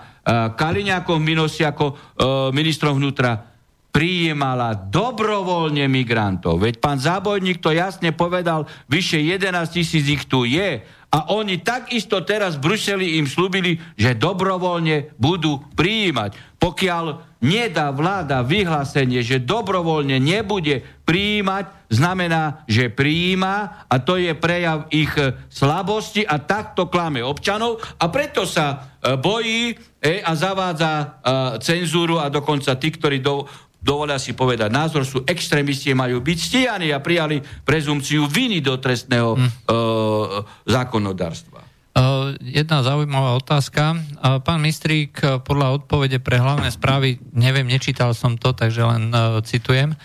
Kaliňakom 0.58 1.22
minulosti 1.22 1.64
ako 1.64 2.18
ministrom 2.52 3.00
vnútra, 3.00 3.56
prijímala 3.98 4.78
dobrovoľne 4.78 5.90
migrantov. 5.90 6.62
Veď 6.62 6.78
pán 6.78 7.02
Zábojník 7.02 7.58
to 7.58 7.74
jasne 7.74 8.14
povedal, 8.14 8.70
vyše 8.86 9.18
11 9.18 9.74
tisíc 9.74 10.06
ich 10.06 10.30
tu 10.30 10.46
je 10.46 10.86
a 11.08 11.32
oni 11.32 11.64
takisto 11.64 12.20
teraz 12.28 12.60
v 12.60 12.68
Bruseli 12.68 13.16
im 13.16 13.32
slúbili, 13.32 13.80
že 13.96 14.20
dobrovoľne 14.20 15.16
budú 15.16 15.64
prijímať. 15.80 16.60
Pokiaľ 16.60 17.06
nedá 17.40 17.96
vláda 17.96 18.44
vyhlásenie, 18.44 19.24
že 19.24 19.40
dobrovoľne 19.40 20.20
nebude 20.20 20.84
prijímať, 21.08 21.88
znamená, 21.88 22.68
že 22.68 22.92
prijíma 22.92 23.88
a 23.88 23.96
to 24.04 24.20
je 24.20 24.36
prejav 24.36 24.92
ich 24.92 25.14
e, 25.16 25.32
slabosti 25.48 26.28
a 26.28 26.42
takto 26.44 26.92
klame 26.92 27.24
občanov 27.24 27.80
a 27.96 28.12
preto 28.12 28.44
sa 28.44 29.00
e, 29.00 29.16
bojí 29.16 29.72
e, 30.04 30.20
a 30.20 30.36
zavádza 30.36 31.24
cenzúru 31.64 32.20
a 32.20 32.28
dokonca 32.28 32.76
tí, 32.76 32.92
ktorí 32.92 33.24
do, 33.24 33.48
dovolia 33.88 34.20
si 34.20 34.36
povedať 34.36 34.68
názor, 34.68 35.08
sú 35.08 35.24
extrémisti, 35.24 35.96
majú 35.96 36.20
byť 36.20 36.38
stíhaní 36.38 36.92
a 36.92 37.00
prijali 37.00 37.40
prezumciu 37.64 38.28
viny 38.28 38.60
do 38.60 38.76
trestného 38.76 39.40
hmm. 39.40 39.50
uh, 39.72 40.44
zákonodárstva. 40.68 41.64
Uh, 41.96 42.36
jedna 42.44 42.84
zaujímavá 42.84 43.40
otázka. 43.40 43.96
Uh, 43.96 44.44
pán 44.44 44.60
Mistrík, 44.60 45.16
uh, 45.24 45.40
podľa 45.40 45.80
odpovede 45.80 46.20
pre 46.20 46.38
hlavné 46.38 46.68
správy, 46.68 47.24
neviem, 47.32 47.66
nečítal 47.66 48.12
som 48.12 48.36
to, 48.36 48.52
takže 48.52 48.84
len 48.84 49.10
citujem, 49.48 49.96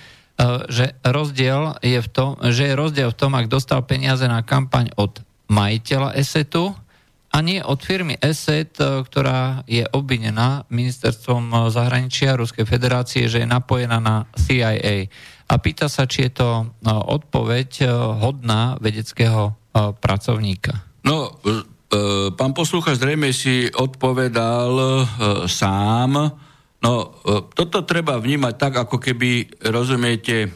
že 0.72 0.96
rozdiel 1.06 1.76
je 1.84 2.00
v 2.02 2.08
tom, 2.08 2.34
že 2.50 2.72
je 2.72 2.74
rozdiel 2.74 3.12
v 3.12 3.18
tom, 3.20 3.36
ak 3.36 3.52
dostal 3.52 3.84
peniaze 3.84 4.24
na 4.26 4.40
kampaň 4.42 4.90
od 4.96 5.22
majiteľa 5.46 6.16
esetu 6.16 6.72
a 7.32 7.40
nie 7.40 7.64
od 7.64 7.80
firmy 7.80 8.20
ESET, 8.20 8.76
e, 8.76 9.00
ktorá 9.08 9.64
je 9.64 9.88
obvinená 9.88 10.68
ministerstvom 10.68 11.42
e, 11.48 11.56
zahraničia 11.72 12.36
Ruskej 12.36 12.68
federácie, 12.68 13.24
že 13.24 13.40
je 13.42 13.48
napojená 13.48 13.96
na 14.04 14.28
CIA. 14.36 15.08
A 15.48 15.54
pýta 15.56 15.88
sa, 15.88 16.04
či 16.04 16.28
je 16.28 16.44
to 16.44 16.48
e, 16.60 16.64
odpoveď 16.92 17.88
hodná 18.20 18.76
vedeckého 18.76 19.56
pracovníka. 19.72 20.84
No, 21.08 21.40
pán 22.36 22.52
posluchač 22.52 23.00
zrejme 23.00 23.32
si 23.32 23.72
odpovedal 23.72 25.00
sám. 25.48 26.12
No, 26.84 26.92
toto 27.56 27.80
treba 27.88 28.20
vnímať 28.20 28.54
tak, 28.60 28.84
ako 28.84 29.00
keby, 29.00 29.64
rozumiete, 29.72 30.52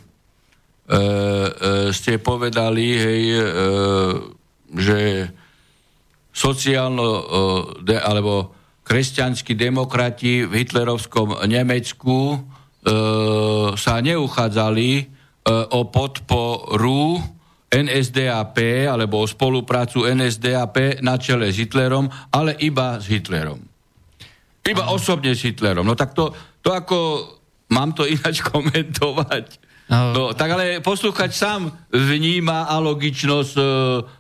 ste 1.97 2.13
povedali, 2.21 2.87
hej, 2.93 3.23
že 4.77 5.01
sociálno, 6.37 7.09
de, 7.81 7.97
alebo 7.97 8.53
kresťanskí 8.87 9.59
demokrati 9.59 10.47
v 10.47 10.63
hitlerovskom 10.63 11.43
Nemecku 11.49 12.37
e, 12.37 12.39
sa 13.75 13.95
neuchádzali 13.99 14.91
e, 14.95 15.05
o 15.75 15.81
podporu 15.91 17.19
NSDAP 17.67 18.87
alebo 18.87 19.25
o 19.25 19.27
spoluprácu 19.27 20.07
NSDAP 20.07 21.03
na 21.03 21.19
čele 21.19 21.51
s 21.51 21.59
Hitlerom, 21.59 22.07
ale 22.31 22.55
iba 22.63 23.03
s 23.03 23.11
Hitlerom. 23.11 23.59
Iba 24.63 24.85
Aha. 24.87 24.95
osobne 24.95 25.35
s 25.35 25.43
Hitlerom. 25.43 25.83
No 25.83 25.99
tak 25.99 26.15
to, 26.15 26.31
to 26.63 26.71
ako 26.71 27.27
mám 27.75 27.91
to 27.91 28.07
ináč 28.15 28.47
komentovať. 28.47 29.66
No, 29.87 30.11
no, 30.11 30.23
tak 30.35 30.51
ale 30.51 30.83
poslúchať 30.83 31.31
sám 31.31 31.71
vníma 31.95 32.67
a 32.67 32.83
logičnosť 32.83 33.55
e, 33.55 33.65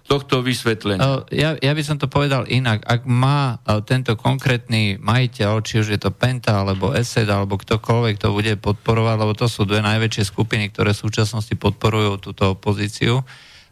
tohto 0.07 0.39
vysvetlenia. 0.39 1.27
Ja, 1.35 1.59
ja 1.59 1.73
by 1.75 1.83
som 1.83 1.99
to 1.99 2.07
povedal 2.07 2.47
inak. 2.47 2.87
Ak 2.87 3.03
má 3.03 3.59
e, 3.67 3.83
tento 3.83 4.15
konkrétny 4.15 4.95
majiteľ, 5.03 5.67
či 5.67 5.83
už 5.83 5.91
je 5.91 5.99
to 5.99 6.15
Penta, 6.15 6.63
alebo 6.63 6.95
ESED, 6.95 7.27
alebo 7.27 7.59
ktokoľvek 7.59 8.15
to 8.15 8.31
bude 8.31 8.55
podporovať, 8.63 9.17
lebo 9.19 9.35
to 9.35 9.51
sú 9.51 9.67
dve 9.67 9.83
najväčšie 9.83 10.31
skupiny, 10.31 10.71
ktoré 10.71 10.95
v 10.95 11.03
súčasnosti 11.03 11.55
podporujú 11.59 12.23
túto 12.23 12.55
opozíciu, 12.55 13.27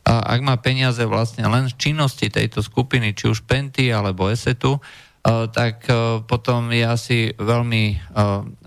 a 0.05 0.21
ak 0.37 0.41
má 0.45 0.59
peniaze 0.61 1.01
vlastne 1.07 1.49
len 1.49 1.71
z 1.71 1.81
činnosti 1.81 2.29
tejto 2.29 2.61
skupiny, 2.61 3.17
či 3.17 3.31
už 3.31 3.47
Penty 3.47 3.89
alebo 3.89 4.29
ESETu, 4.29 4.77
Eh, 5.25 5.49
tak 5.49 5.89
potom 6.29 6.69
je 6.69 6.85
asi 6.85 7.19
veľmi 7.33 8.13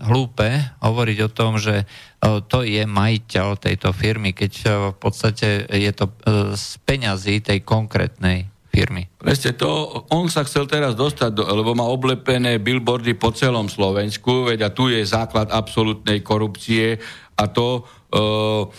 hlúpe 0.02 0.74
hovoriť 0.82 1.18
o 1.22 1.30
tom, 1.30 1.54
že 1.54 1.86
to 2.20 2.66
je 2.66 2.82
majiteľ 2.82 3.62
tejto 3.62 3.94
firmy, 3.94 4.34
keď 4.34 4.52
v 4.90 4.96
podstate 4.98 5.70
je 5.70 5.92
to 5.94 6.10
z 6.58 6.66
peňazí 6.82 7.38
tej 7.38 7.62
konkrétnej 7.62 8.50
firmy. 8.68 9.10
Presne 9.18 9.58
to, 9.58 10.02
on 10.14 10.30
sa 10.30 10.46
chcel 10.46 10.70
teraz 10.70 10.94
dostať, 10.94 11.30
do, 11.34 11.42
lebo 11.46 11.74
má 11.74 11.86
oblepené 11.86 12.62
billboardy 12.62 13.18
po 13.18 13.34
celom 13.34 13.66
Slovensku, 13.66 14.50
veď 14.50 14.70
a 14.70 14.74
tu 14.74 14.86
je 14.86 15.02
základ 15.02 15.50
absolútnej 15.50 16.22
korupcie 16.22 16.98
a 17.34 17.44
to 17.50 17.82
uh, 18.14 18.70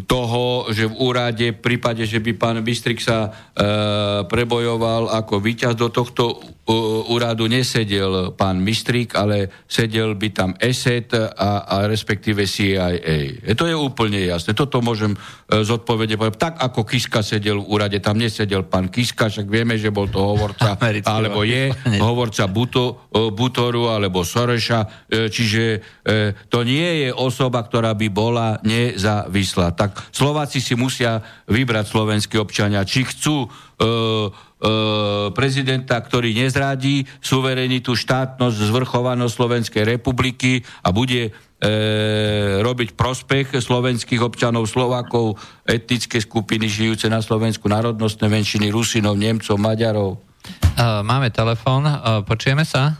toho, 0.00 0.72
že 0.72 0.88
v 0.88 0.94
úrade, 0.96 1.46
v 1.52 1.60
prípade, 1.60 2.08
že 2.08 2.16
by 2.16 2.32
pán 2.32 2.56
Bystrik 2.64 2.96
sa 2.96 3.28
e, 3.28 3.30
prebojoval 4.24 5.12
ako 5.12 5.36
víťaz 5.36 5.76
do 5.76 5.92
tohto 5.92 6.32
e, 6.32 6.61
úradu, 7.10 7.50
nesedel 7.50 8.38
pán 8.38 8.62
Mistrik, 8.62 9.18
ale 9.18 9.50
sedel 9.66 10.14
by 10.14 10.28
tam 10.30 10.50
ESET 10.54 11.10
a, 11.14 11.66
a 11.66 11.76
respektíve 11.90 12.46
CIA. 12.46 13.02
E, 13.02 13.52
to 13.58 13.66
je 13.66 13.74
úplne 13.74 14.22
jasné. 14.22 14.54
Toto 14.54 14.78
môžem 14.78 15.12
e, 15.12 15.18
zodpovedne 15.66 16.14
povedať. 16.14 16.38
Tak 16.38 16.54
ako 16.62 16.86
Kiska 16.86 17.20
sedel 17.26 17.58
v 17.58 17.66
úrade, 17.66 17.98
tam 17.98 18.14
nesedel 18.14 18.62
pán 18.62 18.94
Kiska, 18.94 19.26
však 19.26 19.50
vieme, 19.50 19.74
že 19.74 19.90
bol 19.90 20.06
to 20.06 20.22
hovorca, 20.22 20.78
alebo 21.14 21.42
je 21.42 21.74
hovorca 22.06 22.46
Buto, 22.46 23.10
e, 23.10 23.34
Butoru 23.34 23.90
alebo 23.90 24.22
Soreša, 24.22 25.10
e, 25.10 25.26
čiže 25.26 25.64
e, 26.06 26.46
to 26.46 26.62
nie 26.62 27.06
je 27.06 27.08
osoba, 27.10 27.66
ktorá 27.66 27.98
by 27.98 28.08
bola 28.08 28.62
nezávislá 28.62 29.74
tak 29.74 29.98
Slováci 30.14 30.62
si 30.62 30.78
musia 30.78 31.18
vybrať 31.50 31.84
slovenskí 31.90 32.36
občania, 32.38 32.86
či 32.86 33.02
chcú 33.02 33.42
e, 33.42 33.48
prezidenta, 35.34 35.98
ktorý 35.98 36.30
nezradí 36.38 37.02
suverenitu, 37.18 37.98
štátnosť, 37.98 38.56
zvrchovanosť 38.70 39.34
Slovenskej 39.34 39.82
republiky 39.82 40.62
a 40.86 40.94
bude 40.94 41.28
e, 41.28 41.30
robiť 42.62 42.94
prospech 42.94 43.58
slovenských 43.58 44.22
občanov, 44.22 44.70
Slovákov, 44.70 45.34
etnické 45.66 46.22
skupiny 46.22 46.70
žijúce 46.70 47.10
na 47.10 47.18
Slovensku, 47.18 47.66
národnostné 47.66 48.30
menšiny, 48.30 48.70
Rusinov, 48.70 49.18
Nemcov, 49.18 49.58
Maďarov. 49.58 50.10
Uh, 50.78 51.02
máme 51.06 51.30
telefón, 51.30 51.86
uh, 51.86 52.22
počujeme 52.26 52.66
sa? 52.66 52.98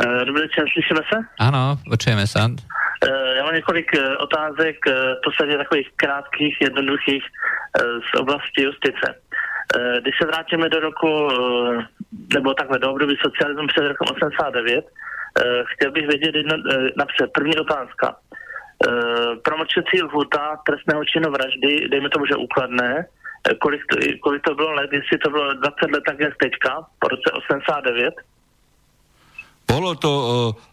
Uh, 0.00 0.24
dobrý 0.24 0.48
večer, 0.48 0.64
slyšíme 0.68 1.02
sa? 1.08 1.18
Áno, 1.40 1.76
počujeme 1.84 2.24
sa. 2.28 2.48
Já 3.36 3.44
mám 3.44 3.54
několik 3.54 3.90
otázek, 4.18 4.76
v 4.86 5.20
podstatě 5.24 5.58
takových 5.58 5.88
krátkých, 5.96 6.60
jednoduchých 6.60 7.22
z 7.82 8.20
oblasti 8.20 8.62
justice. 8.62 9.21
Když 10.00 10.14
se 10.20 10.26
vrátíme 10.26 10.68
do 10.68 10.80
roku, 10.80 11.28
nebo 12.34 12.54
takhle 12.54 12.78
do 12.78 12.90
období 12.90 13.16
socialismu 13.24 13.66
před 13.66 13.88
rokem 13.88 14.08
89, 14.16 14.84
chtěl 15.64 15.90
bych 15.92 16.06
vědět 16.06 16.34
jedno, 16.34 16.56
napřed, 16.96 17.32
první 17.32 17.56
otázka. 17.58 18.16
promlčecí 19.44 20.02
lhuta 20.02 20.58
trestného 20.66 21.04
činu 21.04 21.30
vraždy, 21.30 21.88
dejme 21.88 22.08
tomu, 22.10 22.26
že 22.26 22.36
úkladné, 22.36 23.06
kolik 23.58 23.82
to, 23.90 23.96
kolik 24.22 24.42
to 24.42 24.54
bylo 24.54 24.72
let, 24.72 24.90
jestli 24.92 25.18
to 25.18 25.30
bylo 25.30 25.54
20 25.54 25.90
let 25.90 26.02
tak 26.06 26.20
jak 26.20 26.34
teďka, 26.36 26.86
po 26.98 27.08
roce 27.08 27.28
89. 27.32 28.14
Bolo 29.62 29.94
to 29.94 30.12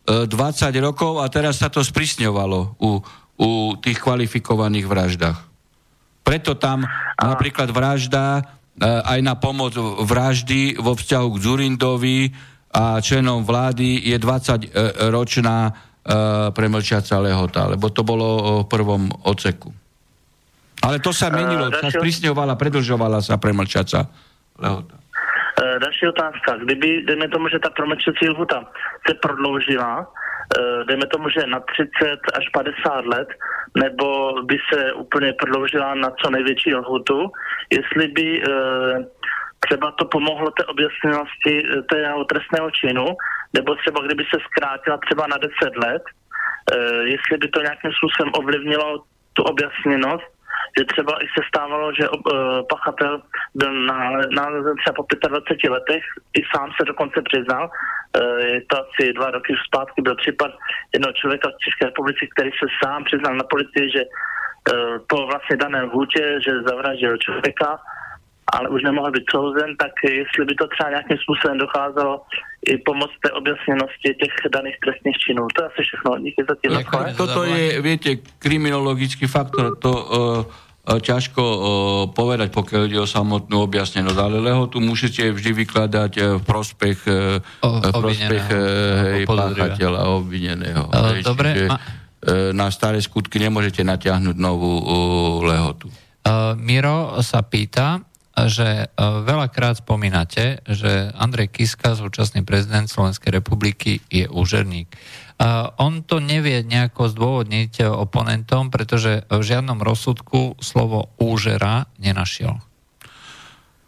uh, 0.09 0.25
20 0.25 0.75
rokov 0.83 1.23
a 1.23 1.29
teraz 1.29 1.61
sa 1.61 1.69
to 1.69 1.79
sprísňovalo 1.85 2.75
u, 2.81 2.99
u 3.39 3.49
tých 3.79 4.01
kvalifikovaných 4.01 4.85
vraždách. 4.89 5.37
Preto 6.25 6.57
tam 6.57 6.83
a... 6.83 7.23
napríklad 7.23 7.71
vražda 7.71 8.43
aj 8.83 9.19
na 9.19 9.35
pomoc 9.35 9.75
vraždy 10.07 10.79
vo 10.79 10.95
vzťahu 10.95 11.27
k 11.35 11.41
Zurindovi 11.43 12.19
a 12.69 13.01
členom 13.01 13.43
vlády 13.43 14.07
je 14.07 14.17
20-ročná 14.21 15.57
uh, 15.67 15.73
premlčiaca 16.53 17.17
lehota, 17.17 17.65
lebo 17.65 17.89
to 17.89 18.05
bolo 18.05 18.61
v 18.63 18.65
prvom 18.69 19.09
oceku. 19.25 19.73
Ale 20.79 21.03
to 21.03 21.11
sa 21.11 21.33
menilo, 21.33 21.67
uh, 21.67 21.75
sa 21.75 21.89
sprísňovala, 21.89 22.55
predlžovala 22.55 23.25
sa 23.25 23.41
premlčaca 23.41 24.05
lehota. 24.61 24.95
Uh, 25.57 25.75
další 25.81 26.07
otázka. 26.13 26.61
Kdyby, 26.63 27.09
dejme 27.09 27.27
tomu, 27.33 27.49
že 27.49 27.59
ta 27.59 27.73
promlčací 27.73 28.29
lhuta 28.29 28.63
se 29.07 29.13
prodloužila, 29.17 30.05
dejme 30.87 31.07
tomu, 31.07 31.29
že 31.29 31.47
na 31.47 31.59
30 31.59 32.19
až 32.33 32.49
50 32.49 33.05
let, 33.05 33.27
nebo 33.77 34.33
by 34.43 34.57
se 34.73 34.93
úplně 34.93 35.33
prodloužila 35.33 35.95
na 35.95 36.11
co 36.11 36.29
největší 36.29 36.75
lhutu, 36.75 37.31
jestli 37.69 38.07
by 38.07 38.43
uh, 38.43 39.05
třeba 39.59 39.91
to 39.91 40.05
pomohlo 40.05 40.51
té 40.51 40.65
objasněnosti 40.65 41.63
tého 41.89 42.25
trestného 42.25 42.71
činu, 42.71 43.05
nebo 43.53 43.75
třeba 43.75 44.01
kdyby 44.05 44.23
se 44.23 44.39
zkrátila 44.47 44.97
třeba 44.97 45.27
na 45.27 45.37
10 45.37 45.51
let, 45.85 46.03
jestli 47.03 47.37
by 47.37 47.47
to 47.47 47.61
nějakým 47.61 47.91
způsobem 47.91 48.31
ovlivnilo 48.35 49.03
tu 49.33 49.43
objasněnost, 49.43 50.27
že 50.77 50.85
třeba 50.85 51.23
i 51.23 51.25
se 51.25 51.41
stávalo, 51.47 51.93
že 51.93 52.09
uh, 52.09 52.17
pachatel 52.69 53.21
byl 53.55 53.73
nalezen 54.35 54.75
třeba 54.77 54.93
po 54.95 55.27
25 55.27 55.71
letech, 55.71 56.03
i 56.37 56.41
sám 56.55 56.69
se 56.77 56.85
dokonce 56.85 57.21
přiznal, 57.21 57.69
je 58.39 58.61
to 58.69 58.75
asi 58.77 59.13
dva 59.13 59.31
roky 59.31 59.53
zpátky, 59.67 60.01
byl 60.01 60.15
případ 60.15 60.51
jednoho 60.93 61.13
člověka 61.13 61.49
v 61.49 61.63
České 61.65 61.85
republice, 61.85 62.19
který 62.33 62.49
se 62.51 62.67
sám 62.83 63.03
přiznal 63.03 63.35
na 63.35 63.43
policii, 63.43 63.85
že 63.95 64.01
uh, 64.05 64.97
po 65.07 65.17
vlastně 65.25 65.57
daném 65.57 65.89
hůtě, 65.89 66.39
že 66.45 66.51
zavraždil 66.67 67.17
člověka, 67.17 67.79
ale 68.53 68.69
už 68.69 68.83
nemohl 68.83 69.11
být 69.11 69.23
souzen, 69.31 69.77
tak 69.77 69.91
jestli 70.03 70.45
by 70.45 70.55
to 70.55 70.67
třeba 70.67 70.89
nějakým 70.89 71.17
způsobem 71.17 71.57
docházelo 71.57 72.21
i 72.65 72.77
pomoc 72.77 73.11
té 73.23 73.31
objasněnosti 73.31 74.15
těch 74.21 74.33
daných 74.53 74.77
trestných 74.83 75.17
činů. 75.17 75.47
To 75.55 75.61
je 75.61 75.67
asi 75.67 75.81
všechno. 75.81 76.19
Díky 76.19 76.41
za 76.49 76.55
tím. 76.61 76.71
Toto 77.17 77.43
je, 77.43 77.81
viete, 77.81 78.09
kriminologický 78.39 79.27
faktor. 79.27 79.77
To 79.77 79.91
uh, 79.91 80.68
ťažko 80.97 81.43
uh, 81.45 81.61
povedať, 82.09 82.49
pokiaľ 82.49 82.81
ide 82.89 82.97
o 82.97 83.05
samotnú 83.05 83.61
objasnenosť, 83.61 84.17
ale 84.17 84.41
lehotu 84.41 84.81
musíte 84.81 85.29
vždy 85.29 85.53
vykladať 85.61 86.11
v 86.39 86.41
prospech, 86.41 86.99
o, 87.61 87.69
v 87.77 87.93
prospech 87.93 88.45
hej, 88.49 89.23
páchateľa, 89.29 90.09
obvineného. 90.17 90.89
Hej, 90.89 91.21
dobre. 91.21 91.49
Čiže, 91.53 91.67
ma... 91.69 91.77
na 92.57 92.67
staré 92.73 92.97
skutky 92.97 93.37
nemôžete 93.37 93.85
natiahnuť 93.85 94.35
novú 94.41 94.81
lehotu. 95.45 95.93
Miro 96.57 97.21
sa 97.21 97.45
pýta, 97.45 98.08
že 98.47 98.93
veľakrát 98.99 99.81
spomínate, 99.83 100.63
že 100.63 101.11
Andrej 101.17 101.51
Kiska, 101.51 101.97
súčasný 101.97 102.47
prezident 102.47 102.87
Slovenskej 102.87 103.33
republiky, 103.33 103.99
je 104.07 104.29
úžerník. 104.29 104.93
On 105.79 106.03
to 106.03 106.19
nevie 106.19 106.63
nejako 106.67 107.11
zdôvodniť 107.11 107.83
oponentom, 107.87 108.71
pretože 108.71 109.23
v 109.31 109.41
žiadnom 109.43 109.79
rozsudku 109.79 110.59
slovo 110.59 111.11
úžera 111.19 111.87
nenašiel. 111.99 112.59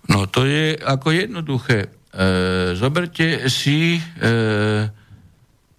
No 0.10 0.26
to 0.26 0.48
je 0.48 0.80
ako 0.80 1.12
jednoduché. 1.12 1.88
E, 1.88 1.88
zoberte 2.76 3.48
si 3.48 3.96
e, 3.96 4.02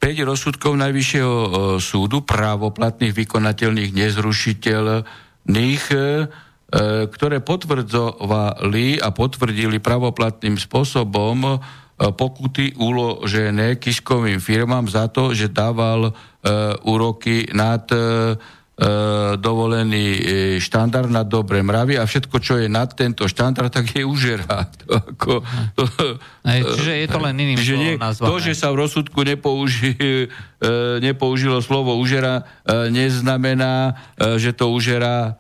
5 0.03 0.29
rozsudkov 0.29 0.75
Najvyššieho 0.75 1.37
e, 1.37 1.49
súdu, 1.79 2.27
právoplatných, 2.27 3.15
vykonateľných, 3.15 3.95
nezrušiteľných, 3.95 5.85
e, 5.95 6.27
ktoré 7.13 7.45
potvrdzovali 7.45 8.97
a 8.97 9.13
potvrdili 9.13 9.77
pravoplatným 9.77 10.57
spôsobom 10.57 11.61
E, 12.03 12.11
pokuty 12.11 12.75
uložené 12.75 13.79
Kiškovým 13.79 14.43
firmám 14.43 14.91
za 14.91 15.07
to, 15.13 15.31
že 15.37 15.53
dával 15.53 16.11
e, 16.11 16.13
úroky 16.89 17.47
nad 17.55 17.87
e, 17.93 18.35
dovolený 19.37 20.05
štandard 20.59 21.07
na 21.07 21.23
dobré 21.23 21.61
mravy 21.61 22.01
a 22.01 22.09
všetko, 22.09 22.37
čo 22.41 22.57
je 22.57 22.73
nad 22.73 22.89
tento 22.97 23.29
štandard, 23.29 23.69
tak 23.69 23.93
je 23.95 24.03
užera. 24.03 24.65
To, 24.83 24.99
ako, 24.99 25.33
to, 25.77 25.85
Aj, 26.43 26.59
čiže 26.59 27.05
je 27.05 27.09
to 27.09 27.19
len 27.23 27.37
iným 27.39 27.61
že 27.61 27.77
nie, 27.79 27.95
To, 28.01 28.41
že 28.43 28.57
sa 28.57 28.73
v 28.75 28.83
rozsudku 28.83 29.23
nepouži, 29.23 29.95
nepoužilo 31.05 31.63
slovo 31.63 31.95
užera, 32.01 32.49
neznamená, 32.91 33.95
že 34.41 34.57
to 34.57 34.73
užera 34.73 35.39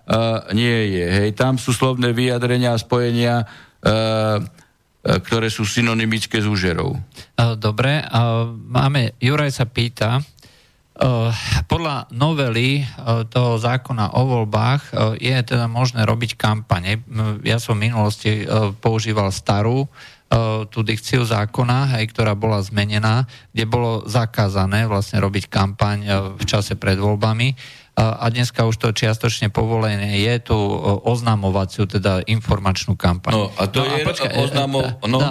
nie 0.54 0.94
je. 0.94 1.06
Hej, 1.10 1.28
tam 1.34 1.56
sú 1.58 1.74
slovné 1.74 2.14
vyjadrenia 2.14 2.76
a 2.76 2.78
spojenia 2.78 3.48
E, 5.02 5.18
ktoré 5.18 5.50
sú 5.50 5.66
synonymické 5.66 6.38
s 6.38 6.46
úžerou. 6.46 6.94
E, 6.94 7.42
dobre, 7.58 8.06
máme, 8.70 9.18
Juraj 9.18 9.50
sa 9.50 9.66
pýta, 9.66 10.22
e, 10.22 10.41
podľa 11.66 12.06
novely 12.14 12.86
toho 13.26 13.58
zákona 13.58 14.14
o 14.14 14.22
voľbách 14.22 14.82
je 15.18 15.34
teda 15.42 15.66
možné 15.66 16.06
robiť 16.06 16.38
kampane. 16.38 17.02
Ja 17.42 17.58
som 17.58 17.74
v 17.74 17.90
minulosti 17.90 18.46
používal 18.78 19.34
starú 19.34 19.90
tú 20.72 20.80
dikciu 20.80 21.28
zákona, 21.28 22.00
aj, 22.00 22.08
ktorá 22.14 22.32
bola 22.32 22.62
zmenená, 22.64 23.28
kde 23.52 23.68
bolo 23.68 24.06
zakázané 24.08 24.88
vlastne 24.88 25.20
robiť 25.20 25.50
kampaň 25.50 25.98
v 26.40 26.42
čase 26.48 26.78
pred 26.78 26.96
voľbami 26.96 27.52
a 27.92 28.24
dneska 28.32 28.64
už 28.64 28.80
to 28.80 28.88
čiastočne 28.96 29.52
povolené 29.52 30.16
je 30.24 30.48
tú 30.48 30.56
oznamovaciu, 31.04 31.84
teda 31.84 32.24
informačnú 32.24 32.96
kampaň. 32.96 33.36
No 33.36 33.52
a 33.52 33.68
to 33.68 33.84
no, 33.84 33.92
je 33.92 34.00
a 34.00 34.06
počkaj, 34.08 34.32
oznamo... 34.32 34.78
No, 35.04 35.20
no, 35.20 35.28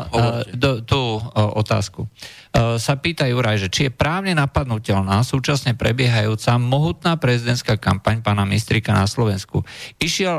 do, 0.54 0.86
tú 0.86 1.02
otázku. 1.34 2.06
Sa 2.54 2.94
pýta 3.02 3.26
Juraj, 3.26 3.66
že 3.66 3.70
či 3.74 3.82
je 3.90 3.92
právne 3.92 4.38
napadnutelná 4.38 5.26
súčasne 5.26 5.74
prebiehajúca 5.74 6.62
mohutná 6.62 7.18
prezidentská 7.18 7.82
kampaň 7.82 8.22
pána 8.22 8.46
Mistrika 8.46 8.94
na 8.94 9.10
Slovensku. 9.10 9.66
Išiel, 9.98 10.38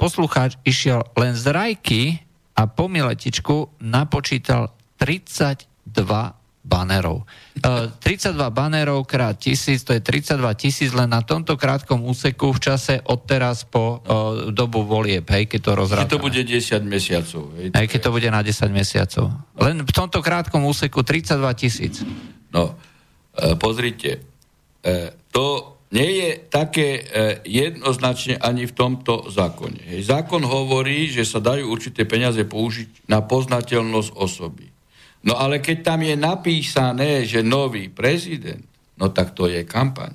poslucháč 0.00 0.56
išiel 0.64 1.04
len 1.20 1.36
z 1.36 1.52
rajky 1.52 2.02
a 2.56 2.64
po 2.64 2.88
miletičku 2.88 3.76
napočítal 3.84 4.72
32 4.96 6.37
banerov. 6.68 7.24
32 7.58 8.36
banerov 8.52 9.08
krát 9.08 9.40
tisíc, 9.40 9.82
to 9.82 9.96
je 9.96 10.04
32 10.04 10.44
tisíc 10.54 10.92
len 10.92 11.08
na 11.08 11.24
tomto 11.24 11.56
krátkom 11.56 12.04
úseku 12.04 12.52
v 12.54 12.60
čase 12.60 13.00
od 13.08 13.24
teraz 13.24 13.64
po 13.64 13.98
uh, 13.98 14.52
dobu 14.52 14.84
volieb, 14.84 15.24
hej, 15.32 15.48
keď 15.48 15.60
to 15.64 15.72
rozrátame. 15.74 16.06
Keď 16.06 16.14
to 16.14 16.22
bude 16.22 16.42
10 16.44 16.84
mesiacov. 16.84 17.42
Hej, 17.56 17.66
hej, 17.72 17.86
keď 17.88 18.00
to 18.04 18.10
bude 18.12 18.28
na 18.28 18.40
10 18.44 18.68
mesiacov. 18.70 19.32
Len 19.58 19.76
v 19.82 19.92
tomto 19.96 20.20
krátkom 20.20 20.62
úseku 20.68 21.00
32 21.02 21.40
tisíc. 21.58 21.94
No, 22.52 22.76
uh, 22.76 23.56
pozrite, 23.58 24.20
uh, 24.84 25.10
to 25.32 25.74
nie 25.88 26.20
je 26.20 26.30
také 26.52 27.00
jednoznačne 27.48 28.36
ani 28.36 28.68
v 28.68 28.76
tomto 28.76 29.32
zákone. 29.32 29.88
Hej. 29.88 30.12
Zákon 30.12 30.44
hovorí, 30.44 31.08
že 31.08 31.24
sa 31.24 31.40
dajú 31.40 31.64
určité 31.64 32.04
peniaze 32.04 32.44
použiť 32.44 33.08
na 33.08 33.24
poznateľnosť 33.24 34.12
osoby. 34.12 34.68
No 35.26 35.34
ale 35.34 35.58
keď 35.58 35.78
tam 35.82 36.00
je 36.06 36.14
napísané, 36.14 37.26
že 37.26 37.42
nový 37.42 37.90
prezident, 37.90 38.62
no 38.94 39.10
tak 39.10 39.34
to 39.34 39.50
je 39.50 39.66
kampaň. 39.66 40.14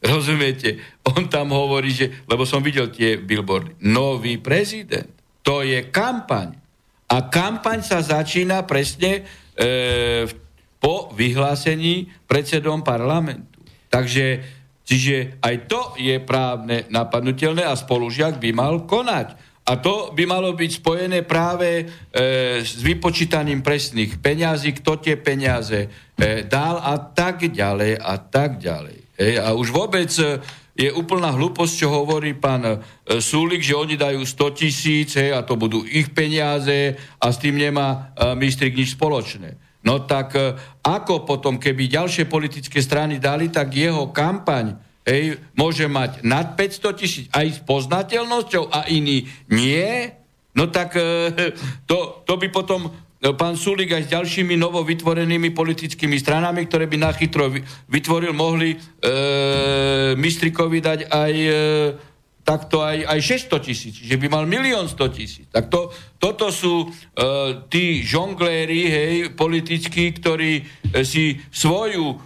Rozumiete? 0.00 0.80
On 1.04 1.28
tam 1.28 1.52
hovorí, 1.52 1.92
že, 1.92 2.24
lebo 2.24 2.48
som 2.48 2.64
videl 2.64 2.88
tie 2.88 3.20
billboardy, 3.20 3.76
nový 3.84 4.40
prezident, 4.40 5.08
to 5.44 5.60
je 5.60 5.92
kampaň. 5.92 6.56
A 7.10 7.28
kampaň 7.28 7.84
sa 7.84 8.00
začína 8.00 8.64
presne 8.64 9.20
e, 9.20 10.24
po 10.80 11.12
vyhlásení 11.12 12.08
predsedom 12.24 12.80
parlamentu. 12.80 13.60
Takže 13.92 14.40
čiže 14.86 15.42
aj 15.44 15.54
to 15.68 15.80
je 16.00 16.16
právne 16.22 16.88
napadnutelné 16.88 17.66
a 17.66 17.76
spolužiak 17.76 18.40
by 18.40 18.50
mal 18.56 18.88
konať. 18.88 19.49
A 19.70 19.78
to 19.78 20.10
by 20.10 20.26
malo 20.26 20.50
byť 20.50 20.82
spojené 20.82 21.22
práve 21.22 21.68
e, 21.78 21.84
s 22.58 22.82
vypočítaním 22.82 23.62
presných 23.62 24.18
peňazí, 24.18 24.74
kto 24.82 24.98
tie 24.98 25.14
peniaze 25.14 25.86
e, 25.86 25.88
dal 26.42 26.82
a 26.82 26.98
tak 26.98 27.46
ďalej 27.46 27.94
a 28.02 28.14
tak 28.18 28.58
ďalej. 28.58 29.14
E, 29.14 29.38
a 29.38 29.54
už 29.54 29.70
vôbec 29.70 30.10
e, 30.18 30.42
je 30.74 30.90
úplná 30.90 31.30
hlúposť, 31.30 31.86
čo 31.86 31.94
hovorí 31.94 32.34
pán 32.34 32.66
e, 32.66 32.74
Súlik, 33.22 33.62
že 33.62 33.78
oni 33.78 33.94
dajú 33.94 34.26
100 34.26 34.58
tisíc 34.58 35.14
a 35.14 35.38
to 35.46 35.54
budú 35.54 35.86
ich 35.86 36.10
peniaze 36.10 36.98
a 37.22 37.26
s 37.30 37.38
tým 37.38 37.54
nemá 37.54 38.10
e, 38.18 38.34
mistrik 38.34 38.74
nič 38.74 38.98
spoločné. 38.98 39.54
No 39.86 40.02
tak 40.02 40.34
e, 40.34 40.58
ako 40.82 41.22
potom, 41.22 41.62
keby 41.62 41.86
ďalšie 41.86 42.26
politické 42.26 42.82
strany 42.82 43.22
dali, 43.22 43.54
tak 43.54 43.70
jeho 43.70 44.10
kampaň 44.10 44.89
hej, 45.06 45.40
môže 45.56 45.86
mať 45.88 46.24
nad 46.24 46.56
500 46.56 47.00
tisíc 47.00 47.26
aj 47.32 47.46
s 47.46 47.58
poznateľnosťou 47.64 48.68
a 48.68 48.88
iný 48.88 49.28
nie, 49.48 50.12
no 50.56 50.68
tak 50.68 50.96
e, 50.96 51.54
to, 51.88 52.24
to 52.26 52.34
by 52.36 52.48
potom 52.52 52.88
e, 52.88 52.90
pán 53.32 53.56
Sulik 53.56 53.96
aj 53.96 54.06
s 54.06 54.12
ďalšími 54.12 54.54
novovytvorenými 54.60 55.50
politickými 55.56 56.16
stranami, 56.20 56.68
ktoré 56.68 56.84
by 56.90 56.96
nachytro 57.00 57.48
vytvoril, 57.88 58.32
mohli 58.36 58.74
e, 58.74 58.78
Mistrikovi 60.16 60.78
dať 60.84 61.00
aj 61.08 61.32
e, 61.32 61.50
takto 62.50 62.82
aj, 62.82 63.06
aj 63.06 63.20
600 63.46 63.62
tisíc, 63.62 63.94
že 63.94 64.18
by 64.18 64.26
mal 64.26 64.44
milión 64.48 64.90
100 64.90 65.16
tisíc. 65.16 65.46
Tak 65.54 65.70
to, 65.70 65.94
toto 66.18 66.50
sú 66.50 66.82
e, 66.82 66.88
tí 67.70 68.02
žongléri, 68.02 68.82
hej, 68.90 69.14
politickí, 69.38 70.10
ktorí 70.18 70.52
e, 70.58 70.62
si 71.06 71.38
svoju 71.54 72.06
e, 72.10 72.16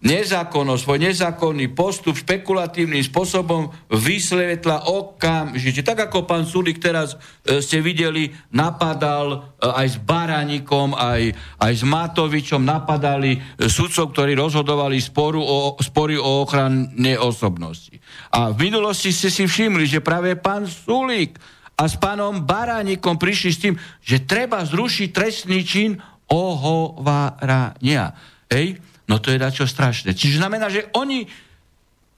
nezákonnosť, 0.00 0.80
svoj 0.80 0.98
nezákonný 1.12 1.76
postup 1.76 2.16
špekulatívnym 2.16 3.04
spôsobom 3.04 3.68
vysvetla 3.92 4.88
okamžite. 4.88 5.84
Tak 5.84 6.08
ako 6.08 6.24
pán 6.24 6.48
Sulik 6.48 6.80
teraz 6.80 7.20
e, 7.44 7.60
ste 7.60 7.84
videli, 7.84 8.32
napadal 8.48 9.28
e, 9.60 9.68
aj 9.68 9.86
s 9.92 9.96
Baraníkom, 10.00 10.96
aj, 10.96 11.36
aj 11.60 11.72
s 11.76 11.84
Matovičom, 11.84 12.64
napadali 12.64 13.36
e, 13.36 13.68
sudcov, 13.68 14.16
ktorí 14.16 14.32
rozhodovali 14.32 14.96
sporu 14.96 15.44
o, 15.44 15.76
spory 15.76 16.16
o 16.16 16.48
ochrane 16.48 17.20
osobnosti. 17.20 17.92
A 18.32 18.56
v 18.56 18.72
minulosti 18.72 19.12
ste 19.12 19.28
si 19.28 19.44
všimli, 19.44 19.84
že 19.84 20.00
práve 20.00 20.32
pán 20.40 20.64
Sulik 20.64 21.36
a 21.76 21.84
s 21.84 22.00
pánom 22.00 22.40
Baránikom 22.48 23.20
prišli 23.20 23.50
s 23.52 23.60
tým, 23.60 23.74
že 24.00 24.24
treba 24.24 24.64
zrušiť 24.64 25.08
trestný 25.12 25.60
čin 25.60 26.00
ohovárania. 26.32 28.16
Hej? 28.48 28.80
No 29.10 29.18
to 29.18 29.34
je 29.34 29.42
dačo 29.42 29.66
strašné. 29.66 30.14
Čiže 30.14 30.38
znamená, 30.38 30.70
že 30.70 30.86
oni, 30.94 31.26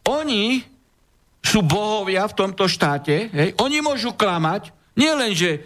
oni 0.05 0.61
sú 1.41 1.65
bohovia 1.65 2.29
v 2.29 2.37
tomto 2.37 2.69
štáte, 2.69 3.33
hej? 3.33 3.57
oni 3.57 3.81
môžu 3.81 4.13
klamať, 4.13 4.69
nie 5.01 5.09
len, 5.09 5.33
že 5.33 5.65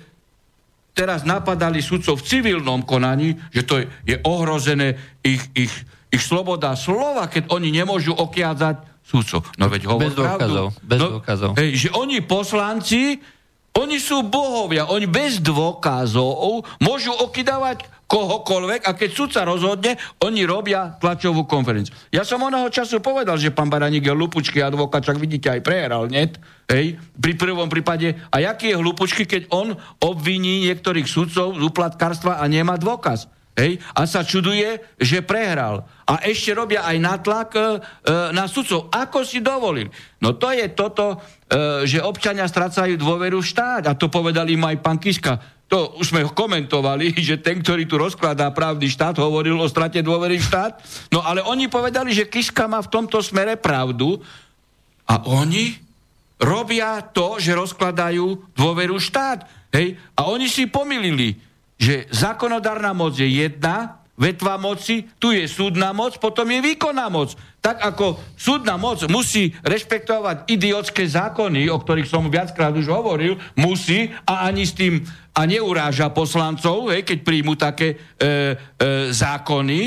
teraz 0.95 1.27
napadali 1.27 1.83
sudcov 1.83 2.23
v 2.23 2.27
civilnom 2.31 2.87
konaní, 2.87 3.35
že 3.51 3.67
to 3.67 3.83
je, 3.83 3.85
je 4.07 4.17
ohrozené 4.23 4.97
ich, 5.21 5.43
ich, 5.53 5.75
ich 6.15 6.23
sloboda 6.23 6.79
slova, 6.79 7.27
keď 7.27 7.51
oni 7.51 7.69
nemôžu 7.75 8.15
okiadzať 8.15 9.05
sudcov. 9.05 9.45
No 9.61 9.67
veď 9.69 9.83
hovor 9.91 10.09
Bez 10.09 10.15
dôkazov. 10.15 10.67
Bez 10.81 10.99
no, 11.03 11.09
dôkazov. 11.19 11.51
Hej, 11.59 11.71
že 11.87 11.89
oni 11.93 12.25
poslanci, 12.25 13.19
oni 13.77 13.99
sú 14.01 14.25
bohovia, 14.25 14.89
oni 14.89 15.05
bez 15.05 15.43
dôkazov 15.45 16.65
môžu 16.81 17.12
okydávať 17.12 17.85
kohokoľvek 18.07 18.87
a 18.87 18.95
keď 18.95 19.11
sudca 19.11 19.42
rozhodne, 19.42 19.99
oni 20.23 20.47
robia 20.47 20.95
tlačovú 21.03 21.45
konferenciu. 21.45 21.95
Ja 22.14 22.23
som 22.23 22.42
onoho 22.42 22.71
času 22.71 23.03
povedal, 23.03 23.35
že 23.37 23.51
pán 23.51 23.66
Baraník 23.66 24.07
je 24.07 24.14
lupučký 24.14 24.62
advokát, 24.62 25.03
čak 25.03 25.19
vidíte 25.19 25.51
aj 25.51 25.61
prehral, 25.66 26.07
net? 26.07 26.38
Hej, 26.71 26.99
pri 27.19 27.35
prvom 27.38 27.71
prípade. 27.71 28.14
A 28.31 28.42
jaký 28.42 28.75
je 28.75 28.81
hlupučky, 28.81 29.23
keď 29.27 29.51
on 29.55 29.75
obviní 30.03 30.66
niektorých 30.66 31.07
sudcov 31.07 31.59
z 31.59 31.62
uplatkárstva 31.62 32.42
a 32.42 32.45
nemá 32.47 32.79
dôkaz? 32.79 33.31
Hej, 33.57 33.81
a 33.97 34.05
sa 34.05 34.21
čuduje, 34.21 35.01
že 35.01 35.25
prehral. 35.25 35.88
A 36.05 36.21
ešte 36.29 36.53
robia 36.53 36.85
aj 36.85 36.97
natlak 37.01 37.51
e, 37.57 37.61
na 38.37 38.45
sudcov. 38.53 38.92
Ako 38.92 39.25
si 39.25 39.40
dovolili? 39.40 39.88
No 40.21 40.37
to 40.37 40.53
je 40.53 40.69
toto, 40.77 41.16
e, 41.49 41.88
že 41.88 42.05
občania 42.05 42.45
strácajú 42.45 43.01
dôveru 43.01 43.40
v 43.40 43.49
štát. 43.49 43.88
A 43.88 43.97
to 43.97 44.12
povedal 44.12 44.45
im 44.53 44.61
aj 44.61 44.77
pán 44.85 45.01
Kiska 45.01 45.56
to 45.66 45.98
už 45.98 46.14
sme 46.14 46.22
komentovali, 46.31 47.14
že 47.29 47.42
ten, 47.42 47.59
ktorý 47.61 47.85
tu 47.90 47.98
rozkladá 47.98 48.50
právny 48.55 48.87
štát, 48.87 49.18
hovoril 49.18 49.59
o 49.59 49.70
strate 49.70 50.02
dôvery 50.02 50.38
štát. 50.38 50.79
No 51.11 51.22
ale 51.22 51.42
oni 51.42 51.66
povedali, 51.66 52.14
že 52.14 52.31
Kiska 52.31 52.70
má 52.70 52.79
v 52.83 52.92
tomto 52.92 53.18
smere 53.22 53.59
pravdu 53.59 54.22
a 55.07 55.22
oni 55.26 55.74
robia 56.38 57.00
to, 57.00 57.40
že 57.40 57.57
rozkladajú 57.57 58.55
dôveru 58.55 59.00
štát. 59.00 59.48
Hej? 59.74 59.96
A 60.14 60.29
oni 60.29 60.46
si 60.46 60.68
pomýlili, 60.68 61.38
že 61.76 62.09
zákonodárna 62.12 62.92
moc 62.96 63.16
je 63.16 63.26
jedna, 63.26 64.00
vetva 64.16 64.57
moci, 64.57 65.05
tu 65.20 65.31
je 65.31 65.44
súdna 65.44 65.92
moc, 65.92 66.16
potom 66.16 66.48
je 66.48 66.61
výkonná 66.64 67.12
moc. 67.12 67.37
Tak 67.61 67.85
ako 67.85 68.20
súdna 68.35 68.81
moc 68.81 69.05
musí 69.12 69.52
rešpektovať 69.61 70.48
idiotské 70.48 71.05
zákony, 71.05 71.68
o 71.68 71.76
ktorých 71.76 72.09
som 72.09 72.33
viackrát 72.33 72.72
už 72.72 72.88
hovoril, 72.88 73.37
musí 73.61 74.11
a 74.24 74.48
ani 74.48 74.64
s 74.64 74.72
tým 74.72 75.05
a 75.37 75.44
neuráža 75.44 76.09
poslancov, 76.16 76.88
hej, 76.88 77.05
keď 77.05 77.18
príjmu 77.20 77.61
také 77.61 77.92
e, 77.92 77.96
e, 77.96 78.26
zákony, 79.12 79.81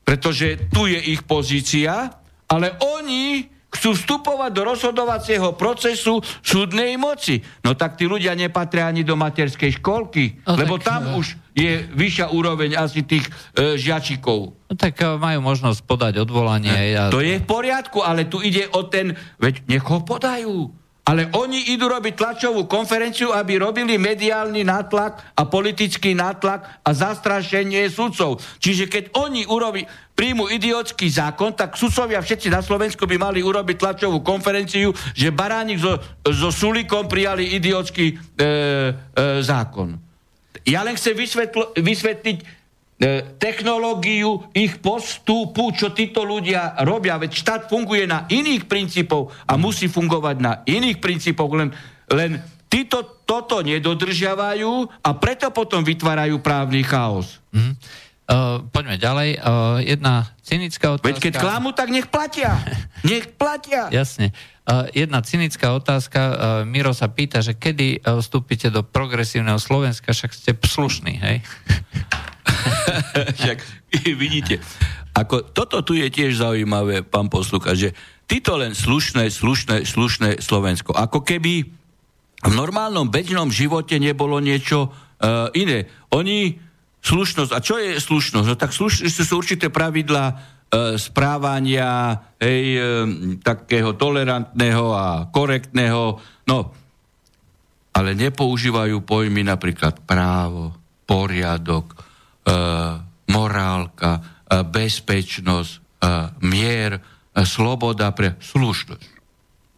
pretože 0.00 0.72
tu 0.72 0.88
je 0.88 0.96
ich 1.12 1.22
pozícia, 1.28 2.08
ale 2.48 2.80
oni 2.80 3.44
chcú 3.70 3.94
vstupovať 3.94 4.50
do 4.50 4.62
rozhodovacieho 4.66 5.54
procesu 5.54 6.18
súdnej 6.42 6.98
moci. 6.98 7.38
No 7.62 7.78
tak 7.78 7.94
tí 7.94 8.04
ľudia 8.10 8.34
nepatria 8.34 8.90
ani 8.90 9.06
do 9.06 9.14
materskej 9.14 9.78
školky, 9.78 10.42
no, 10.42 10.58
lebo 10.58 10.76
tak, 10.76 10.86
tam 10.86 11.02
no. 11.14 11.22
už 11.22 11.38
je 11.54 11.86
vyššia 11.86 12.30
úroveň 12.34 12.78
asi 12.78 13.06
tých 13.06 13.26
e, 13.54 13.78
žiačikov. 13.78 14.54
No 14.70 14.74
tak 14.74 14.98
e, 15.02 15.18
majú 15.18 15.38
možnosť 15.42 15.80
podať 15.86 16.14
odvolanie. 16.22 16.70
E, 16.70 16.98
ja... 16.98 17.10
To 17.14 17.22
je 17.22 17.38
v 17.38 17.46
poriadku, 17.46 18.02
ale 18.02 18.26
tu 18.26 18.42
ide 18.42 18.66
o 18.74 18.86
ten... 18.86 19.14
Veď 19.38 19.66
nech 19.66 19.84
ho 19.86 20.02
podajú. 20.02 20.79
Ale 21.00 21.32
oni 21.32 21.72
idú 21.72 21.88
robiť 21.88 22.14
tlačovú 22.14 22.68
konferenciu, 22.68 23.32
aby 23.32 23.56
robili 23.56 23.96
mediálny 23.96 24.62
nátlak 24.62 25.34
a 25.34 25.42
politický 25.48 26.12
nátlak 26.12 26.84
a 26.84 26.90
zastrašenie 26.92 27.88
sudcov. 27.88 28.38
Čiže 28.60 28.86
keď 28.86 29.04
oni 29.16 29.48
urobi, 29.48 29.82
príjmu 30.14 30.52
idiotský 30.52 31.08
zákon, 31.08 31.56
tak 31.56 31.74
sudcovia 31.80 32.20
všetci 32.20 32.52
na 32.52 32.60
Slovensku 32.60 33.08
by 33.08 33.16
mali 33.16 33.40
urobiť 33.40 33.76
tlačovú 33.80 34.20
konferenciu, 34.20 34.92
že 35.16 35.32
Baránik 35.32 35.80
so, 35.80 35.96
so 36.28 36.52
Sulikom 36.52 37.08
prijali 37.08 37.56
idiotský 37.56 38.12
e, 38.12 38.14
e, 38.14 38.50
zákon. 39.40 39.96
Ja 40.68 40.84
len 40.84 40.94
chcem 41.00 41.16
vysvetliť 41.80 42.59
E, 42.59 42.59
technológiu 43.40 44.52
ich 44.52 44.76
postupu, 44.84 45.72
čo 45.72 45.96
títo 45.96 46.20
ľudia 46.20 46.76
robia. 46.84 47.16
Veď 47.16 47.32
štát 47.32 47.62
funguje 47.72 48.04
na 48.04 48.28
iných 48.28 48.68
princípoch 48.68 49.32
a 49.48 49.56
musí 49.56 49.88
fungovať 49.88 50.36
na 50.36 50.60
iných 50.68 51.00
princípoch, 51.00 51.48
len, 51.56 51.72
len 52.12 52.44
títo 52.68 53.24
toto 53.24 53.64
nedodržiavajú 53.64 55.00
a 55.00 55.10
preto 55.16 55.48
potom 55.48 55.80
vytvárajú 55.80 56.44
právny 56.44 56.84
chaos. 56.84 57.40
Mm. 57.56 57.74
Uh, 58.30 58.62
poďme 58.70 58.94
ďalej. 58.94 59.42
Uh, 59.42 59.82
jedna 59.82 60.30
cynická 60.46 60.94
otázka. 60.94 61.08
Veď 61.10 61.18
keď 61.18 61.34
klamú, 61.42 61.74
tak 61.74 61.90
nech 61.90 62.06
platia. 62.06 62.62
Nech 63.10 63.32
platia. 63.34 63.88
Jasne. 63.90 64.30
Uh, 64.68 64.86
jedna 64.94 65.18
cynická 65.24 65.74
otázka. 65.74 66.20
Uh, 66.20 66.36
Miro 66.68 66.94
sa 66.94 67.10
pýta, 67.10 67.42
že 67.42 67.58
kedy 67.58 68.04
uh, 68.04 68.22
vstúpite 68.22 68.70
do 68.70 68.86
progresívneho 68.86 69.58
Slovenska, 69.58 70.14
však 70.14 70.30
ste 70.30 70.52
slušní, 70.54 71.16
hej? 71.18 71.36
Však 73.38 73.58
vidíte, 74.16 74.60
ako 75.14 75.50
toto 75.50 75.82
tu 75.82 75.98
je 75.98 76.06
tiež 76.06 76.38
zaujímavé, 76.38 77.02
pán 77.02 77.26
poslúka, 77.26 77.74
že 77.74 77.92
títo 78.30 78.54
len 78.54 78.78
slušné, 78.78 79.26
slušné, 79.28 79.82
slušné 79.82 80.38
Slovensko. 80.38 80.94
Ako 80.94 81.26
keby 81.26 81.66
v 82.40 82.52
normálnom 82.54 83.10
bežnom 83.10 83.50
živote 83.50 83.98
nebolo 83.98 84.38
niečo 84.38 84.88
uh, 84.88 85.50
iné. 85.52 85.90
Oni 86.14 86.56
slušnosť, 87.02 87.52
a 87.52 87.58
čo 87.60 87.76
je 87.76 87.98
slušnosť? 87.98 88.46
No 88.48 88.56
tak 88.56 88.72
slušnosť 88.72 89.26
sú 89.26 89.34
určité 89.34 89.66
pravidlá 89.68 90.24
uh, 90.30 90.38
správania, 90.96 92.16
hej, 92.38 92.64
uh, 92.78 92.82
takého 93.42 93.98
tolerantného 93.98 94.86
a 94.94 95.06
korektného, 95.28 96.16
no, 96.48 96.58
ale 97.90 98.14
nepoužívajú 98.14 99.02
pojmy 99.02 99.42
napríklad 99.42 100.00
právo, 100.06 100.72
poriadok, 101.04 101.98
E, 101.98 102.09
morálka, 103.30 104.10
e, 104.18 104.22
bezpečnosť, 104.66 105.72
e, 105.74 105.80
mier, 106.44 106.98
sloboda 107.46 108.10
pre 108.10 108.34
slušnosť. 108.42 109.10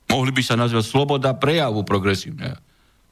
Mohli 0.09 0.31
by 0.33 0.43
sa 0.45 0.57
nazvať 0.57 0.85
sloboda 0.85 1.33
prejavu 1.37 1.85
progresívneho. 1.85 2.57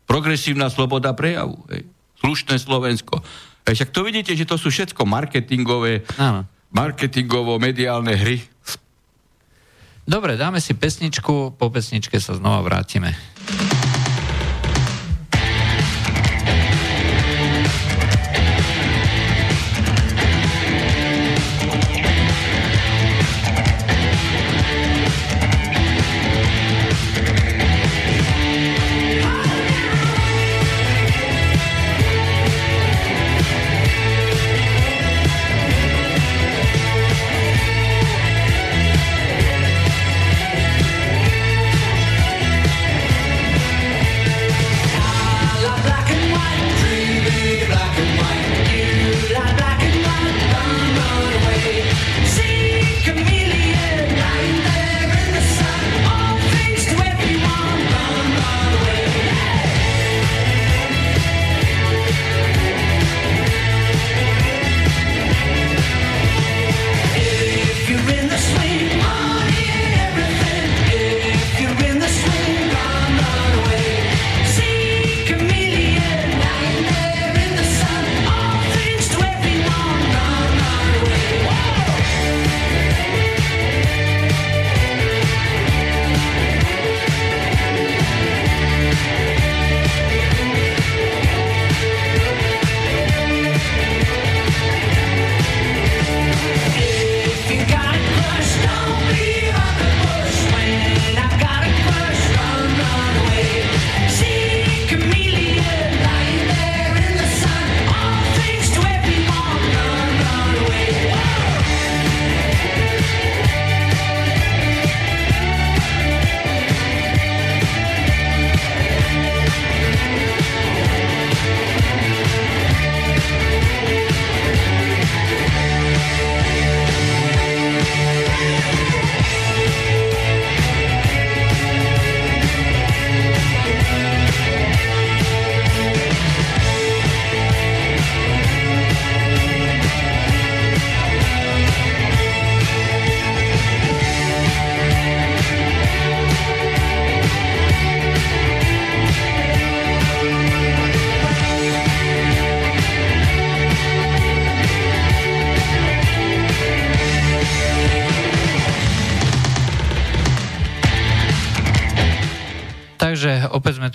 Progresívna 0.04 0.68
sloboda 0.72 1.14
prejavu. 1.14 1.60
Hej. 1.70 1.86
Slušné 2.20 2.60
Slovensko. 2.60 3.24
Hej, 3.64 3.80
však 3.80 3.90
to 3.94 4.00
vidíte, 4.04 4.32
že 4.36 4.48
to 4.48 4.60
sú 4.60 4.68
všetko 4.68 5.08
marketingové, 5.08 6.04
Áno. 6.20 6.44
marketingovo-mediálne 6.72 8.16
hry. 8.16 8.42
Dobre, 10.04 10.34
dáme 10.34 10.58
si 10.58 10.74
pesničku, 10.74 11.54
po 11.54 11.66
pesničke 11.70 12.18
sa 12.18 12.34
znova 12.34 12.66
vrátime. 12.66 13.14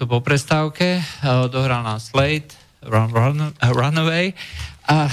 Tu 0.06 0.14
po 0.14 0.22
prestávke. 0.22 1.02
Dohral 1.50 1.82
nás 1.82 2.14
Slate, 2.14 2.54
run, 2.86 3.10
run, 3.10 3.58
Runaway. 3.58 4.38
A, 4.86 5.10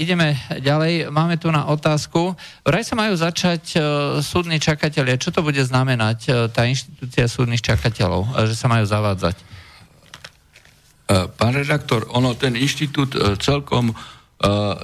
ideme 0.00 0.32
ďalej. 0.48 1.12
Máme 1.12 1.36
tu 1.36 1.52
na 1.52 1.68
otázku. 1.68 2.32
Vraj 2.64 2.80
sa 2.80 2.96
majú 2.96 3.12
začať 3.20 3.76
súdni 4.24 4.56
čakatelia. 4.56 5.20
Čo 5.20 5.36
to 5.36 5.44
bude 5.44 5.60
znamenať, 5.60 6.48
tá 6.56 6.64
inštitúcia 6.64 7.28
súdnych 7.28 7.60
čakateľov, 7.60 8.32
že 8.48 8.56
sa 8.56 8.72
majú 8.72 8.88
zavádzať? 8.88 9.36
Pán 11.36 11.52
redaktor, 11.52 12.08
ono 12.08 12.32
ten 12.32 12.56
inštitút 12.56 13.12
celkom 13.44 13.92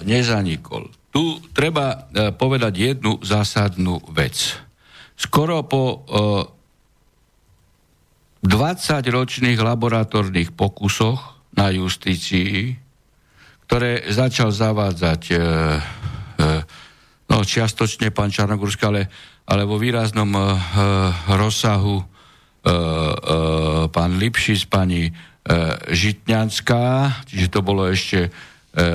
nezanikol. 0.05 0.93
Tu 1.09 1.41
treba 1.57 2.05
povedať 2.37 2.93
jednu 2.93 3.25
zásadnú 3.25 4.05
vec. 4.13 4.37
Skoro 5.17 5.65
po 5.65 6.05
20-ročných 8.45 9.57
laboratórnych 9.57 10.53
pokusoch 10.53 11.37
na 11.57 11.73
justícii, 11.73 12.77
ktoré 13.67 14.07
začal 14.13 14.53
zavádzať 14.53 15.23
e, 15.31 15.35
e, 15.35 15.41
no, 17.27 17.37
čiastočne 17.43 18.13
pán 18.13 18.31
Čarnogórsky, 18.31 18.85
ale, 18.87 19.03
ale 19.49 19.67
vo 19.67 19.81
výraznom 19.81 20.31
e, 20.37 20.43
rozsahu 21.35 21.97
e, 21.99 22.05
e, 22.05 22.09
pán 23.91 24.21
Lipšis, 24.21 24.69
pani 24.71 25.09
e, 25.09 25.13
Žitňanská, 25.91 26.85
čiže 27.27 27.51
to 27.51 27.61
bolo 27.65 27.89
ešte 27.91 28.29
e, 28.29 28.31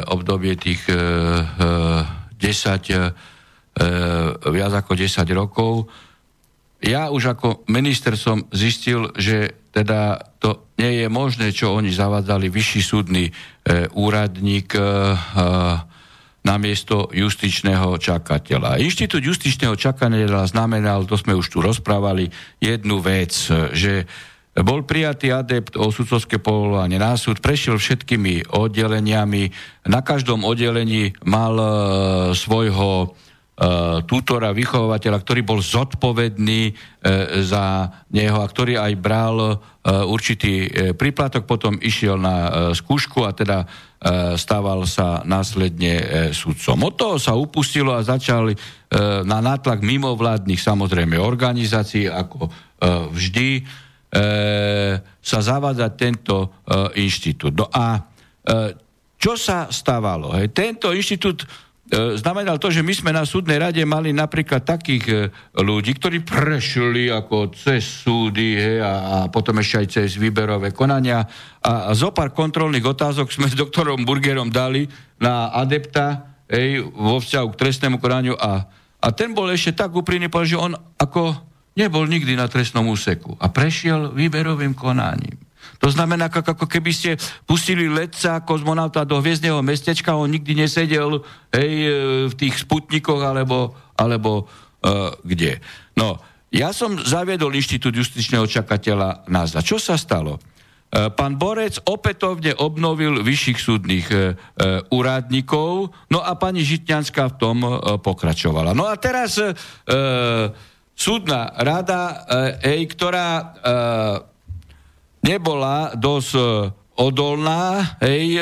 obdobie 0.07 0.55
tých 0.55 0.85
e, 0.87 0.95
e, 0.95 0.99
10, 2.39 2.95
e, 2.95 3.09
viac 4.47 4.73
ako 4.77 4.91
10 4.95 5.27
rokov, 5.35 5.91
ja 6.81 7.13
už 7.13 7.37
ako 7.37 7.63
minister 7.69 8.17
som 8.17 8.49
zistil, 8.49 9.13
že 9.13 9.53
teda 9.71 10.19
to 10.41 10.73
nie 10.81 11.05
je 11.05 11.07
možné, 11.07 11.53
čo 11.53 11.77
oni 11.77 11.93
zavádzali 11.93 12.49
vyšší 12.49 12.81
súdny 12.81 13.29
e, 13.29 13.31
úradník 13.93 14.75
e, 14.75 14.81
e, 14.81 14.85
na 16.41 16.55
miesto 16.57 17.07
justičného 17.13 18.01
čakateľa. 18.01 18.81
Inštitút 18.81 19.21
justičného 19.21 19.77
čakateľa 19.77 20.49
znamenal, 20.49 21.05
to 21.05 21.15
sme 21.15 21.37
už 21.37 21.47
tu 21.53 21.61
rozprávali, 21.61 22.33
jednu 22.57 22.97
vec, 22.97 23.31
že 23.77 24.09
bol 24.51 24.83
prijatý 24.83 25.31
adept 25.31 25.79
o 25.79 25.93
sudcovské 25.93 26.41
povolanie 26.41 26.99
na 26.99 27.15
súd, 27.15 27.39
prešiel 27.39 27.79
všetkými 27.79 28.51
oddeleniami, 28.51 29.53
na 29.87 30.01
každom 30.03 30.43
oddelení 30.43 31.15
mal 31.23 31.55
e, 31.55 31.67
svojho 32.35 33.13
E, 33.13 33.30
tútora, 34.09 34.57
vychovateľa, 34.57 35.21
ktorý 35.21 35.41
bol 35.45 35.61
zodpovedný 35.61 36.61
e, 36.69 36.73
za 37.45 37.93
neho 38.09 38.41
a 38.41 38.49
ktorý 38.49 38.81
aj 38.81 38.93
bral 38.97 39.37
e, 39.37 39.55
určitý 39.85 40.65
príplatok, 40.97 41.45
potom 41.45 41.77
išiel 41.77 42.17
na 42.17 42.69
skúšku 42.73 43.21
a 43.21 43.33
teda 43.33 43.65
stával 44.33 44.89
sa 44.89 45.21
následne 45.29 46.01
sudcom. 46.33 46.89
Od 46.89 46.93
toho 46.97 47.15
sa 47.21 47.37
upustilo 47.37 47.93
a 47.93 48.01
začali 48.01 48.57
na 49.21 49.37
nátlak 49.45 49.85
mimovládnych 49.85 50.57
samozrejme 50.57 51.21
organizácií, 51.21 52.09
ako 52.09 52.49
vždy, 53.13 53.61
sa 55.21 55.39
zavádzať 55.45 55.91
tento 55.93 56.65
inštitút. 56.97 57.53
No 57.53 57.69
a 57.69 58.01
čo 59.21 59.37
sa 59.37 59.69
stávalo? 59.69 60.33
Tento 60.49 60.89
inštitút 60.97 61.45
E, 61.45 61.70
znamenal 61.91 62.55
to, 62.55 62.71
že 62.71 62.79
my 62.79 62.93
sme 62.95 63.11
na 63.11 63.27
súdnej 63.27 63.59
rade 63.59 63.83
mali 63.83 64.15
napríklad 64.15 64.63
takých 64.63 65.05
e, 65.11 65.15
ľudí, 65.59 65.99
ktorí 65.99 66.23
prešli 66.23 67.11
ako 67.11 67.51
cez 67.51 67.83
súdy 67.83 68.55
he, 68.55 68.73
a, 68.79 68.93
a 68.95 69.15
potom 69.27 69.59
ešte 69.59 69.75
aj 69.75 69.87
cez 69.91 70.15
výberové 70.15 70.71
konania 70.71 71.27
a, 71.59 71.91
a 71.91 71.91
zo 71.91 72.15
pár 72.15 72.31
kontrolných 72.31 72.87
otázok 72.87 73.27
sme 73.35 73.51
s 73.51 73.59
doktorom 73.59 74.07
Burgerom 74.07 74.47
dali 74.47 74.87
na 75.19 75.51
adepta 75.51 76.39
hej, 76.47 76.79
vo 76.95 77.19
vzťahu 77.19 77.47
k 77.51 77.59
trestnému 77.59 77.99
konaniu 77.99 78.39
a, 78.39 78.71
a 79.03 79.07
ten 79.11 79.35
bol 79.35 79.51
ešte 79.51 79.75
tak 79.75 79.91
úprimný, 79.91 80.31
že 80.47 80.55
on 80.55 80.71
ako 80.95 81.35
nebol 81.75 82.07
nikdy 82.07 82.39
na 82.39 82.47
trestnom 82.47 82.87
úseku 82.87 83.35
a 83.35 83.51
prešiel 83.51 84.15
výberovým 84.15 84.71
konaním. 84.71 85.50
To 85.81 85.89
znamená, 85.89 86.29
ako, 86.29 86.69
keby 86.69 86.91
ste 86.93 87.11
pustili 87.49 87.89
letca, 87.89 88.45
kozmonauta 88.45 89.01
do 89.01 89.17
hviezdneho 89.17 89.65
mestečka, 89.65 90.13
on 90.13 90.29
nikdy 90.29 90.53
nesedel 90.53 91.25
hej, 91.49 91.71
e, 91.73 91.91
v 92.29 92.33
tých 92.37 92.61
sputnikoch 92.61 93.21
alebo, 93.21 93.73
alebo 93.97 94.45
uh, 94.45 95.13
kde. 95.25 95.57
No, 95.97 96.21
ja 96.53 96.69
som 96.75 96.99
zaviedol 96.99 97.55
inštitút 97.55 97.95
justičného 97.95 98.45
čakateľa 98.45 99.25
NASA. 99.31 99.65
Čo 99.65 99.79
sa 99.79 99.97
stalo? 99.97 100.37
E, 100.91 101.07
pán 101.07 101.39
Borec 101.39 101.79
opätovne 101.87 102.51
obnovil 102.59 103.23
vyšších 103.23 103.59
súdnych 103.59 104.07
e, 104.11 104.35
úradníkov, 104.91 105.95
no 106.11 106.19
a 106.19 106.35
pani 106.35 106.67
Žitňanská 106.67 107.31
v 107.31 107.37
tom 107.39 107.57
e, 107.63 107.69
pokračovala. 108.03 108.75
No 108.75 108.91
a 108.91 108.99
teraz 108.99 109.39
e, 109.39 109.55
súdna 110.91 111.55
rada, 111.55 112.27
e, 112.59 112.83
ktorá 112.83 113.27
e, 113.31 113.43
nebola 115.21 115.93
dosť 115.95 116.31
e, 116.35 116.41
odolná, 117.01 117.97
hej, 118.03 118.37
e, 118.37 118.41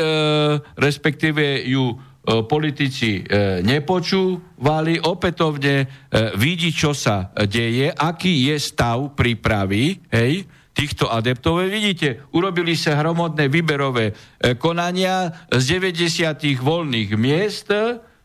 respektíve 0.75 1.63
ju 1.69 1.93
e, 1.93 1.95
politici 2.43 3.21
e, 3.21 3.61
nepočúvali, 3.63 4.99
opätovne 5.05 5.87
vidí, 6.35 6.73
čo 6.75 6.91
sa 6.91 7.31
deje, 7.31 7.93
aký 7.93 8.51
je 8.51 8.55
stav 8.59 9.15
prípravy, 9.15 10.01
hej, 10.11 10.43
týchto 10.73 11.07
adeptov. 11.11 11.63
Vidíte, 11.67 12.27
urobili 12.35 12.73
sa 12.73 12.95
hromadné 12.95 13.51
výberové 13.51 14.15
konania 14.57 15.27
z 15.51 15.75
90 15.75 16.55
voľných 16.63 17.11
miest, 17.19 17.67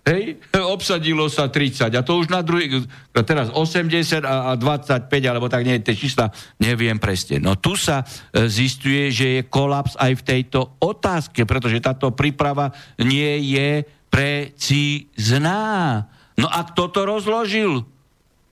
Hej, 0.04 0.36
obsadilo 0.52 1.32
sa 1.32 1.48
30 1.48 1.88
a 1.88 2.04
to 2.04 2.20
už 2.20 2.28
na 2.28 2.44
druhý, 2.44 2.84
teraz 3.24 3.48
80 3.48 4.20
a, 4.20 4.52
a 4.52 4.60
25, 4.60 5.08
alebo 5.24 5.48
tak 5.48 5.64
nie, 5.64 5.80
tie 5.80 5.96
čísla 5.96 6.28
neviem 6.60 7.00
presne. 7.00 7.40
No 7.40 7.56
tu 7.56 7.72
sa 7.72 8.04
e, 8.04 8.44
zistuje, 8.44 9.08
že 9.08 9.26
je 9.40 9.48
kolaps 9.48 9.96
aj 9.96 10.12
v 10.20 10.26
tejto 10.28 10.76
otázke, 10.76 11.48
pretože 11.48 11.80
táto 11.80 12.12
príprava 12.12 12.68
nie 13.00 13.56
je 13.56 13.88
precízná. 14.12 16.04
No 16.36 16.52
a 16.52 16.68
kto 16.68 16.92
to 16.92 17.00
rozložil? 17.08 17.88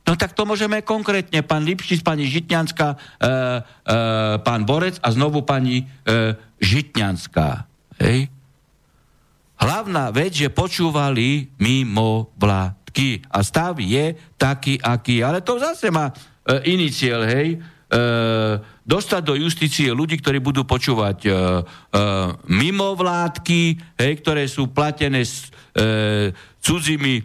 No 0.03 0.13
tak 0.17 0.33
to 0.33 0.49
môžeme 0.49 0.81
konkrétne. 0.81 1.45
Pán 1.45 1.69
Lipšic, 1.69 2.01
pani 2.01 2.33
Žitňanská, 2.33 2.89
e, 2.89 2.97
e, 2.97 3.37
pán 4.41 4.65
Borec 4.65 4.97
a 5.05 5.13
znovu 5.13 5.45
pani 5.45 5.85
e, 5.85 5.85
Žitňanská. 6.65 7.49
Hej? 8.03 8.33
Hlavná 9.63 10.11
vec, 10.11 10.35
že 10.35 10.51
počúvali 10.51 11.55
mimo 11.63 12.35
vládky. 12.35 13.31
A 13.31 13.47
stav 13.47 13.79
je 13.79 14.11
taký, 14.35 14.83
aký. 14.83 15.23
Ale 15.23 15.39
to 15.39 15.55
zase 15.63 15.87
má 15.95 16.11
e, 16.11 16.75
iný 16.75 16.91
cieľ, 16.91 17.23
hej. 17.31 17.55
E, 17.55 17.59
dostať 18.83 19.23
do 19.23 19.39
justície 19.39 19.95
ľudí, 19.95 20.19
ktorí 20.19 20.43
budú 20.43 20.67
počúvať 20.67 21.19
e, 21.23 21.31
e, 21.31 21.35
mimo 22.51 22.99
vládky, 22.99 23.79
hej, 24.03 24.13
ktoré 24.19 24.51
sú 24.51 24.75
platené 24.75 25.23
s 25.23 25.55
e, 25.79 26.35
cudzími 26.59 27.15
e, 27.15 27.23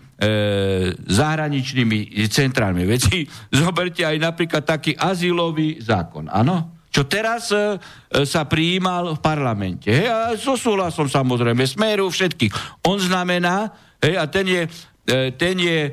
zahraničnými 0.94 2.22
centrálmi. 2.30 2.86
Veci 2.86 3.26
zoberte 3.66 4.06
aj 4.06 4.18
napríklad 4.22 4.62
taký 4.62 4.94
azylový 4.94 5.82
zákon, 5.82 6.30
áno? 6.30 6.77
Čo 6.98 7.06
teraz 7.06 7.54
e, 7.54 7.78
e, 7.78 8.26
sa 8.26 8.50
prijímal 8.50 9.14
v 9.14 9.22
parlamente. 9.22 9.94
Hej, 9.94 10.10
a 10.10 10.34
so 10.34 10.58
súhlasom 10.58 11.06
samozrejme 11.06 11.62
Smeru 11.70 12.10
všetkých. 12.10 12.82
On 12.90 12.98
znamená, 12.98 13.70
hej, 14.02 14.18
a 14.18 14.26
ten 14.26 14.50
je, 14.50 14.66
e, 15.06 15.30
ten 15.38 15.62
je 15.62 15.78
e, 15.86 15.92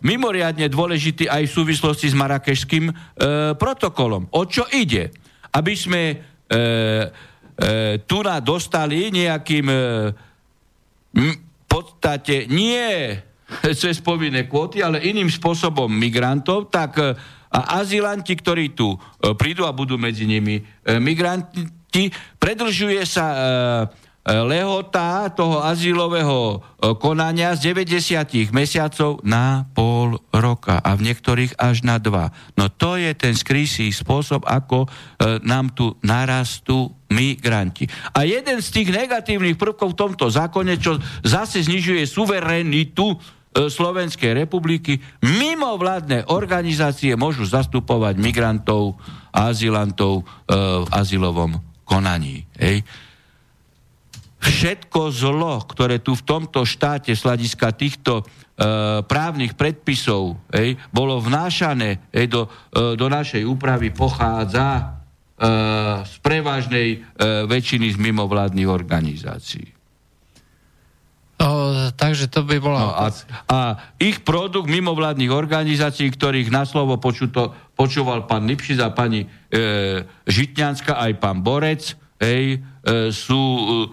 mimoriadne 0.00 0.72
dôležitý 0.72 1.28
aj 1.28 1.44
v 1.44 1.54
súvislosti 1.60 2.08
s 2.08 2.16
marakešským 2.16 2.88
e, 2.88 2.92
protokolom. 3.60 4.32
O 4.32 4.48
čo 4.48 4.64
ide? 4.72 5.12
Aby 5.52 5.76
sme 5.76 6.02
e, 6.08 6.16
e, 6.48 6.60
tu 8.08 8.24
na 8.24 8.40
dostali 8.40 9.12
nejakým 9.12 9.68
e, 9.68 9.78
m, 11.12 11.44
podstate 11.76 12.48
nie 12.48 13.20
cez 13.80 14.00
povinné 14.00 14.48
kvóty, 14.48 14.80
ale 14.80 15.04
iným 15.04 15.28
spôsobom 15.28 15.92
migrantov, 15.92 16.72
tak 16.72 16.96
e, 16.96 17.12
a 17.56 17.80
azylanti, 17.80 18.36
ktorí 18.36 18.76
tu 18.76 18.92
e, 18.92 18.98
prídu 19.32 19.64
a 19.64 19.72
budú 19.72 19.96
medzi 19.96 20.28
nimi 20.28 20.60
e, 20.60 20.62
migranti, 21.00 22.12
predlžuje 22.36 23.00
sa 23.08 23.26
e, 23.32 23.36
lehota 24.26 25.30
toho 25.30 25.62
azylového 25.62 26.58
konania 26.98 27.54
z 27.54 27.70
90 27.70 28.50
mesiacov 28.50 29.22
na 29.22 29.70
pol 29.70 30.18
roka 30.34 30.82
a 30.82 30.98
v 30.98 31.06
niektorých 31.06 31.54
až 31.54 31.86
na 31.86 32.02
dva. 32.02 32.34
No 32.58 32.66
to 32.66 32.98
je 32.98 33.14
ten 33.14 33.38
skrysý 33.38 33.94
spôsob, 33.94 34.42
ako 34.42 34.90
nám 35.46 35.78
tu 35.78 35.94
narastú 36.02 36.90
migranti. 37.06 37.86
A 38.18 38.26
jeden 38.26 38.58
z 38.58 38.68
tých 38.74 38.90
negatívnych 38.90 39.54
prvkov 39.54 39.94
v 39.94 40.00
tomto 40.10 40.26
zákone, 40.26 40.74
čo 40.82 40.98
zase 41.22 41.62
znižuje 41.62 42.02
suverenitu 42.02 43.14
Slovenskej 43.56 44.36
republiky 44.36 45.00
mimovládne 45.24 46.28
organizácie 46.28 47.16
môžu 47.16 47.48
zastupovať 47.48 48.20
migrantov 48.20 49.00
a 49.32 49.48
azylantov 49.48 50.20
e, 50.20 50.24
v 50.84 50.88
azylovom 50.92 51.56
konaní. 51.88 52.44
Hej. 52.60 52.84
Všetko 54.36 55.08
zlo, 55.10 55.64
ktoré 55.64 56.04
tu 56.04 56.12
v 56.12 56.22
tomto 56.22 56.68
štáte 56.68 57.16
z 57.16 57.24
hľadiska 57.24 57.72
týchto 57.72 58.20
e, 58.20 58.24
právnych 59.08 59.56
predpisov 59.56 60.36
hej, 60.52 60.76
bolo 60.92 61.16
vnášané 61.18 62.12
hej, 62.12 62.28
do, 62.28 62.52
e, 62.76 62.92
do 62.94 63.06
našej 63.08 63.40
úpravy, 63.48 63.90
pochádza 63.92 64.92
z 66.00 66.14
prevažnej 66.24 67.04
väčšiny 67.44 67.92
z 67.92 68.00
mimovládnych 68.00 68.72
organizácií. 68.72 69.75
O, 71.36 71.48
takže 71.92 72.32
to 72.32 72.48
by 72.48 72.56
bola... 72.56 72.80
No, 72.80 72.92
a, 72.96 73.06
a 73.52 73.58
ich 74.00 74.24
produkt 74.24 74.72
mimovládnych 74.72 75.28
organizácií, 75.28 76.08
ktorých 76.08 76.48
na 76.48 76.64
slovo 76.64 76.96
počuto, 76.96 77.52
počúval 77.76 78.24
pán 78.24 78.48
Lipšic 78.48 78.80
a 78.80 78.88
pani 78.88 79.28
e, 79.28 79.28
Žitňanská, 80.24 80.96
aj 80.96 81.12
pán 81.20 81.44
Borec, 81.44 81.92
hej, 82.24 82.56
e, 82.56 83.12
sú 83.12 83.36
e, 83.36 83.86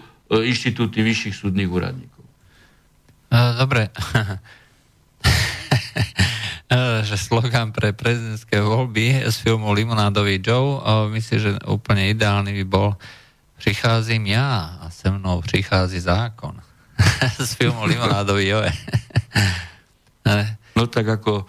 inštitúty 0.48 1.04
vyšších 1.04 1.36
súdnych 1.36 1.68
úradníkov. 1.68 2.24
E, 3.28 3.38
dobre. 3.60 3.92
E, 6.64 7.04
že 7.04 7.20
slogan 7.20 7.76
pre 7.76 7.92
prezidentské 7.92 8.56
voľby 8.56 9.28
z 9.28 9.36
filmu 9.36 9.68
Limonádový 9.76 10.40
Joe, 10.40 10.80
e, 10.80 11.12
myslím, 11.12 11.38
že 11.38 11.50
úplne 11.68 12.08
ideálny 12.08 12.56
by 12.56 12.64
bol 12.64 12.96
Pricházím 13.64 14.26
ja 14.26 14.76
a 14.82 14.90
se 14.90 15.10
mnou 15.10 15.40
prichází 15.40 16.00
zákon. 16.00 16.60
z 17.46 17.50
filmu 17.56 17.84
Limonádový 17.84 18.48
Joe. 18.48 18.68
no 20.76 20.86
tak 20.86 21.20
ako, 21.20 21.46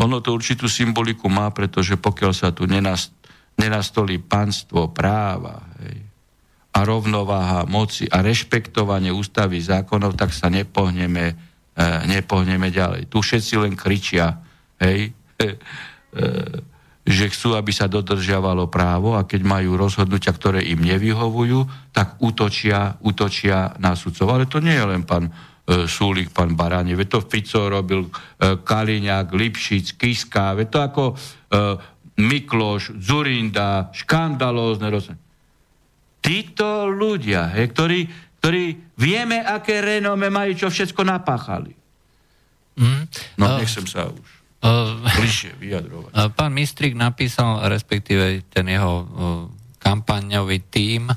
ono 0.00 0.20
to 0.20 0.34
určitú 0.34 0.68
symboliku 0.68 1.28
má, 1.28 1.50
pretože 1.50 1.96
pokiaľ 1.96 2.32
sa 2.32 2.52
tu 2.52 2.68
nenast, 2.68 3.12
nenastolí 3.56 4.20
panstvo 4.20 4.92
práva 4.92 5.64
hej, 5.84 6.04
a 6.76 6.78
rovnováha 6.84 7.64
moci 7.64 8.04
a 8.04 8.20
rešpektovanie 8.20 9.08
ústavy 9.08 9.64
zákonov, 9.64 10.12
tak 10.12 10.36
sa 10.36 10.52
nepohneme, 10.52 11.32
e, 11.72 11.84
nepohneme 12.04 12.68
ďalej. 12.68 13.08
Tu 13.08 13.16
všetci 13.16 13.54
len 13.56 13.72
kričia, 13.72 14.36
hej, 14.76 15.16
e, 15.40 15.44
e, 15.46 15.48
že 17.06 17.30
chcú, 17.30 17.54
aby 17.54 17.70
sa 17.70 17.86
dodržiavalo 17.86 18.66
právo 18.66 19.14
a 19.14 19.22
keď 19.22 19.46
majú 19.46 19.78
rozhodnutia, 19.78 20.34
ktoré 20.34 20.66
im 20.66 20.82
nevyhovujú, 20.82 21.92
tak 21.94 22.18
útočia, 22.18 22.98
útočia 22.98 23.78
na 23.78 23.94
sudcov. 23.94 24.26
Ale 24.26 24.50
to 24.50 24.58
nie 24.58 24.74
je 24.74 24.82
len 24.82 25.06
pán 25.06 25.30
e, 25.30 25.86
Súlik, 25.86 26.34
pán 26.34 26.58
Baráne, 26.58 26.98
veď 26.98 27.08
to 27.14 27.20
Fico 27.22 27.70
robil, 27.70 28.10
e, 28.10 28.58
Kaliňák, 28.58 29.30
Lipšic, 29.30 29.94
Kiska, 29.94 30.58
veď 30.58 30.66
to 30.66 30.78
ako 30.82 31.04
e, 31.06 31.14
Mikloš, 32.26 32.98
Zurinda, 32.98 33.94
škandalózne 33.94 34.90
rozhodnutia. 34.90 35.24
Títo 36.18 36.90
ľudia, 36.90 37.54
he, 37.54 37.70
ktorí, 37.70 38.02
ktorí 38.42 38.64
vieme, 38.98 39.46
aké 39.46 39.78
renome 39.78 40.26
majú, 40.26 40.58
čo 40.58 40.66
všetko 40.74 41.06
napáchali. 41.06 41.70
Mm, 42.82 43.06
no, 43.38 43.62
nechcem 43.62 43.86
sa 43.86 44.10
už 44.10 44.36
bližšie 45.16 45.56
vyjadrovať. 45.62 46.10
Pán 46.34 46.52
Mistrik 46.52 46.98
napísal, 46.98 47.66
respektíve 47.70 48.42
ten 48.50 48.66
jeho 48.66 49.06
kampaňový 49.78 50.66
tím 50.66 51.14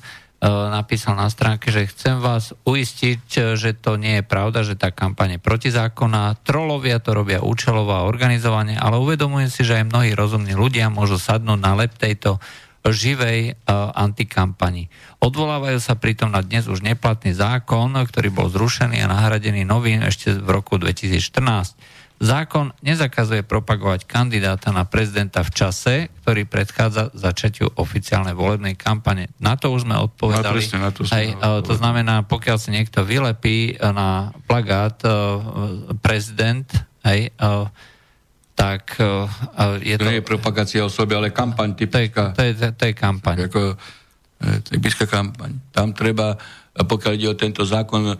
napísal 0.47 1.19
na 1.19 1.27
stránke, 1.27 1.67
že 1.67 1.91
chcem 1.91 2.23
vás 2.23 2.55
uistiť, 2.63 3.59
že 3.59 3.75
to 3.75 3.99
nie 3.99 4.23
je 4.23 4.23
pravda, 4.23 4.63
že 4.63 4.79
tá 4.79 4.87
kampaň 4.87 5.35
je 5.35 5.39
protizákonná. 5.43 6.39
Trolovia 6.47 7.03
to 7.03 7.11
robia 7.11 7.43
účelovo 7.43 7.91
a 7.91 8.07
organizovane, 8.07 8.79
ale 8.79 8.95
uvedomujem 9.03 9.51
si, 9.51 9.67
že 9.67 9.83
aj 9.83 9.91
mnohí 9.91 10.15
rozumní 10.15 10.55
ľudia 10.55 10.87
môžu 10.87 11.19
sadnúť 11.19 11.59
na 11.59 11.75
lep 11.75 11.91
tejto 11.99 12.39
živej 12.87 13.53
uh, 13.53 13.91
antikampani. 13.91 14.87
Odvolávajú 15.19 15.83
sa 15.83 15.99
pritom 15.99 16.31
na 16.31 16.39
dnes 16.39 16.71
už 16.71 16.79
neplatný 16.79 17.35
zákon, 17.35 17.91
ktorý 17.91 18.31
bol 18.31 18.47
zrušený 18.47 19.03
a 19.03 19.11
nahradený 19.11 19.67
novým 19.67 19.99
ešte 20.07 20.31
v 20.39 20.47
roku 20.47 20.79
2014. 20.79 21.75
Zákon 22.19 22.75
nezakazuje 22.83 23.47
propagovať 23.47 24.03
kandidáta 24.03 24.75
na 24.75 24.83
prezidenta 24.83 25.39
v 25.39 25.55
čase, 25.55 26.11
ktorý 26.19 26.43
predchádza 26.43 27.15
začatiu 27.15 27.71
oficiálnej 27.79 28.35
volebnej 28.35 28.75
kampane. 28.75 29.31
Na 29.39 29.55
to 29.55 29.71
už 29.71 29.87
sme 29.87 29.95
odpovedali. 29.95 30.43
No, 30.43 30.59
presne, 30.59 30.77
na 30.83 30.91
to, 30.91 31.07
Aj, 31.07 31.25
to 31.63 31.73
znamená, 31.79 32.27
pokiaľ 32.27 32.57
si 32.59 32.75
niekto 32.75 33.07
vylepí 33.07 33.79
na 33.79 34.35
plagát 34.51 34.99
prezident, 36.03 36.67
aj, 37.07 37.31
tak 38.51 38.99
je 39.79 39.95
to... 39.95 40.03
To 40.03 40.11
nie 40.11 40.19
je 40.19 40.27
propagácia 40.27 40.83
osoby, 40.83 41.15
ale 41.15 41.31
kampaň 41.31 41.71
typická. 41.71 42.35
To 42.35 42.43
je, 42.43 42.51
to 42.51 42.63
je, 42.67 42.71
to 42.75 42.83
je 42.91 42.93
kampaň. 42.99 43.47
Ako, 43.47 43.79
e, 44.39 44.63
typická 44.63 45.05
kampaň. 45.05 45.59
Tam 45.71 45.93
treba, 45.93 46.35
pokiaľ 46.75 47.13
ide 47.15 47.27
o 47.29 47.39
tento 47.39 47.63
zákon, 47.67 48.11
e, 48.11 48.17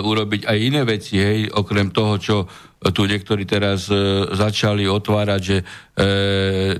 urobiť 0.00 0.46
aj 0.46 0.58
iné 0.58 0.82
veci, 0.86 1.20
hej, 1.20 1.50
okrem 1.52 1.90
toho, 1.90 2.14
čo 2.16 2.36
tu 2.94 3.04
niektorí 3.04 3.44
teraz 3.44 3.92
e, 3.92 4.26
začali 4.32 4.88
otvárať, 4.88 5.40
že 5.42 5.58
e, 5.60 5.64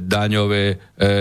daňové 0.01 0.65
e, 0.73 0.77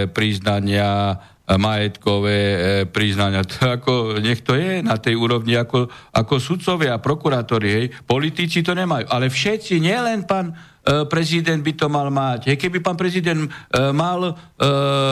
priznania, 0.07 1.19
majetkové 1.49 2.39
e, 2.39 2.57
priznania. 2.85 3.41
To 3.43 3.75
ako, 3.75 3.93
nech 4.21 4.45
to 4.45 4.53
je 4.53 4.85
na 4.85 5.01
tej 5.01 5.17
úrovni 5.17 5.57
ako, 5.57 5.89
ako 6.13 6.37
sudcovia, 6.37 7.01
prokurátori, 7.01 7.69
hej. 7.73 7.85
Politici 8.05 8.61
to 8.61 8.77
nemajú. 8.77 9.09
Ale 9.09 9.27
všetci, 9.27 9.81
nielen 9.81 10.29
pán 10.29 10.53
E, 10.78 10.78
prezident 11.09 11.61
by 11.61 11.73
to 11.77 11.87
mal 11.87 12.09
mať. 12.09 12.57
Keby 12.57 12.81
pán 12.81 12.97
prezident 12.97 13.45
e, 13.45 13.49
mal 13.93 14.19
e, 14.25 14.33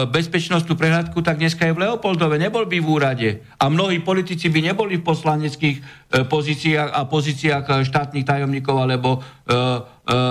bezpečnostnú 0.10 0.74
prehľadku, 0.74 1.22
tak 1.22 1.38
dneska 1.38 1.70
je 1.70 1.76
v 1.76 1.86
Leopoldove, 1.86 2.42
nebol 2.42 2.66
by 2.66 2.78
v 2.82 2.88
úrade. 2.88 3.30
A 3.62 3.70
mnohí 3.70 4.02
politici 4.02 4.50
by 4.50 4.74
neboli 4.74 4.98
v 4.98 5.06
poslaneckých 5.06 5.78
pozíciách 6.08 6.90
a 6.96 7.04
pozíciách 7.04 7.84
štátnych 7.84 8.24
tajomníkov 8.24 8.76
alebo 8.80 9.20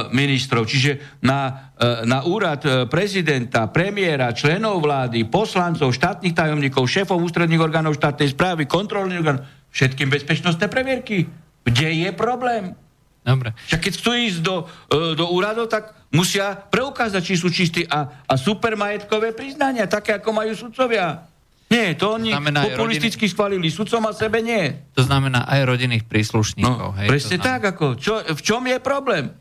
ministrov. 0.09 0.65
Čiže 0.65 1.21
na, 1.21 1.69
na 2.09 2.25
úrad 2.25 2.89
prezidenta, 2.89 3.69
premiéra, 3.69 4.33
členov 4.33 4.81
vlády, 4.81 5.29
poslancov, 5.29 5.93
štátnych 5.93 6.33
tajomníkov, 6.33 6.89
šéfov 6.89 7.21
ústredných 7.21 7.61
orgánov 7.61 7.93
štátnej 8.01 8.33
správy, 8.33 8.65
kontrolných 8.65 9.21
orgánov, 9.21 9.45
všetkým 9.69 10.09
bezpečnostné 10.09 10.65
previerky. 10.73 11.29
Kde 11.61 12.09
je 12.09 12.11
problém? 12.17 12.86
Dobre. 13.27 13.59
Však 13.67 13.81
keď 13.83 13.93
chcú 13.99 14.11
ísť 14.15 14.39
do, 14.39 14.57
e, 14.87 15.19
do 15.19 15.27
úradov, 15.35 15.67
tak 15.67 15.91
musia 16.15 16.55
preukázať, 16.55 17.23
či 17.27 17.35
sú 17.35 17.51
čistí 17.51 17.83
a, 17.83 18.23
a 18.23 18.35
supermajetkové 18.39 19.35
priznania, 19.35 19.91
také 19.91 20.23
ako 20.23 20.31
majú 20.31 20.55
sudcovia. 20.55 21.27
Nie, 21.67 21.99
to 21.99 22.15
oni 22.15 22.31
to 22.31 22.71
populisticky 22.71 23.27
rodiny... 23.27 23.35
schválili, 23.35 23.69
sudcom 23.75 24.07
a 24.07 24.15
sebe 24.15 24.39
nie. 24.39 24.71
To 24.95 25.03
znamená 25.03 25.51
aj 25.51 25.67
rodinných 25.67 26.07
príslušníkov. 26.07 26.95
No, 26.95 26.95
hej, 26.95 27.11
presne 27.11 27.43
znamená... 27.43 27.51
tak, 27.51 27.63
ako, 27.75 27.87
čo, 27.99 28.23
v 28.23 28.41
čom 28.47 28.63
je 28.71 28.79
problém? 28.79 29.35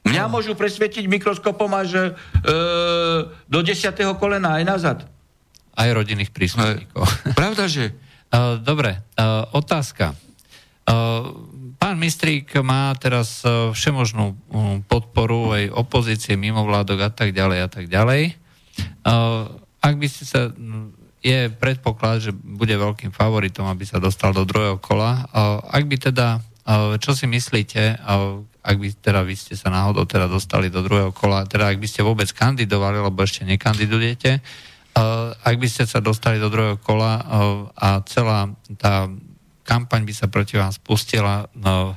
Mňa 0.00 0.24
no. 0.24 0.40
môžu 0.40 0.56
presvietiť 0.56 1.04
mikroskopom 1.04 1.68
až 1.76 1.90
e, 1.92 2.00
do 3.44 3.60
desiatého 3.60 4.16
kolena 4.16 4.56
aj 4.56 4.64
nazad. 4.64 4.98
Aj 5.76 5.88
rodinných 5.92 6.32
príslušníkov. 6.32 7.04
Pravda, 7.36 7.68
že? 7.68 7.92
E, 8.30 8.62
dobre, 8.62 8.94
e, 8.94 9.26
otázka. 9.58 10.14
Pán 11.80 11.96
Mistrík 11.96 12.52
má 12.60 12.92
teraz 13.00 13.40
e, 13.40 13.72
všemožnú 13.72 14.36
podporu 14.84 15.56
aj 15.56 15.72
opozície, 15.72 16.36
mimovládok 16.36 17.08
a 17.08 17.10
tak 17.10 17.32
ďalej 17.32 17.58
a 17.64 17.68
tak 17.72 17.88
ďalej. 17.88 18.22
E, 18.28 18.32
ak 19.80 19.94
by 19.96 20.06
ste 20.12 20.28
sa 20.28 20.52
je 21.24 21.48
predpoklad, 21.48 22.20
že 22.20 22.36
bude 22.36 22.76
veľkým 22.76 23.16
favoritom, 23.16 23.64
aby 23.64 23.88
sa 23.88 23.96
dostal 23.96 24.36
do 24.36 24.44
druhého 24.44 24.76
kola. 24.76 25.24
E, 25.24 25.40
ak 25.72 25.84
by 25.88 25.96
teda, 26.12 26.28
čo 27.00 27.16
si 27.16 27.24
myslíte, 27.24 27.96
ak 28.60 28.76
by 28.76 28.88
teda 29.00 29.24
vy 29.24 29.32
ste 29.32 29.56
sa 29.56 29.72
náhodou 29.72 30.04
teda 30.04 30.28
dostali 30.28 30.68
do 30.68 30.84
druhého 30.84 31.16
kola, 31.16 31.48
teda 31.48 31.72
ak 31.72 31.80
by 31.80 31.88
ste 31.88 32.04
vôbec 32.04 32.28
kandidovali, 32.28 33.00
lebo 33.00 33.24
ešte 33.24 33.48
nekandidujete, 33.48 34.38
ak 35.40 35.56
by 35.56 35.66
ste 35.66 35.88
sa 35.88 35.98
dostali 36.04 36.36
do 36.36 36.52
druhého 36.52 36.78
kola 36.78 37.24
a 37.74 38.04
celá 38.06 38.52
tá 38.76 39.08
kampaň 39.70 40.02
by 40.02 40.14
sa 40.18 40.26
proti 40.26 40.58
vám 40.58 40.74
spustila. 40.74 41.46
No, 41.54 41.94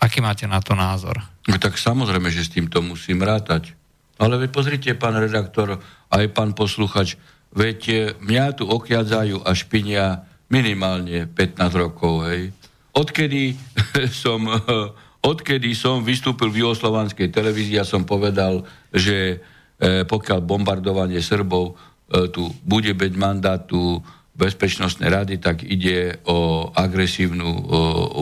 aký 0.00 0.24
máte 0.24 0.48
na 0.48 0.64
to 0.64 0.72
názor? 0.72 1.20
No, 1.44 1.60
tak 1.60 1.76
samozrejme, 1.76 2.32
že 2.32 2.48
s 2.48 2.56
týmto 2.56 2.80
musím 2.80 3.20
rátať. 3.20 3.76
Ale 4.16 4.40
vy 4.40 4.48
pozrite, 4.48 4.96
pán 4.96 5.20
redaktor, 5.20 5.84
aj 6.08 6.24
pán 6.32 6.56
posluchač, 6.56 7.20
veď 7.52 8.14
mňa 8.24 8.56
tu 8.56 8.64
okiadzajú 8.64 9.44
a 9.44 9.52
špinia 9.52 10.24
minimálne 10.48 11.28
15 11.28 11.60
rokov, 11.76 12.24
hej. 12.32 12.56
Odkedy 12.96 13.58
som, 14.22 14.48
odkedy 15.34 15.76
som 15.76 16.00
vystúpil 16.00 16.48
v 16.48 16.64
juhoslovanskej 16.64 17.28
televízii 17.28 17.76
a 17.76 17.84
som 17.84 18.08
povedal, 18.08 18.64
že 18.94 19.36
eh, 19.36 20.06
pokiaľ 20.08 20.40
bombardovanie 20.40 21.20
Srbov 21.20 21.74
eh, 21.74 22.30
tu 22.30 22.48
bude 22.64 22.94
beť 22.94 23.12
mandátu 23.18 24.00
bezpečnostnej 24.34 25.10
rady, 25.10 25.38
tak 25.38 25.62
ide 25.62 26.18
o 26.26 26.68
agresívnu 26.74 27.46
o, 27.46 27.58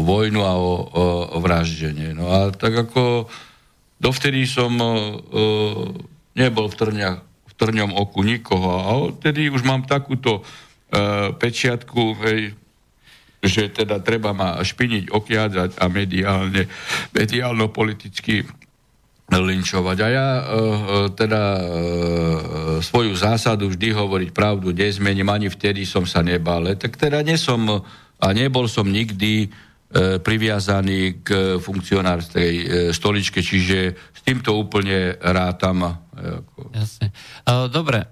vojnu 0.04 0.40
a 0.44 0.52
o, 0.60 0.60
o, 0.60 0.72
vraždenie. 1.40 2.12
No 2.12 2.28
a 2.28 2.52
tak 2.52 2.76
ako 2.88 3.32
dovtedy 3.96 4.44
som 4.44 4.76
o, 4.76 4.92
nebol 6.36 6.68
v, 6.68 6.76
trňach, 6.76 7.18
v 7.24 7.52
trňom 7.56 7.96
oku 7.96 8.20
nikoho 8.28 8.68
a 8.76 8.90
odtedy 9.08 9.48
už 9.48 9.64
mám 9.64 9.88
takúto 9.88 10.40
e, 10.40 11.32
pečiatku, 11.32 12.02
hej, 12.28 12.56
že 13.42 13.72
teda 13.72 13.98
treba 14.04 14.36
ma 14.36 14.60
špiniť, 14.60 15.10
okiadzať 15.10 15.70
a 15.80 15.84
mediálne, 15.90 16.68
mediálno-politicky 17.16 18.61
linčovať. 19.40 19.96
A 20.02 20.06
ja 20.12 20.28
uh, 20.40 20.44
teda 21.16 21.42
uh, 21.56 21.64
svoju 22.84 23.16
zásadu 23.16 23.72
vždy 23.72 23.96
hovoriť 23.96 24.30
pravdu 24.36 24.74
nezmením, 24.76 25.32
ani 25.32 25.48
vtedy 25.48 25.88
som 25.88 26.04
sa 26.04 26.20
nebal. 26.20 26.68
Tak 26.76 27.00
teda 27.00 27.24
nesom 27.24 27.80
a 28.20 28.26
nebol 28.36 28.68
som 28.68 28.84
nikdy 28.84 29.48
uh, 29.48 30.20
priviazaný 30.20 31.24
k 31.24 31.56
funkcionárskej 31.62 32.52
uh, 32.52 32.66
stoličke, 32.92 33.40
čiže 33.40 33.96
s 33.96 34.20
týmto 34.20 34.54
úplne 34.54 35.18
rátam. 35.18 35.98
Jasne. 36.70 37.10
Dobre, 37.74 38.06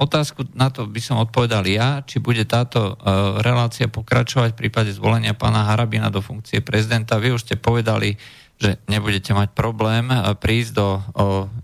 otázku 0.00 0.48
na 0.56 0.72
to 0.72 0.88
by 0.88 0.96
som 1.04 1.20
odpovedal 1.20 1.60
ja, 1.68 2.00
či 2.00 2.16
bude 2.16 2.48
táto 2.48 2.96
relácia 3.44 3.84
pokračovať 3.84 4.56
v 4.56 4.60
prípade 4.64 4.88
zvolenia 4.96 5.36
pána 5.36 5.68
Harabina 5.68 6.08
do 6.08 6.24
funkcie 6.24 6.64
prezidenta. 6.64 7.20
Vy 7.20 7.36
už 7.36 7.44
ste 7.44 7.60
povedali, 7.60 8.16
že 8.60 8.76
nebudete 8.86 9.32
mať 9.32 9.56
problém 9.56 10.12
eh, 10.12 10.36
prísť 10.36 10.72
do 10.76 10.88
o, 10.88 11.00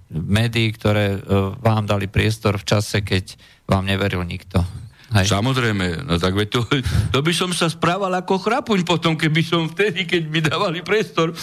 médií, 0.09 0.72
ktoré 0.72 1.14
o, 1.14 1.20
eh, 1.20 1.24
vám 1.61 1.84
dali 1.84 2.09
priestor 2.09 2.57
v 2.57 2.64
čase, 2.64 3.05
keď 3.05 3.36
vám 3.68 3.84
neveril 3.84 4.24
nikto. 4.24 4.64
Hej. 5.07 5.30
Samozrejme, 5.30 6.03
no 6.03 6.18
tak 6.18 6.34
to, 6.51 6.66
to 7.14 7.18
by 7.22 7.30
som 7.30 7.55
sa 7.55 7.70
správal 7.70 8.11
ako 8.11 8.42
chrapuň 8.42 8.82
potom, 8.82 9.14
keby 9.14 9.38
som 9.47 9.70
vtedy, 9.70 10.03
keď 10.03 10.22
mi 10.26 10.42
dávali 10.42 10.82
priestor, 10.82 11.30
e, 11.30 11.36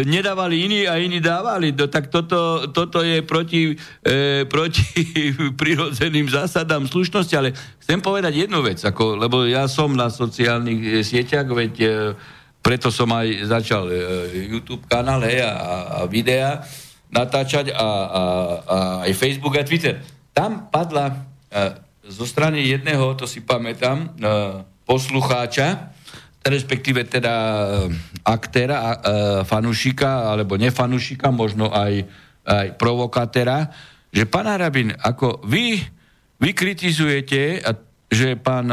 nedávali 0.00 0.64
iní 0.64 0.80
a 0.88 0.96
iní 0.96 1.20
dávali. 1.20 1.76
No, 1.76 1.92
tak 1.92 2.08
toto, 2.08 2.64
toto 2.72 3.04
je 3.04 3.20
proti, 3.20 3.76
e, 4.00 4.48
proti 4.48 4.80
prirodzeným 5.60 6.32
zásadám 6.32 6.88
slušnosti, 6.88 7.34
ale 7.36 7.52
chcem 7.84 8.00
povedať 8.00 8.48
jednu 8.48 8.64
vec, 8.64 8.80
ako, 8.80 9.20
lebo 9.20 9.44
ja 9.44 9.68
som 9.68 9.92
na 9.92 10.08
sociálnych 10.08 11.04
sieťach, 11.04 11.52
veď 11.52 11.74
e, 11.84 11.88
preto 12.68 12.92
som 12.92 13.08
aj 13.16 13.48
začal 13.48 13.88
e, 13.88 13.96
YouTube 14.44 14.84
kanál 14.84 15.24
hej, 15.24 15.40
a, 15.40 15.56
a 15.56 15.98
videa 16.04 16.60
natáčať 17.08 17.72
a, 17.72 17.80
a, 17.80 17.88
a 18.12 18.22
aj 19.08 19.12
Facebook 19.16 19.56
a 19.56 19.64
Twitter. 19.64 20.04
Tam 20.36 20.68
padla 20.68 21.08
e, 21.08 21.16
zo 22.04 22.28
strany 22.28 22.68
jedného, 22.68 23.16
to 23.16 23.24
si 23.24 23.40
pamätám, 23.40 24.04
e, 24.04 24.08
poslucháča, 24.84 25.96
respektíve 26.44 27.08
teda 27.08 27.32
aktéra, 28.24 29.00
fanušika, 29.44 30.32
alebo 30.32 30.56
nefanušika, 30.56 31.28
možno 31.28 31.68
aj, 31.68 32.08
aj 32.48 32.66
provokatéra, 32.80 33.68
že 34.08 34.24
pán 34.24 34.48
Harabin, 34.48 34.96
ako 34.96 35.44
vy, 35.44 35.76
vy 36.40 36.50
kritizujete, 36.56 37.60
že 38.08 38.40
pán 38.40 38.72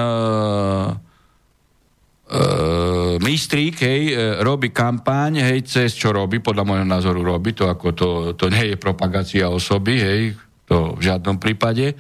Uh, 2.25 3.21
Mistrík, 3.21 3.77
hej, 3.85 4.01
e, 4.09 4.15
robí 4.41 4.73
kampaň, 4.73 5.45
hej, 5.45 5.61
cez 5.61 5.93
čo 5.93 6.09
robí, 6.09 6.41
podľa 6.41 6.65
môjho 6.65 6.87
názoru 6.87 7.21
robí, 7.21 7.53
to 7.53 7.69
ako 7.69 7.87
to, 7.93 8.09
to 8.33 8.49
nie 8.49 8.73
je 8.73 8.77
propagácia 8.81 9.45
osoby, 9.45 9.93
hej, 10.01 10.21
to 10.65 10.97
v 10.97 11.01
žiadnom 11.05 11.37
prípade. 11.37 11.93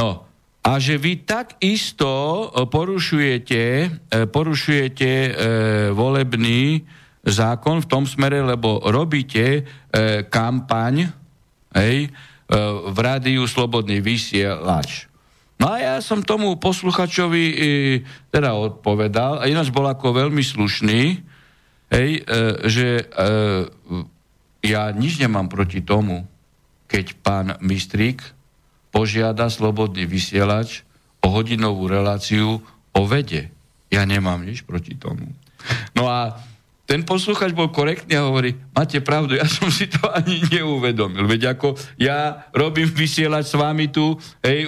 No, 0.00 0.24
a 0.64 0.80
že 0.80 0.96
vy 0.96 1.28
takisto 1.28 2.08
porušujete, 2.72 3.62
e, 4.08 4.24
porušujete 4.28 5.10
e, 5.12 5.30
volebný 5.92 6.84
zákon 7.24 7.84
v 7.84 7.88
tom 7.88 8.04
smere, 8.08 8.40
lebo 8.40 8.80
robíte 8.88 9.44
e, 9.44 9.62
kampaň 10.28 11.08
hej, 11.76 12.08
e, 12.08 12.10
v 12.88 12.98
rádiu 13.00 13.44
Slobodný 13.44 14.00
vysielač. 14.00 15.09
No 15.60 15.68
a 15.68 15.76
ja 15.76 15.94
som 16.00 16.24
tomu 16.24 16.56
posluchačovi 16.56 17.44
e, 17.44 17.56
teda 18.32 18.56
odpovedal, 18.56 19.44
a 19.44 19.44
ináč 19.44 19.68
bol 19.68 19.84
ako 19.84 20.16
veľmi 20.16 20.40
slušný, 20.40 21.20
hej, 21.92 22.10
e, 22.16 22.22
že 22.64 22.88
e, 22.96 23.04
ja 24.64 24.88
nič 24.88 25.20
nemám 25.20 25.52
proti 25.52 25.84
tomu, 25.84 26.24
keď 26.88 27.06
pán 27.20 27.46
Mistrík 27.60 28.24
požiada 28.88 29.52
slobodný 29.52 30.08
vysielač 30.08 30.82
o 31.20 31.28
hodinovú 31.28 31.92
reláciu 31.92 32.64
o 32.96 33.00
vede. 33.04 33.52
Ja 33.92 34.08
nemám 34.08 34.40
nič 34.40 34.64
proti 34.64 34.96
tomu. 34.96 35.28
No 35.92 36.08
a 36.08 36.40
ten 36.88 37.06
posluchač 37.06 37.54
bol 37.54 37.70
korektný 37.70 38.18
a 38.18 38.26
hovorí, 38.26 38.56
máte 38.74 38.98
pravdu, 38.98 39.38
ja 39.38 39.46
som 39.46 39.70
si 39.70 39.86
to 39.86 40.02
ani 40.10 40.42
neuvedomil. 40.50 41.28
Veď 41.28 41.54
ako 41.54 41.78
ja 42.00 42.48
robím 42.50 42.90
vysielač 42.90 43.52
s 43.52 43.54
vami 43.54 43.92
tu, 43.92 44.18
hej, 44.42 44.66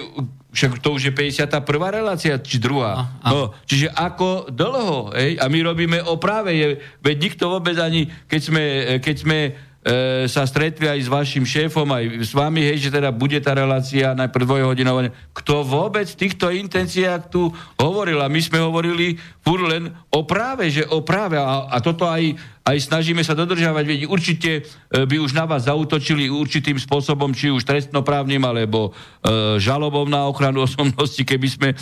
však 0.53 0.85
to 0.85 0.93
už 0.93 1.09
je 1.09 1.13
51. 1.17 1.65
relácia, 1.89 2.37
či 2.37 2.61
druhá. 2.61 3.17
A, 3.19 3.25
a. 3.25 3.29
No, 3.33 3.41
čiže 3.65 3.89
ako 3.89 4.53
dlho, 4.53 5.09
hej? 5.17 5.41
A 5.41 5.49
my 5.49 5.59
robíme 5.65 5.97
o 6.05 6.21
práve, 6.21 6.53
je, 6.53 6.67
veď 7.01 7.15
nikto 7.17 7.49
vôbec 7.49 7.73
ani, 7.81 8.05
keď 8.29 8.41
sme, 8.41 8.63
keď 9.01 9.15
sme 9.17 9.37
e, 9.83 10.25
sa 10.31 10.47
stretli 10.47 10.87
aj 10.87 10.99
s 11.03 11.09
vašim 11.11 11.43
šéfom, 11.43 11.85
aj 11.91 12.03
s 12.23 12.31
vami, 12.31 12.63
hej, 12.63 12.87
že 12.87 12.95
teda 12.95 13.11
bude 13.11 13.35
tá 13.43 13.51
relácia 13.51 14.15
najprv 14.15 14.47
dvojhodinová. 14.47 15.11
Kto 15.35 15.61
vôbec 15.67 16.07
v 16.07 16.19
týchto 16.27 16.47
intenciách 16.49 17.27
tu 17.27 17.51
hovoril? 17.75 18.23
A 18.23 18.31
my 18.31 18.39
sme 18.39 18.63
hovorili 18.63 19.19
fur 19.43 19.59
len 19.59 19.91
o 20.09 20.23
práve, 20.23 20.71
že 20.71 20.87
o 20.87 21.03
práve. 21.03 21.35
A, 21.35 21.67
a 21.67 21.77
toto 21.83 22.07
aj, 22.07 22.39
aj 22.63 22.77
snažíme 22.79 23.19
sa 23.27 23.35
dodržiavať. 23.35 23.83
Veď 23.83 23.99
určite 24.07 24.51
e, 24.59 24.61
by 25.03 25.19
už 25.19 25.35
na 25.35 25.43
vás 25.43 25.67
zautočili 25.67 26.31
určitým 26.31 26.79
spôsobom, 26.79 27.35
či 27.35 27.51
už 27.51 27.67
trestnoprávnym, 27.67 28.39
alebo 28.39 28.89
e, 28.89 29.59
žalobom 29.59 30.07
na 30.07 30.25
ochranu 30.31 30.63
osobnosti, 30.63 31.19
keby 31.19 31.47
sme 31.51 31.69
e, 31.71 31.75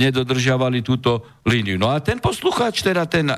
nedodržiavali 0.00 0.80
túto 0.80 1.28
líniu. 1.44 1.76
No 1.76 1.92
a 1.92 2.00
ten 2.00 2.16
poslucháč, 2.16 2.80
teda 2.80 3.04
ten 3.04 3.28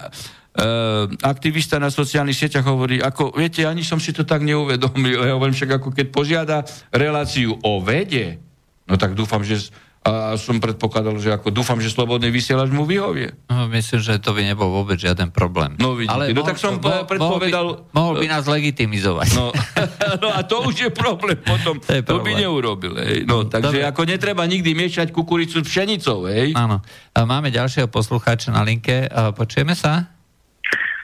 Uh, 0.53 1.09
aktivista 1.25 1.81
na 1.81 1.89
sociálnych 1.89 2.37
sieťach 2.37 2.69
hovorí, 2.69 3.01
ako, 3.01 3.33
viete, 3.33 3.65
ani 3.65 3.81
som 3.81 3.97
si 3.97 4.13
to 4.13 4.29
tak 4.29 4.45
neuvedomil, 4.45 5.25
ja 5.25 5.33
hovorím 5.33 5.57
však, 5.57 5.81
ako 5.81 5.89
keď 5.97 6.07
požiada 6.13 6.61
reláciu 6.93 7.57
o 7.65 7.81
vede, 7.81 8.37
no 8.85 9.01
tak 9.01 9.17
dúfam, 9.17 9.41
že 9.41 9.73
a 10.03 10.35
som 10.35 10.59
predpokladal, 10.59 11.15
že 11.23 11.31
ako 11.31 11.55
dúfam, 11.55 11.79
že 11.79 11.87
slobodný 11.87 12.27
vysielač 12.35 12.75
mu 12.75 12.83
vyhovie. 12.83 13.39
No, 13.47 13.71
myslím, 13.71 14.03
že 14.03 14.19
to 14.19 14.35
by 14.35 14.43
nebol 14.43 14.67
vôbec 14.67 14.99
žiaden 14.99 15.31
problém. 15.31 15.79
No 15.79 15.95
vidíte, 15.95 16.19
Ale 16.19 16.35
no 16.35 16.43
mohol, 16.43 16.49
tak 16.51 16.59
som 16.59 16.75
mohol, 16.83 17.07
predpovedal... 17.07 17.67
Mohol 17.71 17.87
by, 17.87 17.95
mohol 17.95 18.15
by 18.19 18.27
nás 18.27 18.45
legitimizovať. 18.51 19.29
No, 19.39 19.55
no 20.27 20.29
a 20.35 20.43
to 20.43 20.67
už 20.67 20.75
je 20.75 20.91
problém 20.91 21.39
potom. 21.39 21.79
To, 21.79 21.87
je 21.95 22.03
problém. 22.03 22.19
to 22.19 22.27
by 22.27 22.33
neurobil. 22.35 22.99
Hej. 22.99 23.31
No, 23.31 23.47
takže 23.47 23.79
Dobre. 23.79 23.91
ako 23.95 24.03
netreba 24.11 24.43
nikdy 24.43 24.75
miešať 24.75 25.15
kukuricu 25.15 25.63
s 25.63 25.71
pšenicou. 25.71 26.27
Hej. 26.27 26.59
Áno. 26.59 26.83
Máme 27.15 27.55
ďalšieho 27.55 27.87
poslucháča 27.87 28.51
na 28.51 28.67
linke. 28.67 29.07
Počujeme 29.39 29.79
sa? 29.79 30.11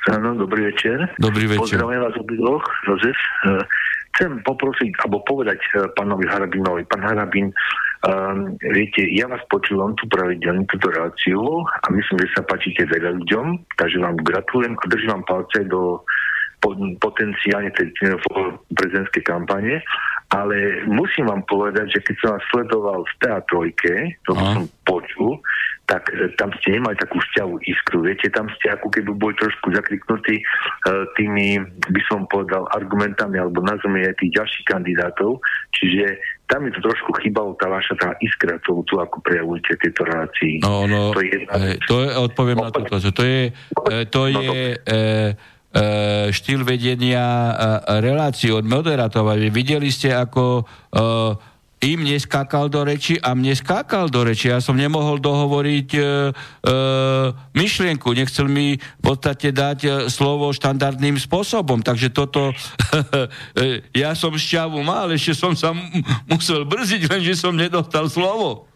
Áno, 0.09 0.35
dobrý 0.41 0.73
večer. 0.73 1.13
Dobrý 1.21 1.45
večer. 1.45 1.61
Pozdravujem 1.61 2.01
vás 2.01 2.17
obidvoch, 2.17 2.65
Jozef. 2.89 3.19
Eh, 3.45 3.63
chcem 4.17 4.41
poprosiť, 4.41 4.91
alebo 5.05 5.21
povedať 5.29 5.61
eh, 5.77 5.85
pánovi 5.93 6.25
Harabinovi. 6.25 6.89
Pán 6.89 7.05
Harabin, 7.05 7.53
um, 8.09 8.57
viete, 8.73 9.05
ja 9.13 9.29
vás 9.29 9.45
počúvam 9.53 9.93
tu 10.01 10.09
pravidelne 10.09 10.65
túto 10.73 10.89
reláciu 10.89 11.41
a 11.63 11.87
myslím, 11.93 12.25
že 12.25 12.41
sa 12.41 12.43
páčite 12.49 12.89
veľa 12.89 13.21
ľuďom, 13.21 13.47
takže 13.77 14.01
vám 14.01 14.17
gratulujem 14.25 14.75
a 14.81 14.85
držím 14.89 15.13
vám 15.21 15.25
palce 15.29 15.61
do 15.69 16.01
potenciálne 16.99 17.71
tej 17.79 17.95
prezidentskej 18.75 19.23
kampane, 19.23 19.79
ale 20.29 20.85
musím 20.85 21.33
vám 21.33 21.41
povedať, 21.49 21.89
že 21.89 22.01
keď 22.05 22.16
som 22.20 22.31
vás 22.37 22.45
sledoval 22.53 23.01
v 23.01 23.14
teatrojke, 23.24 23.95
to 24.29 24.37
som 24.37 24.68
počul, 24.85 25.41
tak 25.89 26.05
e, 26.12 26.29
tam 26.37 26.53
ste 26.61 26.76
nemali 26.76 27.01
takú 27.01 27.16
vzťahu 27.16 27.55
iskru. 27.64 28.05
Viete, 28.05 28.29
tam 28.29 28.45
ste 28.61 28.76
ako 28.76 28.93
keby 28.93 29.09
boli 29.16 29.33
trošku 29.41 29.72
zakriknutí 29.72 30.37
e, 30.37 30.45
tými, 31.16 31.64
by 31.64 32.03
som 32.12 32.29
povedal, 32.29 32.68
argumentami 32.76 33.41
alebo 33.41 33.64
názvami 33.64 34.05
aj 34.05 34.20
tých 34.20 34.37
ďalších 34.37 34.66
kandidátov. 34.68 35.41
Čiže 35.72 36.20
tam 36.45 36.68
mi 36.68 36.70
to 36.76 36.81
trošku 36.85 37.09
chýbalo, 37.24 37.57
tá 37.57 37.72
vaša 37.72 37.97
tá 37.97 38.12
iskra, 38.20 38.61
tú, 38.68 38.85
tú 38.85 39.01
ako 39.01 39.24
prejavujete 39.24 39.81
tieto 39.81 40.05
relácii. 40.05 40.61
No, 40.61 40.85
no, 40.85 41.16
to 41.16 41.24
je, 41.24 41.41
e, 41.49 41.81
to 41.89 42.05
je 42.05 42.09
odpoviem 42.20 42.61
na 42.61 42.68
toto. 42.68 43.01
To 43.01 43.24
je, 43.24 43.49
e, 43.49 44.05
to 44.12 44.22
no, 44.29 44.41
je 44.45 44.76
e, 44.76 44.76
e, 44.85 44.97
štýl 46.35 46.66
vedenia 46.66 47.24
e, 47.24 47.53
relácií 48.03 48.51
od 48.53 48.66
moderátora. 48.66 49.39
Videli 49.49 49.89
ste, 49.89 50.14
ako 50.14 50.62
e, 50.62 50.99
im 51.79 52.03
neskákal 52.03 52.66
do 52.66 52.83
reči 52.83 53.22
a 53.22 53.39
mne 53.39 53.55
skákal 53.55 54.11
do 54.11 54.26
reči. 54.26 54.51
Ja 54.51 54.59
som 54.59 54.74
nemohol 54.74 55.22
dohovoriť 55.22 55.89
e, 55.95 56.01
e, 56.01 56.05
myšlienku. 57.55 58.11
Nechcel 58.11 58.51
mi 58.51 58.74
v 58.79 59.03
podstate 59.03 59.55
dať 59.55 59.79
e, 59.87 59.91
slovo 60.11 60.51
štandardným 60.51 61.14
spôsobom. 61.22 61.79
Takže 61.87 62.11
toto, 62.11 62.51
e, 63.62 63.87
ja 63.95 64.18
som 64.18 64.35
šťavu 64.35 64.83
mal, 64.83 65.07
ešte 65.14 65.39
som 65.39 65.55
sa 65.55 65.70
m- 65.70 66.03
musel 66.26 66.66
brziť, 66.66 67.07
lenže 67.07 67.39
som 67.39 67.55
nedostal 67.55 68.11
slovo. 68.11 68.68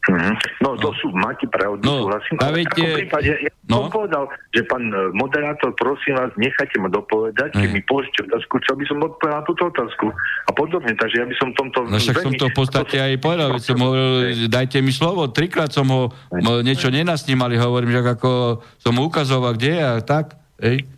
Mm-hmm. 0.00 0.34
No 0.64 0.74
to 0.74 0.96
sú, 0.96 1.12
máte 1.12 1.44
pravdu, 1.44 1.84
No, 1.84 2.08
súhlasím. 2.08 2.40
ale 2.40 2.50
v 2.50 2.56
viete- 2.56 2.72
takom 2.72 2.96
prípade, 2.96 3.28
ja 3.36 3.52
no. 3.66 3.76
som 3.76 3.88
povedal, 3.92 4.24
že 4.48 4.62
pán 4.64 4.84
e, 4.86 4.96
moderátor, 5.12 5.76
prosím 5.76 6.16
vás, 6.16 6.32
nechajte 6.34 6.76
ma 6.76 6.88
dopovedať, 6.88 7.52
keď 7.52 7.60
Hej. 7.62 7.74
mi 7.74 7.80
položíte 7.84 8.24
otázku, 8.24 8.54
čo 8.60 8.72
by 8.72 8.84
som 8.86 8.96
odpovedal 8.98 9.36
na 9.36 9.44
túto 9.44 9.62
otázku. 9.62 10.06
A 10.46 10.50
podobne, 10.50 10.92
takže 10.94 11.16
ja 11.16 11.26
by 11.26 11.34
som 11.36 11.48
tomto... 11.52 11.84
No 11.84 12.00
však 12.00 12.16
som 12.18 12.32
to 12.32 12.48
v 12.48 12.56
podstate 12.56 12.96
aj 12.96 13.12
povedal, 13.18 13.52
veď 13.52 13.62
som 13.62 13.78
hovoril, 13.78 14.08
dajte 14.48 14.78
mi 14.78 14.88
slovo, 14.90 15.28
trikrát 15.28 15.68
som 15.68 15.84
ho 15.86 16.02
m, 16.30 16.64
niečo 16.64 16.88
nenasnímali, 16.88 17.54
hovorím, 17.54 17.92
že 17.92 18.00
ako 18.02 18.30
som 18.78 18.92
mu 18.92 19.04
ukazoval, 19.04 19.52
kde 19.52 19.70
je 19.74 19.82
a 19.82 19.94
tak, 20.00 20.26
hej. 20.58 20.88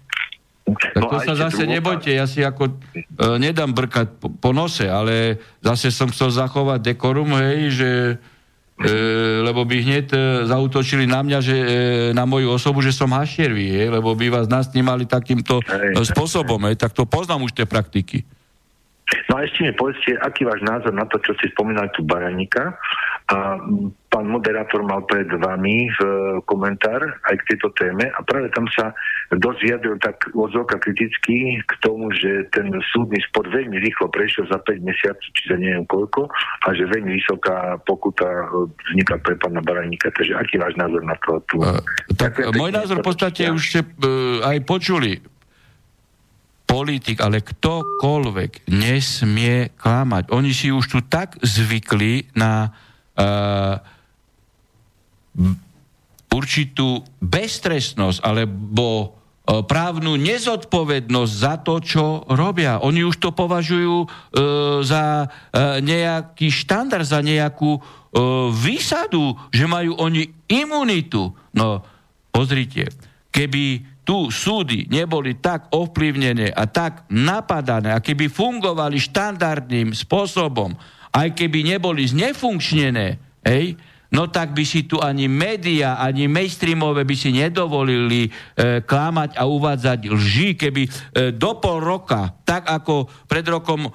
Tak 0.63 0.95
No 0.95 1.11
to 1.11 1.19
sa 1.19 1.35
zase 1.37 1.67
druhú 1.67 1.75
nebojte, 1.75 2.07
ja 2.09 2.23
si 2.23 2.39
ako 2.39 2.71
e, 2.71 2.75
nedám 3.37 3.69
brkať 3.69 4.15
po, 4.15 4.31
po 4.31 4.55
nose, 4.55 4.87
ale 4.87 5.35
zase 5.59 5.91
som 5.91 6.07
chcel 6.07 6.31
zachovať 6.31 6.87
dekorum, 6.87 7.35
hej, 7.35 7.59
že 7.75 7.91
lebo 9.47 9.63
by 9.63 9.77
hneď 9.79 10.07
e, 10.13 10.19
zautočili 10.49 11.07
na 11.07 11.23
mňa, 11.23 11.39
že 11.39 11.57
e, 11.57 11.67
na 12.17 12.27
moju 12.27 12.51
osobu, 12.51 12.83
že 12.83 12.91
som 12.91 13.15
hašiervý, 13.15 13.67
hej, 13.69 13.89
lebo 13.93 14.17
by 14.17 14.27
vás 14.33 14.47
nasnímali 14.51 15.07
takýmto 15.07 15.63
Hej. 15.63 15.95
e, 15.95 16.03
spôsobom, 16.03 16.59
tak 16.75 16.97
to 16.97 17.07
poznám 17.07 17.47
už 17.47 17.53
tie 17.55 17.67
praktiky. 17.69 18.27
No 19.29 19.41
a 19.41 19.45
ešte 19.45 19.65
mi 19.65 19.73
povedzte, 19.73 20.17
aký 20.21 20.49
váš 20.49 20.61
názor 20.65 20.93
na 20.93 21.05
to, 21.09 21.21
čo 21.21 21.37
si 21.41 21.49
spomínali 21.53 21.89
tu 21.93 22.05
Baranika. 22.05 22.77
A 23.33 23.57
pán 24.13 24.29
moderátor 24.29 24.85
mal 24.85 25.09
pred 25.09 25.25
vami 25.25 25.89
v 25.89 26.01
komentár 26.45 27.01
aj 27.33 27.35
k 27.41 27.55
tejto 27.55 27.73
téme 27.81 28.13
a 28.13 28.21
práve 28.29 28.53
tam 28.53 28.69
sa 28.69 28.93
dosť 29.33 29.59
vyjadril 29.65 29.97
tak 30.05 30.21
odzvoka 30.37 30.77
kriticky 30.77 31.57
k 31.65 31.73
tomu, 31.81 32.13
že 32.13 32.45
ten 32.53 32.69
súdny 32.93 33.17
spor 33.25 33.49
veľmi 33.49 33.81
rýchlo 33.81 34.13
prešiel 34.13 34.45
za 34.53 34.61
5 34.61 34.85
mesiacov, 34.85 35.25
či 35.33 35.43
za 35.49 35.57
neviem 35.57 35.89
koľko, 35.89 36.29
a 36.69 36.69
že 36.77 36.93
veľmi 36.93 37.17
vysoká 37.17 37.81
pokuta 37.89 38.29
e, 38.29 38.69
vzniká 38.93 39.17
pre 39.25 39.33
pána 39.41 39.65
Baranika. 39.65 40.13
Takže 40.13 40.37
aký 40.37 40.61
váš 40.61 40.77
názor 40.77 41.01
na 41.09 41.17
to? 41.25 41.41
Tu? 41.49 41.57
Uh, 41.57 41.81
tak 42.21 42.37
Ďakujem 42.37 42.61
môj 42.61 42.73
názor 42.77 42.97
v 43.01 43.07
podstate 43.09 43.43
už 43.49 43.63
ste 43.65 43.81
uh, 43.81 44.45
aj 44.45 44.61
počuli. 44.69 45.32
Politik, 46.73 47.21
ale 47.21 47.45
ktokoľvek 47.45 48.73
nesmie 48.73 49.77
klamať. 49.77 50.33
Oni 50.33 50.57
si 50.57 50.73
už 50.73 50.89
tu 50.89 51.05
tak 51.05 51.37
zvykli 51.45 52.33
na 52.33 52.73
uh, 52.73 53.77
určitú 56.33 57.05
beztrestnosť 57.21 58.25
alebo 58.25 58.89
uh, 59.05 59.61
právnu 59.69 60.17
nezodpovednosť 60.17 61.33
za 61.37 61.61
to, 61.61 61.77
čo 61.85 62.25
robia. 62.33 62.81
Oni 62.81 63.05
už 63.05 63.21
to 63.21 63.37
považujú 63.37 63.97
uh, 64.01 64.09
za 64.81 65.29
uh, 65.29 65.77
nejaký 65.85 66.49
štandard, 66.49 67.05
za 67.05 67.21
nejakú 67.21 67.77
uh, 67.77 68.49
výsadu, 68.49 69.37
že 69.53 69.69
majú 69.69 69.93
oni 70.01 70.25
imunitu. 70.49 71.37
No, 71.53 71.85
pozrite, 72.33 72.89
keby 73.29 73.92
tu 74.03 74.35
súdy 74.35 74.91
neboli 74.91 75.39
tak 75.39 75.71
ovplyvnené 75.71 76.51
a 76.51 76.67
tak 76.67 77.07
napadané, 77.11 77.95
a 77.95 78.03
keby 78.03 78.27
fungovali 78.27 78.99
štandardným 78.99 79.95
spôsobom, 79.95 80.75
aj 81.15 81.29
keby 81.39 81.63
neboli 81.63 82.03
znefunkčnené, 82.11 83.23
hej, 83.47 83.79
no 84.13 84.29
tak 84.29 84.53
by 84.53 84.65
si 84.67 84.91
tu 84.91 84.99
ani 84.99 85.31
média, 85.31 86.03
ani 86.03 86.27
mainstreamové 86.27 87.07
by 87.07 87.15
si 87.17 87.31
nedovolili 87.31 88.29
e, 88.29 88.31
klamať 88.83 89.39
a 89.39 89.47
uvádzať 89.47 90.11
lži, 90.11 90.59
keby 90.59 90.83
e, 90.85 90.91
do 91.33 91.57
pol 91.63 91.79
roka, 91.79 92.35
tak 92.43 92.67
ako 92.69 93.07
pred 93.31 93.47
rokom 93.47 93.87
e, 93.87 93.91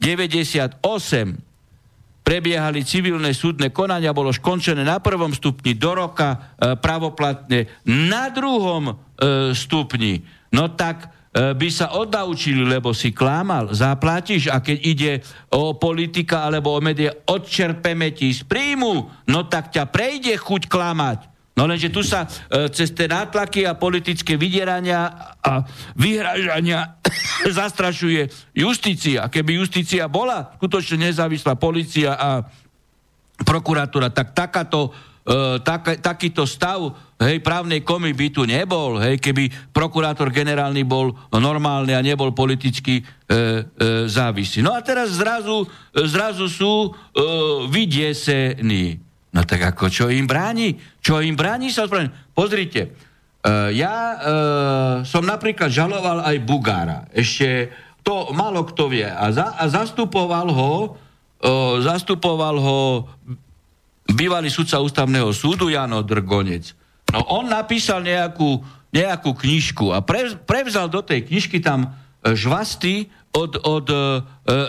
98 0.00 1.49
prebiehali 2.30 2.86
civilné 2.86 3.34
súdne 3.34 3.74
konania, 3.74 4.14
bolo 4.14 4.30
skončené 4.30 4.86
na 4.86 5.02
prvom 5.02 5.34
stupni 5.34 5.74
do 5.74 5.98
roka 5.98 6.30
e, 6.30 6.78
pravoplatne 6.78 7.82
na 7.90 8.30
druhom 8.30 8.86
e, 8.86 8.94
stupni. 9.50 10.22
No 10.54 10.70
tak 10.78 11.10
e, 11.34 11.50
by 11.58 11.68
sa 11.74 11.90
odnaučili, 11.98 12.62
lebo 12.62 12.94
si 12.94 13.10
klámal, 13.10 13.74
zaplatíš 13.74 14.46
a 14.46 14.62
keď 14.62 14.78
ide 14.78 15.12
o 15.50 15.74
politika 15.74 16.46
alebo 16.46 16.70
o 16.70 16.78
médiá, 16.78 17.10
odčerpeme 17.26 18.14
ti 18.14 18.30
z 18.30 18.46
príjmu, 18.46 19.26
no 19.26 19.40
tak 19.50 19.74
ťa 19.74 19.90
prejde 19.90 20.38
chuť 20.38 20.70
klamať. 20.70 21.26
No 21.60 21.68
lenže 21.68 21.92
tu 21.92 22.00
sa 22.00 22.24
e, 22.24 22.72
cez 22.72 22.96
tie 22.96 23.04
nátlaky 23.04 23.68
a 23.68 23.76
politické 23.76 24.40
vydierania 24.40 25.12
a 25.44 25.60
vyhražania 25.92 26.96
zastrašuje 27.60 28.32
justícia. 28.56 29.28
Keby 29.28 29.60
justícia 29.60 30.08
bola 30.08 30.56
skutočne 30.56 31.12
nezávislá 31.12 31.60
policia 31.60 32.16
a 32.16 32.48
prokuratúra, 33.44 34.08
tak 34.08 34.32
takáto, 34.32 34.88
e, 35.20 35.60
tak, 35.60 36.00
takýto 36.00 36.48
stav 36.48 36.96
hej, 37.20 37.44
právnej 37.44 37.84
komy 37.84 38.16
by 38.16 38.26
tu 38.32 38.48
nebol, 38.48 38.96
hej, 38.96 39.20
keby 39.20 39.52
prokurátor 39.68 40.32
generálny 40.32 40.88
bol 40.88 41.12
normálny 41.28 41.92
a 41.92 42.00
nebol 42.00 42.32
politicky 42.32 43.00
e, 43.00 43.04
e, 43.04 43.38
závislý. 44.08 44.64
No 44.64 44.72
a 44.72 44.80
teraz 44.80 45.12
zrazu, 45.12 45.68
zrazu 45.92 46.48
sú 46.48 46.88
e, 46.88 46.90
vydiesení. 47.68 49.09
No 49.30 49.46
tak 49.46 49.62
ako, 49.62 49.86
čo 49.86 50.04
im 50.10 50.26
bráni? 50.26 50.74
Čo 50.98 51.22
im 51.22 51.38
bráni 51.38 51.70
sa 51.70 51.86
ospravedlniť? 51.86 52.14
Pozrite, 52.34 52.82
uh, 52.90 53.70
ja 53.70 53.94
uh, 53.94 54.94
som 55.06 55.22
napríklad 55.22 55.70
žaloval 55.70 56.26
aj 56.26 56.36
Bugára. 56.42 57.06
Ešte 57.14 57.70
to 58.02 58.34
málo 58.34 58.66
kto 58.66 58.90
vie. 58.90 59.06
A, 59.06 59.30
za, 59.30 59.54
a 59.54 59.64
zastupoval 59.70 60.50
ho 60.50 60.72
uh, 60.94 61.78
zastupoval 61.78 62.56
ho 62.58 62.80
bývalý 64.10 64.50
sudca 64.50 64.82
ústavného 64.82 65.30
súdu 65.30 65.70
Jano 65.70 66.02
Drgonec. 66.02 66.74
No 67.14 67.22
on 67.30 67.50
napísal 67.50 68.02
nejakú, 68.02 68.62
nejakú 68.90 69.34
knižku 69.34 69.94
a 69.94 70.02
pre, 70.02 70.34
prevzal 70.46 70.90
do 70.90 71.02
tej 71.02 71.26
knižky 71.26 71.62
tam 71.62 71.94
žvasty 72.22 73.08
od, 73.30 73.62
od 73.62 73.86
e, 73.88 73.98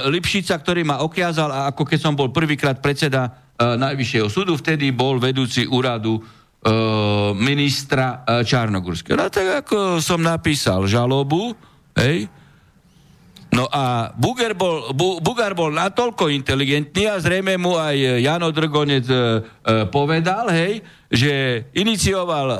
Lipšica, 0.09 0.53
ktorý 0.55 0.85
ma 0.85 1.01
okiazal 1.01 1.49
ako 1.73 1.83
keď 1.85 1.99
som 1.99 2.13
bol 2.13 2.29
prvýkrát 2.29 2.77
predseda 2.79 3.33
Najvyššieho 3.61 4.27
súdu, 4.27 4.57
vtedy 4.57 4.89
bol 4.89 5.21
vedúci 5.21 5.69
úradu 5.69 6.17
e, 6.17 6.21
ministra 7.37 8.25
e, 8.25 8.41
Čarnogurského. 8.41 9.17
No 9.17 9.29
tak 9.29 9.65
ako 9.67 10.01
som 10.01 10.25
napísal 10.25 10.89
žalobu, 10.89 11.53
hej, 11.93 12.25
No 13.51 13.67
a 13.67 14.15
Bugar 14.15 14.55
bol, 14.55 14.95
Bu, 14.95 15.19
Bugar 15.19 15.51
bol 15.51 15.75
natoľko 15.75 16.31
inteligentný 16.31 17.11
a 17.11 17.19
zrejme 17.19 17.59
mu 17.59 17.75
aj 17.75 18.23
Jano 18.23 18.47
Drgonec 18.55 19.03
e, 19.11 19.15
e, 19.15 19.19
povedal, 19.91 20.47
hej, 20.55 20.79
že 21.11 21.67
inicioval 21.75 22.47
e, 22.47 22.55
e, 22.55 22.59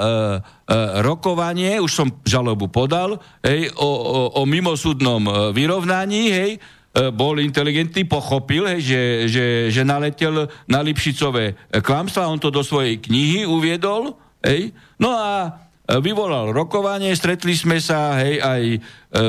rokovanie, 0.99 1.80
už 1.80 1.91
som 1.95 2.08
žalobu 2.28 2.68
podal, 2.68 3.24
hej, 3.39 3.72
o, 3.80 3.88
o, 3.88 4.20
o 4.36 4.41
mimosúdnom 4.43 5.24
e, 5.24 5.32
vyrovnaní, 5.56 6.24
hej, 6.28 6.52
e, 6.60 6.80
bol 6.91 7.39
inteligentný, 7.39 8.03
pochopil, 8.03 8.67
hej, 8.67 8.81
že, 8.83 9.01
že, 9.31 9.45
že 9.71 9.81
naletel 9.87 10.51
na 10.67 10.83
Lipšicové 10.83 11.55
klamstvá, 11.79 12.27
on 12.27 12.35
to 12.35 12.51
do 12.51 12.59
svojej 12.67 12.99
knihy 12.99 13.47
uviedol, 13.47 14.19
hej, 14.43 14.75
no 14.99 15.15
a 15.15 15.55
vyvolal 15.87 16.51
rokovanie, 16.51 17.15
stretli 17.15 17.55
sme 17.55 17.79
sa, 17.79 18.19
hej, 18.19 18.43
aj 18.43 18.63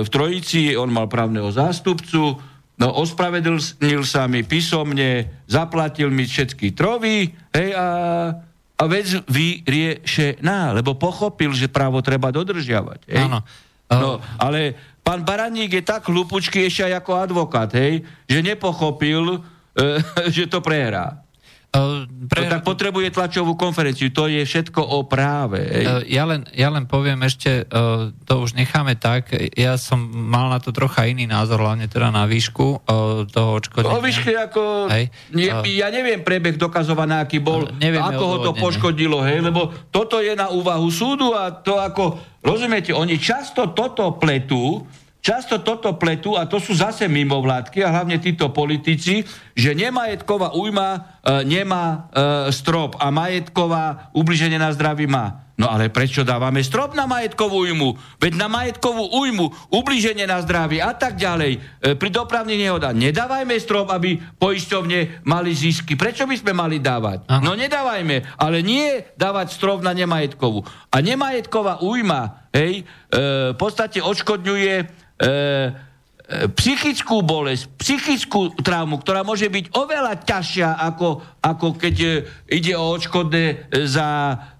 v 0.03 0.09
Trojici, 0.11 0.75
on 0.75 0.91
mal 0.91 1.07
právneho 1.07 1.55
zástupcu, 1.55 2.35
no 2.83 2.89
ospravedlnil 2.99 4.03
sa 4.03 4.27
mi 4.27 4.43
písomne, 4.43 5.43
zaplatil 5.47 6.11
mi 6.11 6.27
všetky 6.27 6.75
trovy, 6.75 7.31
hej, 7.55 7.79
a, 7.79 7.87
a 8.75 8.83
vec 8.91 9.07
vyriešená, 9.31 10.75
lebo 10.75 10.99
pochopil, 10.99 11.55
že 11.55 11.71
právo 11.71 12.03
treba 12.03 12.35
dodržiavať. 12.35 13.07
Hej. 13.07 13.23
Áno. 13.31 13.47
No, 13.93 14.25
ale 14.41 14.73
pán 15.03 15.23
Baraník 15.23 15.71
je 15.79 15.83
tak 15.83 16.07
hlupučký 16.07 16.67
ešte 16.67 16.91
aj 16.91 17.03
ako 17.03 17.13
advokát, 17.19 17.71
hej, 17.75 18.03
že 18.27 18.39
nepochopil, 18.43 19.43
e, 19.75 19.85
že 20.35 20.51
to 20.51 20.59
prehrá. 20.59 21.22
Uh, 21.73 22.05
Pre... 22.29 22.45
No, 22.45 22.53
tak 22.53 22.69
potrebuje 22.69 23.17
tlačovú 23.17 23.57
konferenciu, 23.57 24.13
to 24.13 24.29
je 24.29 24.45
všetko 24.45 24.85
o 24.93 25.09
práve. 25.09 25.65
Uh, 25.65 26.05
ja, 26.05 26.29
len, 26.29 26.45
ja 26.53 26.69
len 26.69 26.85
poviem 26.85 27.25
ešte, 27.25 27.65
uh, 27.65 28.13
to 28.29 28.45
už 28.45 28.53
necháme 28.53 28.93
tak, 29.01 29.33
ja 29.57 29.81
som 29.81 30.05
mal 30.05 30.53
na 30.53 30.61
to 30.61 30.69
trocha 30.69 31.09
iný 31.09 31.25
názor, 31.25 31.65
hlavne 31.65 31.89
teda 31.89 32.13
na 32.13 32.29
výšku 32.29 32.85
uh, 32.85 33.25
toho 33.25 33.57
odškodnenia. 33.57 33.97
O 33.97 34.05
výške 34.05 34.33
ako... 34.37 34.63
Hej. 34.93 35.17
Uh, 35.33 35.65
ja 35.65 35.89
neviem 35.89 36.21
prebeh 36.21 36.61
dokazovaný, 36.61 37.25
aký 37.25 37.41
bol, 37.41 37.65
ako 37.81 38.25
ho 38.29 38.37
to 38.45 38.53
poškodilo, 38.53 39.25
hej, 39.25 39.41
lebo 39.41 39.73
toto 39.89 40.21
je 40.21 40.37
na 40.37 40.53
úvahu 40.53 40.93
súdu 40.93 41.33
a 41.33 41.57
to 41.57 41.81
ako, 41.81 42.21
rozumiete, 42.45 42.93
oni 42.93 43.17
často 43.17 43.73
toto 43.73 44.21
pletú, 44.21 44.85
často 45.23 45.63
toto 45.63 45.95
pletú 45.95 46.35
a 46.35 46.51
to 46.51 46.59
sú 46.59 46.75
zase 46.75 47.07
mimovládky 47.07 47.87
a 47.87 47.95
hlavne 47.95 48.19
títo 48.19 48.51
politici, 48.51 49.23
že 49.55 49.71
nemajetková 49.71 50.51
újma 50.59 50.89
e, 51.22 51.22
nemá 51.23 52.11
e, 52.11 52.51
strop 52.51 52.99
a 52.99 53.15
majetková 53.15 54.11
ubliženie 54.11 54.59
na 54.59 54.75
zdraví 54.75 55.07
má. 55.07 55.43
No 55.55 55.71
ale 55.71 55.93
prečo 55.93 56.27
dávame 56.27 56.65
strop 56.65 56.99
na 56.99 57.07
majetkovú 57.07 57.63
újmu? 57.63 57.95
Veď 58.19 58.35
na 58.35 58.51
majetkovú 58.51 59.15
újmu, 59.15 59.53
ubliženie 59.71 60.27
na 60.27 60.43
zdraví 60.43 60.83
a 60.83 60.91
tak 60.97 61.15
ďalej. 61.15 61.53
E, 61.55 61.95
pri 61.95 62.11
dopravných 62.11 62.67
nehodách 62.67 62.99
nedávajme 62.99 63.55
strop, 63.63 63.95
aby 63.95 64.19
poisťovne 64.19 65.23
mali 65.23 65.55
zisky. 65.55 65.95
Prečo 65.95 66.27
by 66.27 66.35
sme 66.35 66.53
mali 66.57 66.83
dávať? 66.83 67.31
Ano. 67.31 67.53
No 67.53 67.59
nedávajme, 67.59 68.41
ale 68.43 68.59
nie 68.67 69.07
dávať 69.15 69.55
strop 69.55 69.85
na 69.87 69.95
nemajetkovú. 69.95 70.67
A 70.91 70.97
nemajetková 70.99 71.85
újma, 71.87 72.51
hej, 72.51 72.83
e, 72.83 73.55
v 73.55 73.57
podstate 73.61 74.03
odškodňuje 74.03 74.75
e, 74.75 74.85
E, 75.23 75.92
psychickú 76.31 77.21
bolesť, 77.21 77.69
psychickú 77.77 78.57
traumu, 78.63 78.97
ktorá 79.03 79.21
môže 79.21 79.51
byť 79.53 79.75
oveľa 79.75 80.23
ťažšia, 80.25 80.81
ako, 80.81 81.21
ako 81.45 81.67
keď 81.77 81.97
e, 81.99 82.11
ide 82.57 82.73
o 82.73 82.85
odškodné 82.95 83.69
za, 83.85 84.09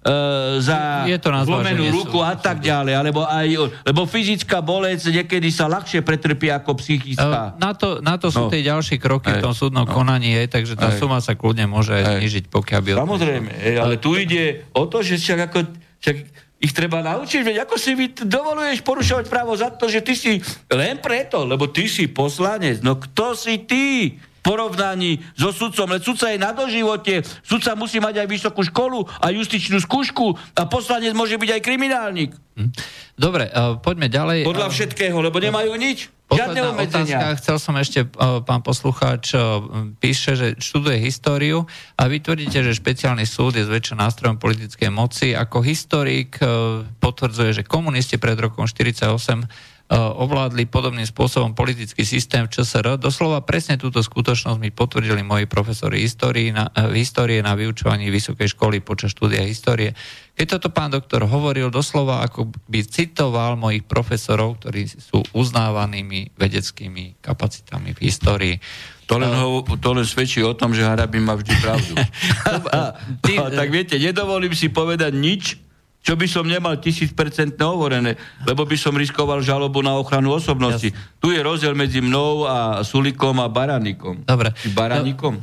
e, 0.03 0.61
za 0.61 1.07
je 1.09 1.17
to 1.17 1.33
zlomenú 1.33 1.89
ruku 1.89 2.21
a 2.21 2.37
tak 2.37 2.61
ďalej. 2.61 2.93
Alebo 2.93 3.25
aj, 3.25 3.47
lebo 3.89 4.05
fyzická 4.05 4.61
bolesť 4.61 5.23
niekedy 5.23 5.49
sa 5.49 5.65
ľahšie 5.65 6.05
pretrpí 6.05 6.51
ako 6.53 6.77
psychická. 6.77 7.57
Na 7.57 7.73
to, 7.73 8.03
na 8.05 8.21
to 8.21 8.29
sú 8.29 8.47
no. 8.47 8.51
tie 8.53 8.61
ďalšie 8.61 9.01
kroky 9.01 9.33
aj, 9.33 9.41
v 9.41 9.45
tom 9.49 9.55
súdnom 9.57 9.89
no. 9.89 9.93
konaní, 9.93 10.37
aj, 10.45 10.53
takže 10.53 10.77
tá 10.77 10.93
aj. 10.93 10.99
suma 11.01 11.23
sa 11.23 11.33
kľudne 11.33 11.65
môže 11.65 11.95
aj 11.95 12.21
znižiť, 12.21 12.45
pokiaľ 12.53 12.79
by... 12.85 12.89
Samozrejme, 13.01 13.49
ale 13.81 13.95
tu 13.97 14.13
ide 14.13 14.67
o 14.77 14.85
to, 14.85 15.01
že 15.01 15.17
však 15.17 15.39
ako... 15.49 15.59
Však 16.03 16.42
ich 16.63 16.71
treba 16.71 17.03
naučiť, 17.03 17.43
veď 17.43 17.67
ako 17.67 17.75
si 17.75 17.91
vy 17.91 18.15
dovoluješ 18.23 18.87
porušovať 18.87 19.25
právo 19.27 19.51
za 19.51 19.67
to, 19.75 19.91
že 19.91 19.99
ty 19.99 20.15
si 20.15 20.39
len 20.71 21.03
preto, 21.03 21.43
lebo 21.43 21.67
ty 21.67 21.91
si 21.91 22.07
poslanec. 22.07 22.79
No 22.79 22.95
kto 22.95 23.35
si 23.35 23.67
ty? 23.67 24.15
porovnaní 24.43 25.23
so 25.39 25.55
sudcom, 25.55 25.87
ale 25.87 26.03
sudca 26.03 26.27
je 26.27 26.37
na 26.37 26.51
doživote, 26.51 27.23
sudca 27.47 27.79
musí 27.79 28.03
mať 28.03 28.21
aj 28.21 28.27
vysokú 28.27 28.61
školu 28.67 29.07
a 29.07 29.31
justičnú 29.31 29.79
skúšku 29.79 30.35
a 30.59 30.67
poslanec 30.67 31.15
môže 31.15 31.39
byť 31.39 31.49
aj 31.57 31.61
kriminálnik. 31.63 32.35
Hm. 32.59 32.69
Dobre, 33.15 33.47
uh, 33.47 33.79
poďme 33.79 34.11
ďalej. 34.11 34.43
Podľa 34.43 34.67
všetkého, 34.67 35.15
lebo 35.23 35.39
nemajú 35.39 35.71
nič. 35.79 36.11
Žiadne 36.33 36.61
obmedzenia. 36.73 37.17
Otázka, 37.17 37.37
chcel 37.39 37.57
som 37.61 37.75
ešte, 37.77 37.99
pán 38.43 38.61
poslucháč, 38.65 39.37
píše, 40.01 40.33
že 40.33 40.47
študuje 40.57 41.01
históriu 41.01 41.69
a 41.97 42.09
vy 42.09 42.21
tvrdíte, 42.21 42.61
že 42.65 42.73
špeciálny 42.73 43.25
súd 43.25 43.57
je 43.57 43.65
zväčša 43.65 43.95
nástrojom 43.97 44.41
politickej 44.41 44.89
moci. 44.93 45.37
Ako 45.37 45.61
historik 45.61 46.37
potvrdzuje, 46.97 47.61
že 47.61 47.63
komunisti 47.63 48.17
pred 48.17 48.37
rokom 48.37 48.65
1948 48.65 49.72
ovládli 49.93 50.65
podobným 50.65 51.05
spôsobom 51.05 51.53
politický 51.53 52.01
systém 52.01 52.49
v 52.49 52.57
ČSR. 52.57 52.97
Doslova 52.97 53.45
presne 53.45 53.77
túto 53.77 54.01
skutočnosť 54.01 54.57
mi 54.57 54.73
potvrdili 54.73 55.21
moji 55.21 55.45
profesori 55.45 56.01
histórie 56.01 56.49
na, 56.49 56.65
histórie 56.89 57.45
na 57.45 57.53
vyučovaní 57.53 58.09
vysokej 58.09 58.57
školy 58.57 58.81
počas 58.81 59.13
štúdia 59.13 59.45
histórie. 59.45 59.93
Keď 60.33 60.57
toto 60.57 60.73
pán 60.73 60.89
doktor 60.89 61.29
hovoril 61.29 61.69
doslova, 61.69 62.25
ako 62.25 62.49
by 62.65 62.81
citoval 62.81 63.53
mojich 63.53 63.85
profesorov, 63.85 64.57
ktorí 64.57 64.89
sú 64.89 65.21
uznávanými 65.29 66.33
vedeckými 66.33 67.21
kapacitami 67.21 67.93
v 67.93 67.99
histórii. 68.01 68.55
To 69.11 69.21
len, 69.21 69.29
ho, 69.29 69.61
to 69.61 69.89
len 69.93 70.07
svedčí 70.09 70.41
o 70.41 70.57
tom, 70.57 70.73
že 70.73 70.89
Harabin 70.89 71.21
má 71.21 71.37
vždy 71.37 71.53
pravdu. 71.61 71.93
a, 72.73 72.97
tak 73.29 73.69
viete, 73.69 74.01
nedovolím 74.01 74.57
si 74.57 74.73
povedať 74.73 75.13
nič, 75.13 75.61
čo 76.03 76.19
by 76.19 76.27
som 76.27 76.43
nemal 76.43 76.83
tisícpercentne 76.83 77.63
hovorené, 77.63 78.19
lebo 78.43 78.67
by 78.67 78.75
som 78.75 78.91
riskoval 78.91 79.39
žalobu 79.39 79.79
na 79.79 79.95
ochranu 79.95 80.35
osobnosti. 80.35 80.91
Jasne. 80.91 81.17
Tu 81.23 81.31
je 81.31 81.39
rozdiel 81.39 81.71
medzi 81.79 82.03
mnou 82.03 82.43
a 82.43 82.83
Sulikom 82.83 83.39
a 83.39 83.47
Baranikom. 83.47 84.27
Dobre. 84.27 84.51
Baranikom? 84.75 85.39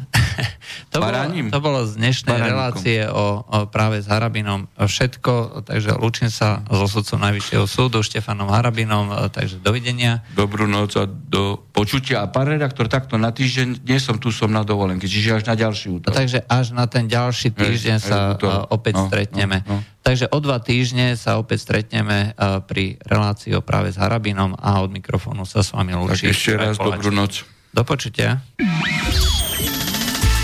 To, 0.91 0.99
to, 0.99 1.07
bolo, 1.07 1.21
to 1.51 1.61
bolo 1.63 1.81
z 1.87 1.93
dnešnej 2.01 2.35
Baranikom. 2.35 2.51
relácie 2.51 2.99
o, 3.07 3.47
o 3.47 3.59
práve 3.71 4.03
s 4.03 4.11
Harabinom 4.11 4.67
všetko, 4.75 5.65
takže 5.69 5.95
lúčim 5.97 6.33
sa 6.33 6.67
so 6.67 6.87
sudcom 6.91 7.23
Najvyššieho 7.23 7.65
súdu 7.69 8.03
Štefanom 8.03 8.51
Harabinom, 8.51 9.31
takže 9.31 9.63
dovidenia. 9.63 10.27
Dobrú 10.35 10.67
noc 10.67 10.99
a 10.99 11.07
do 11.07 11.61
počutia. 11.71 12.25
A 12.25 12.27
pán 12.29 12.51
redaktor, 12.51 12.91
takto 12.91 13.17
na 13.17 13.31
týždeň, 13.31 13.87
nie 13.87 13.99
som 14.03 14.19
tu, 14.19 14.35
som 14.35 14.51
na 14.51 14.67
dovolenke, 14.67 15.07
čiže 15.07 15.41
až 15.41 15.45
na 15.47 15.55
ďalší 15.55 15.87
útok. 16.01 16.13
Takže 16.13 16.43
až 16.49 16.75
na 16.75 16.85
ten 16.91 17.07
ďalší 17.07 17.55
týždeň 17.55 17.97
aj, 17.97 18.03
sa 18.03 18.17
aj 18.35 18.69
opäť 18.73 18.95
no, 18.99 19.07
stretneme. 19.09 19.59
No, 19.65 19.79
no. 19.79 20.01
Takže 20.01 20.33
o 20.33 20.39
dva 20.41 20.59
týždne 20.65 21.13
sa 21.15 21.37
opäť 21.37 21.69
stretneme 21.69 22.33
uh, 22.33 22.65
pri 22.65 22.97
relácii 23.05 23.53
o 23.53 23.61
práve 23.61 23.93
s 23.93 24.01
Harabinom 24.01 24.57
a 24.57 24.81
od 24.81 24.91
mikrofónu 24.91 25.45
sa 25.45 25.61
s 25.61 25.77
vami 25.77 25.93
lúči. 25.93 26.33
Tak 26.33 26.35
ešte 26.35 26.53
raz 26.57 26.75
dobrú 26.81 27.13
noc. 27.13 27.45
Do 27.71 27.87
počutia. 27.87 28.43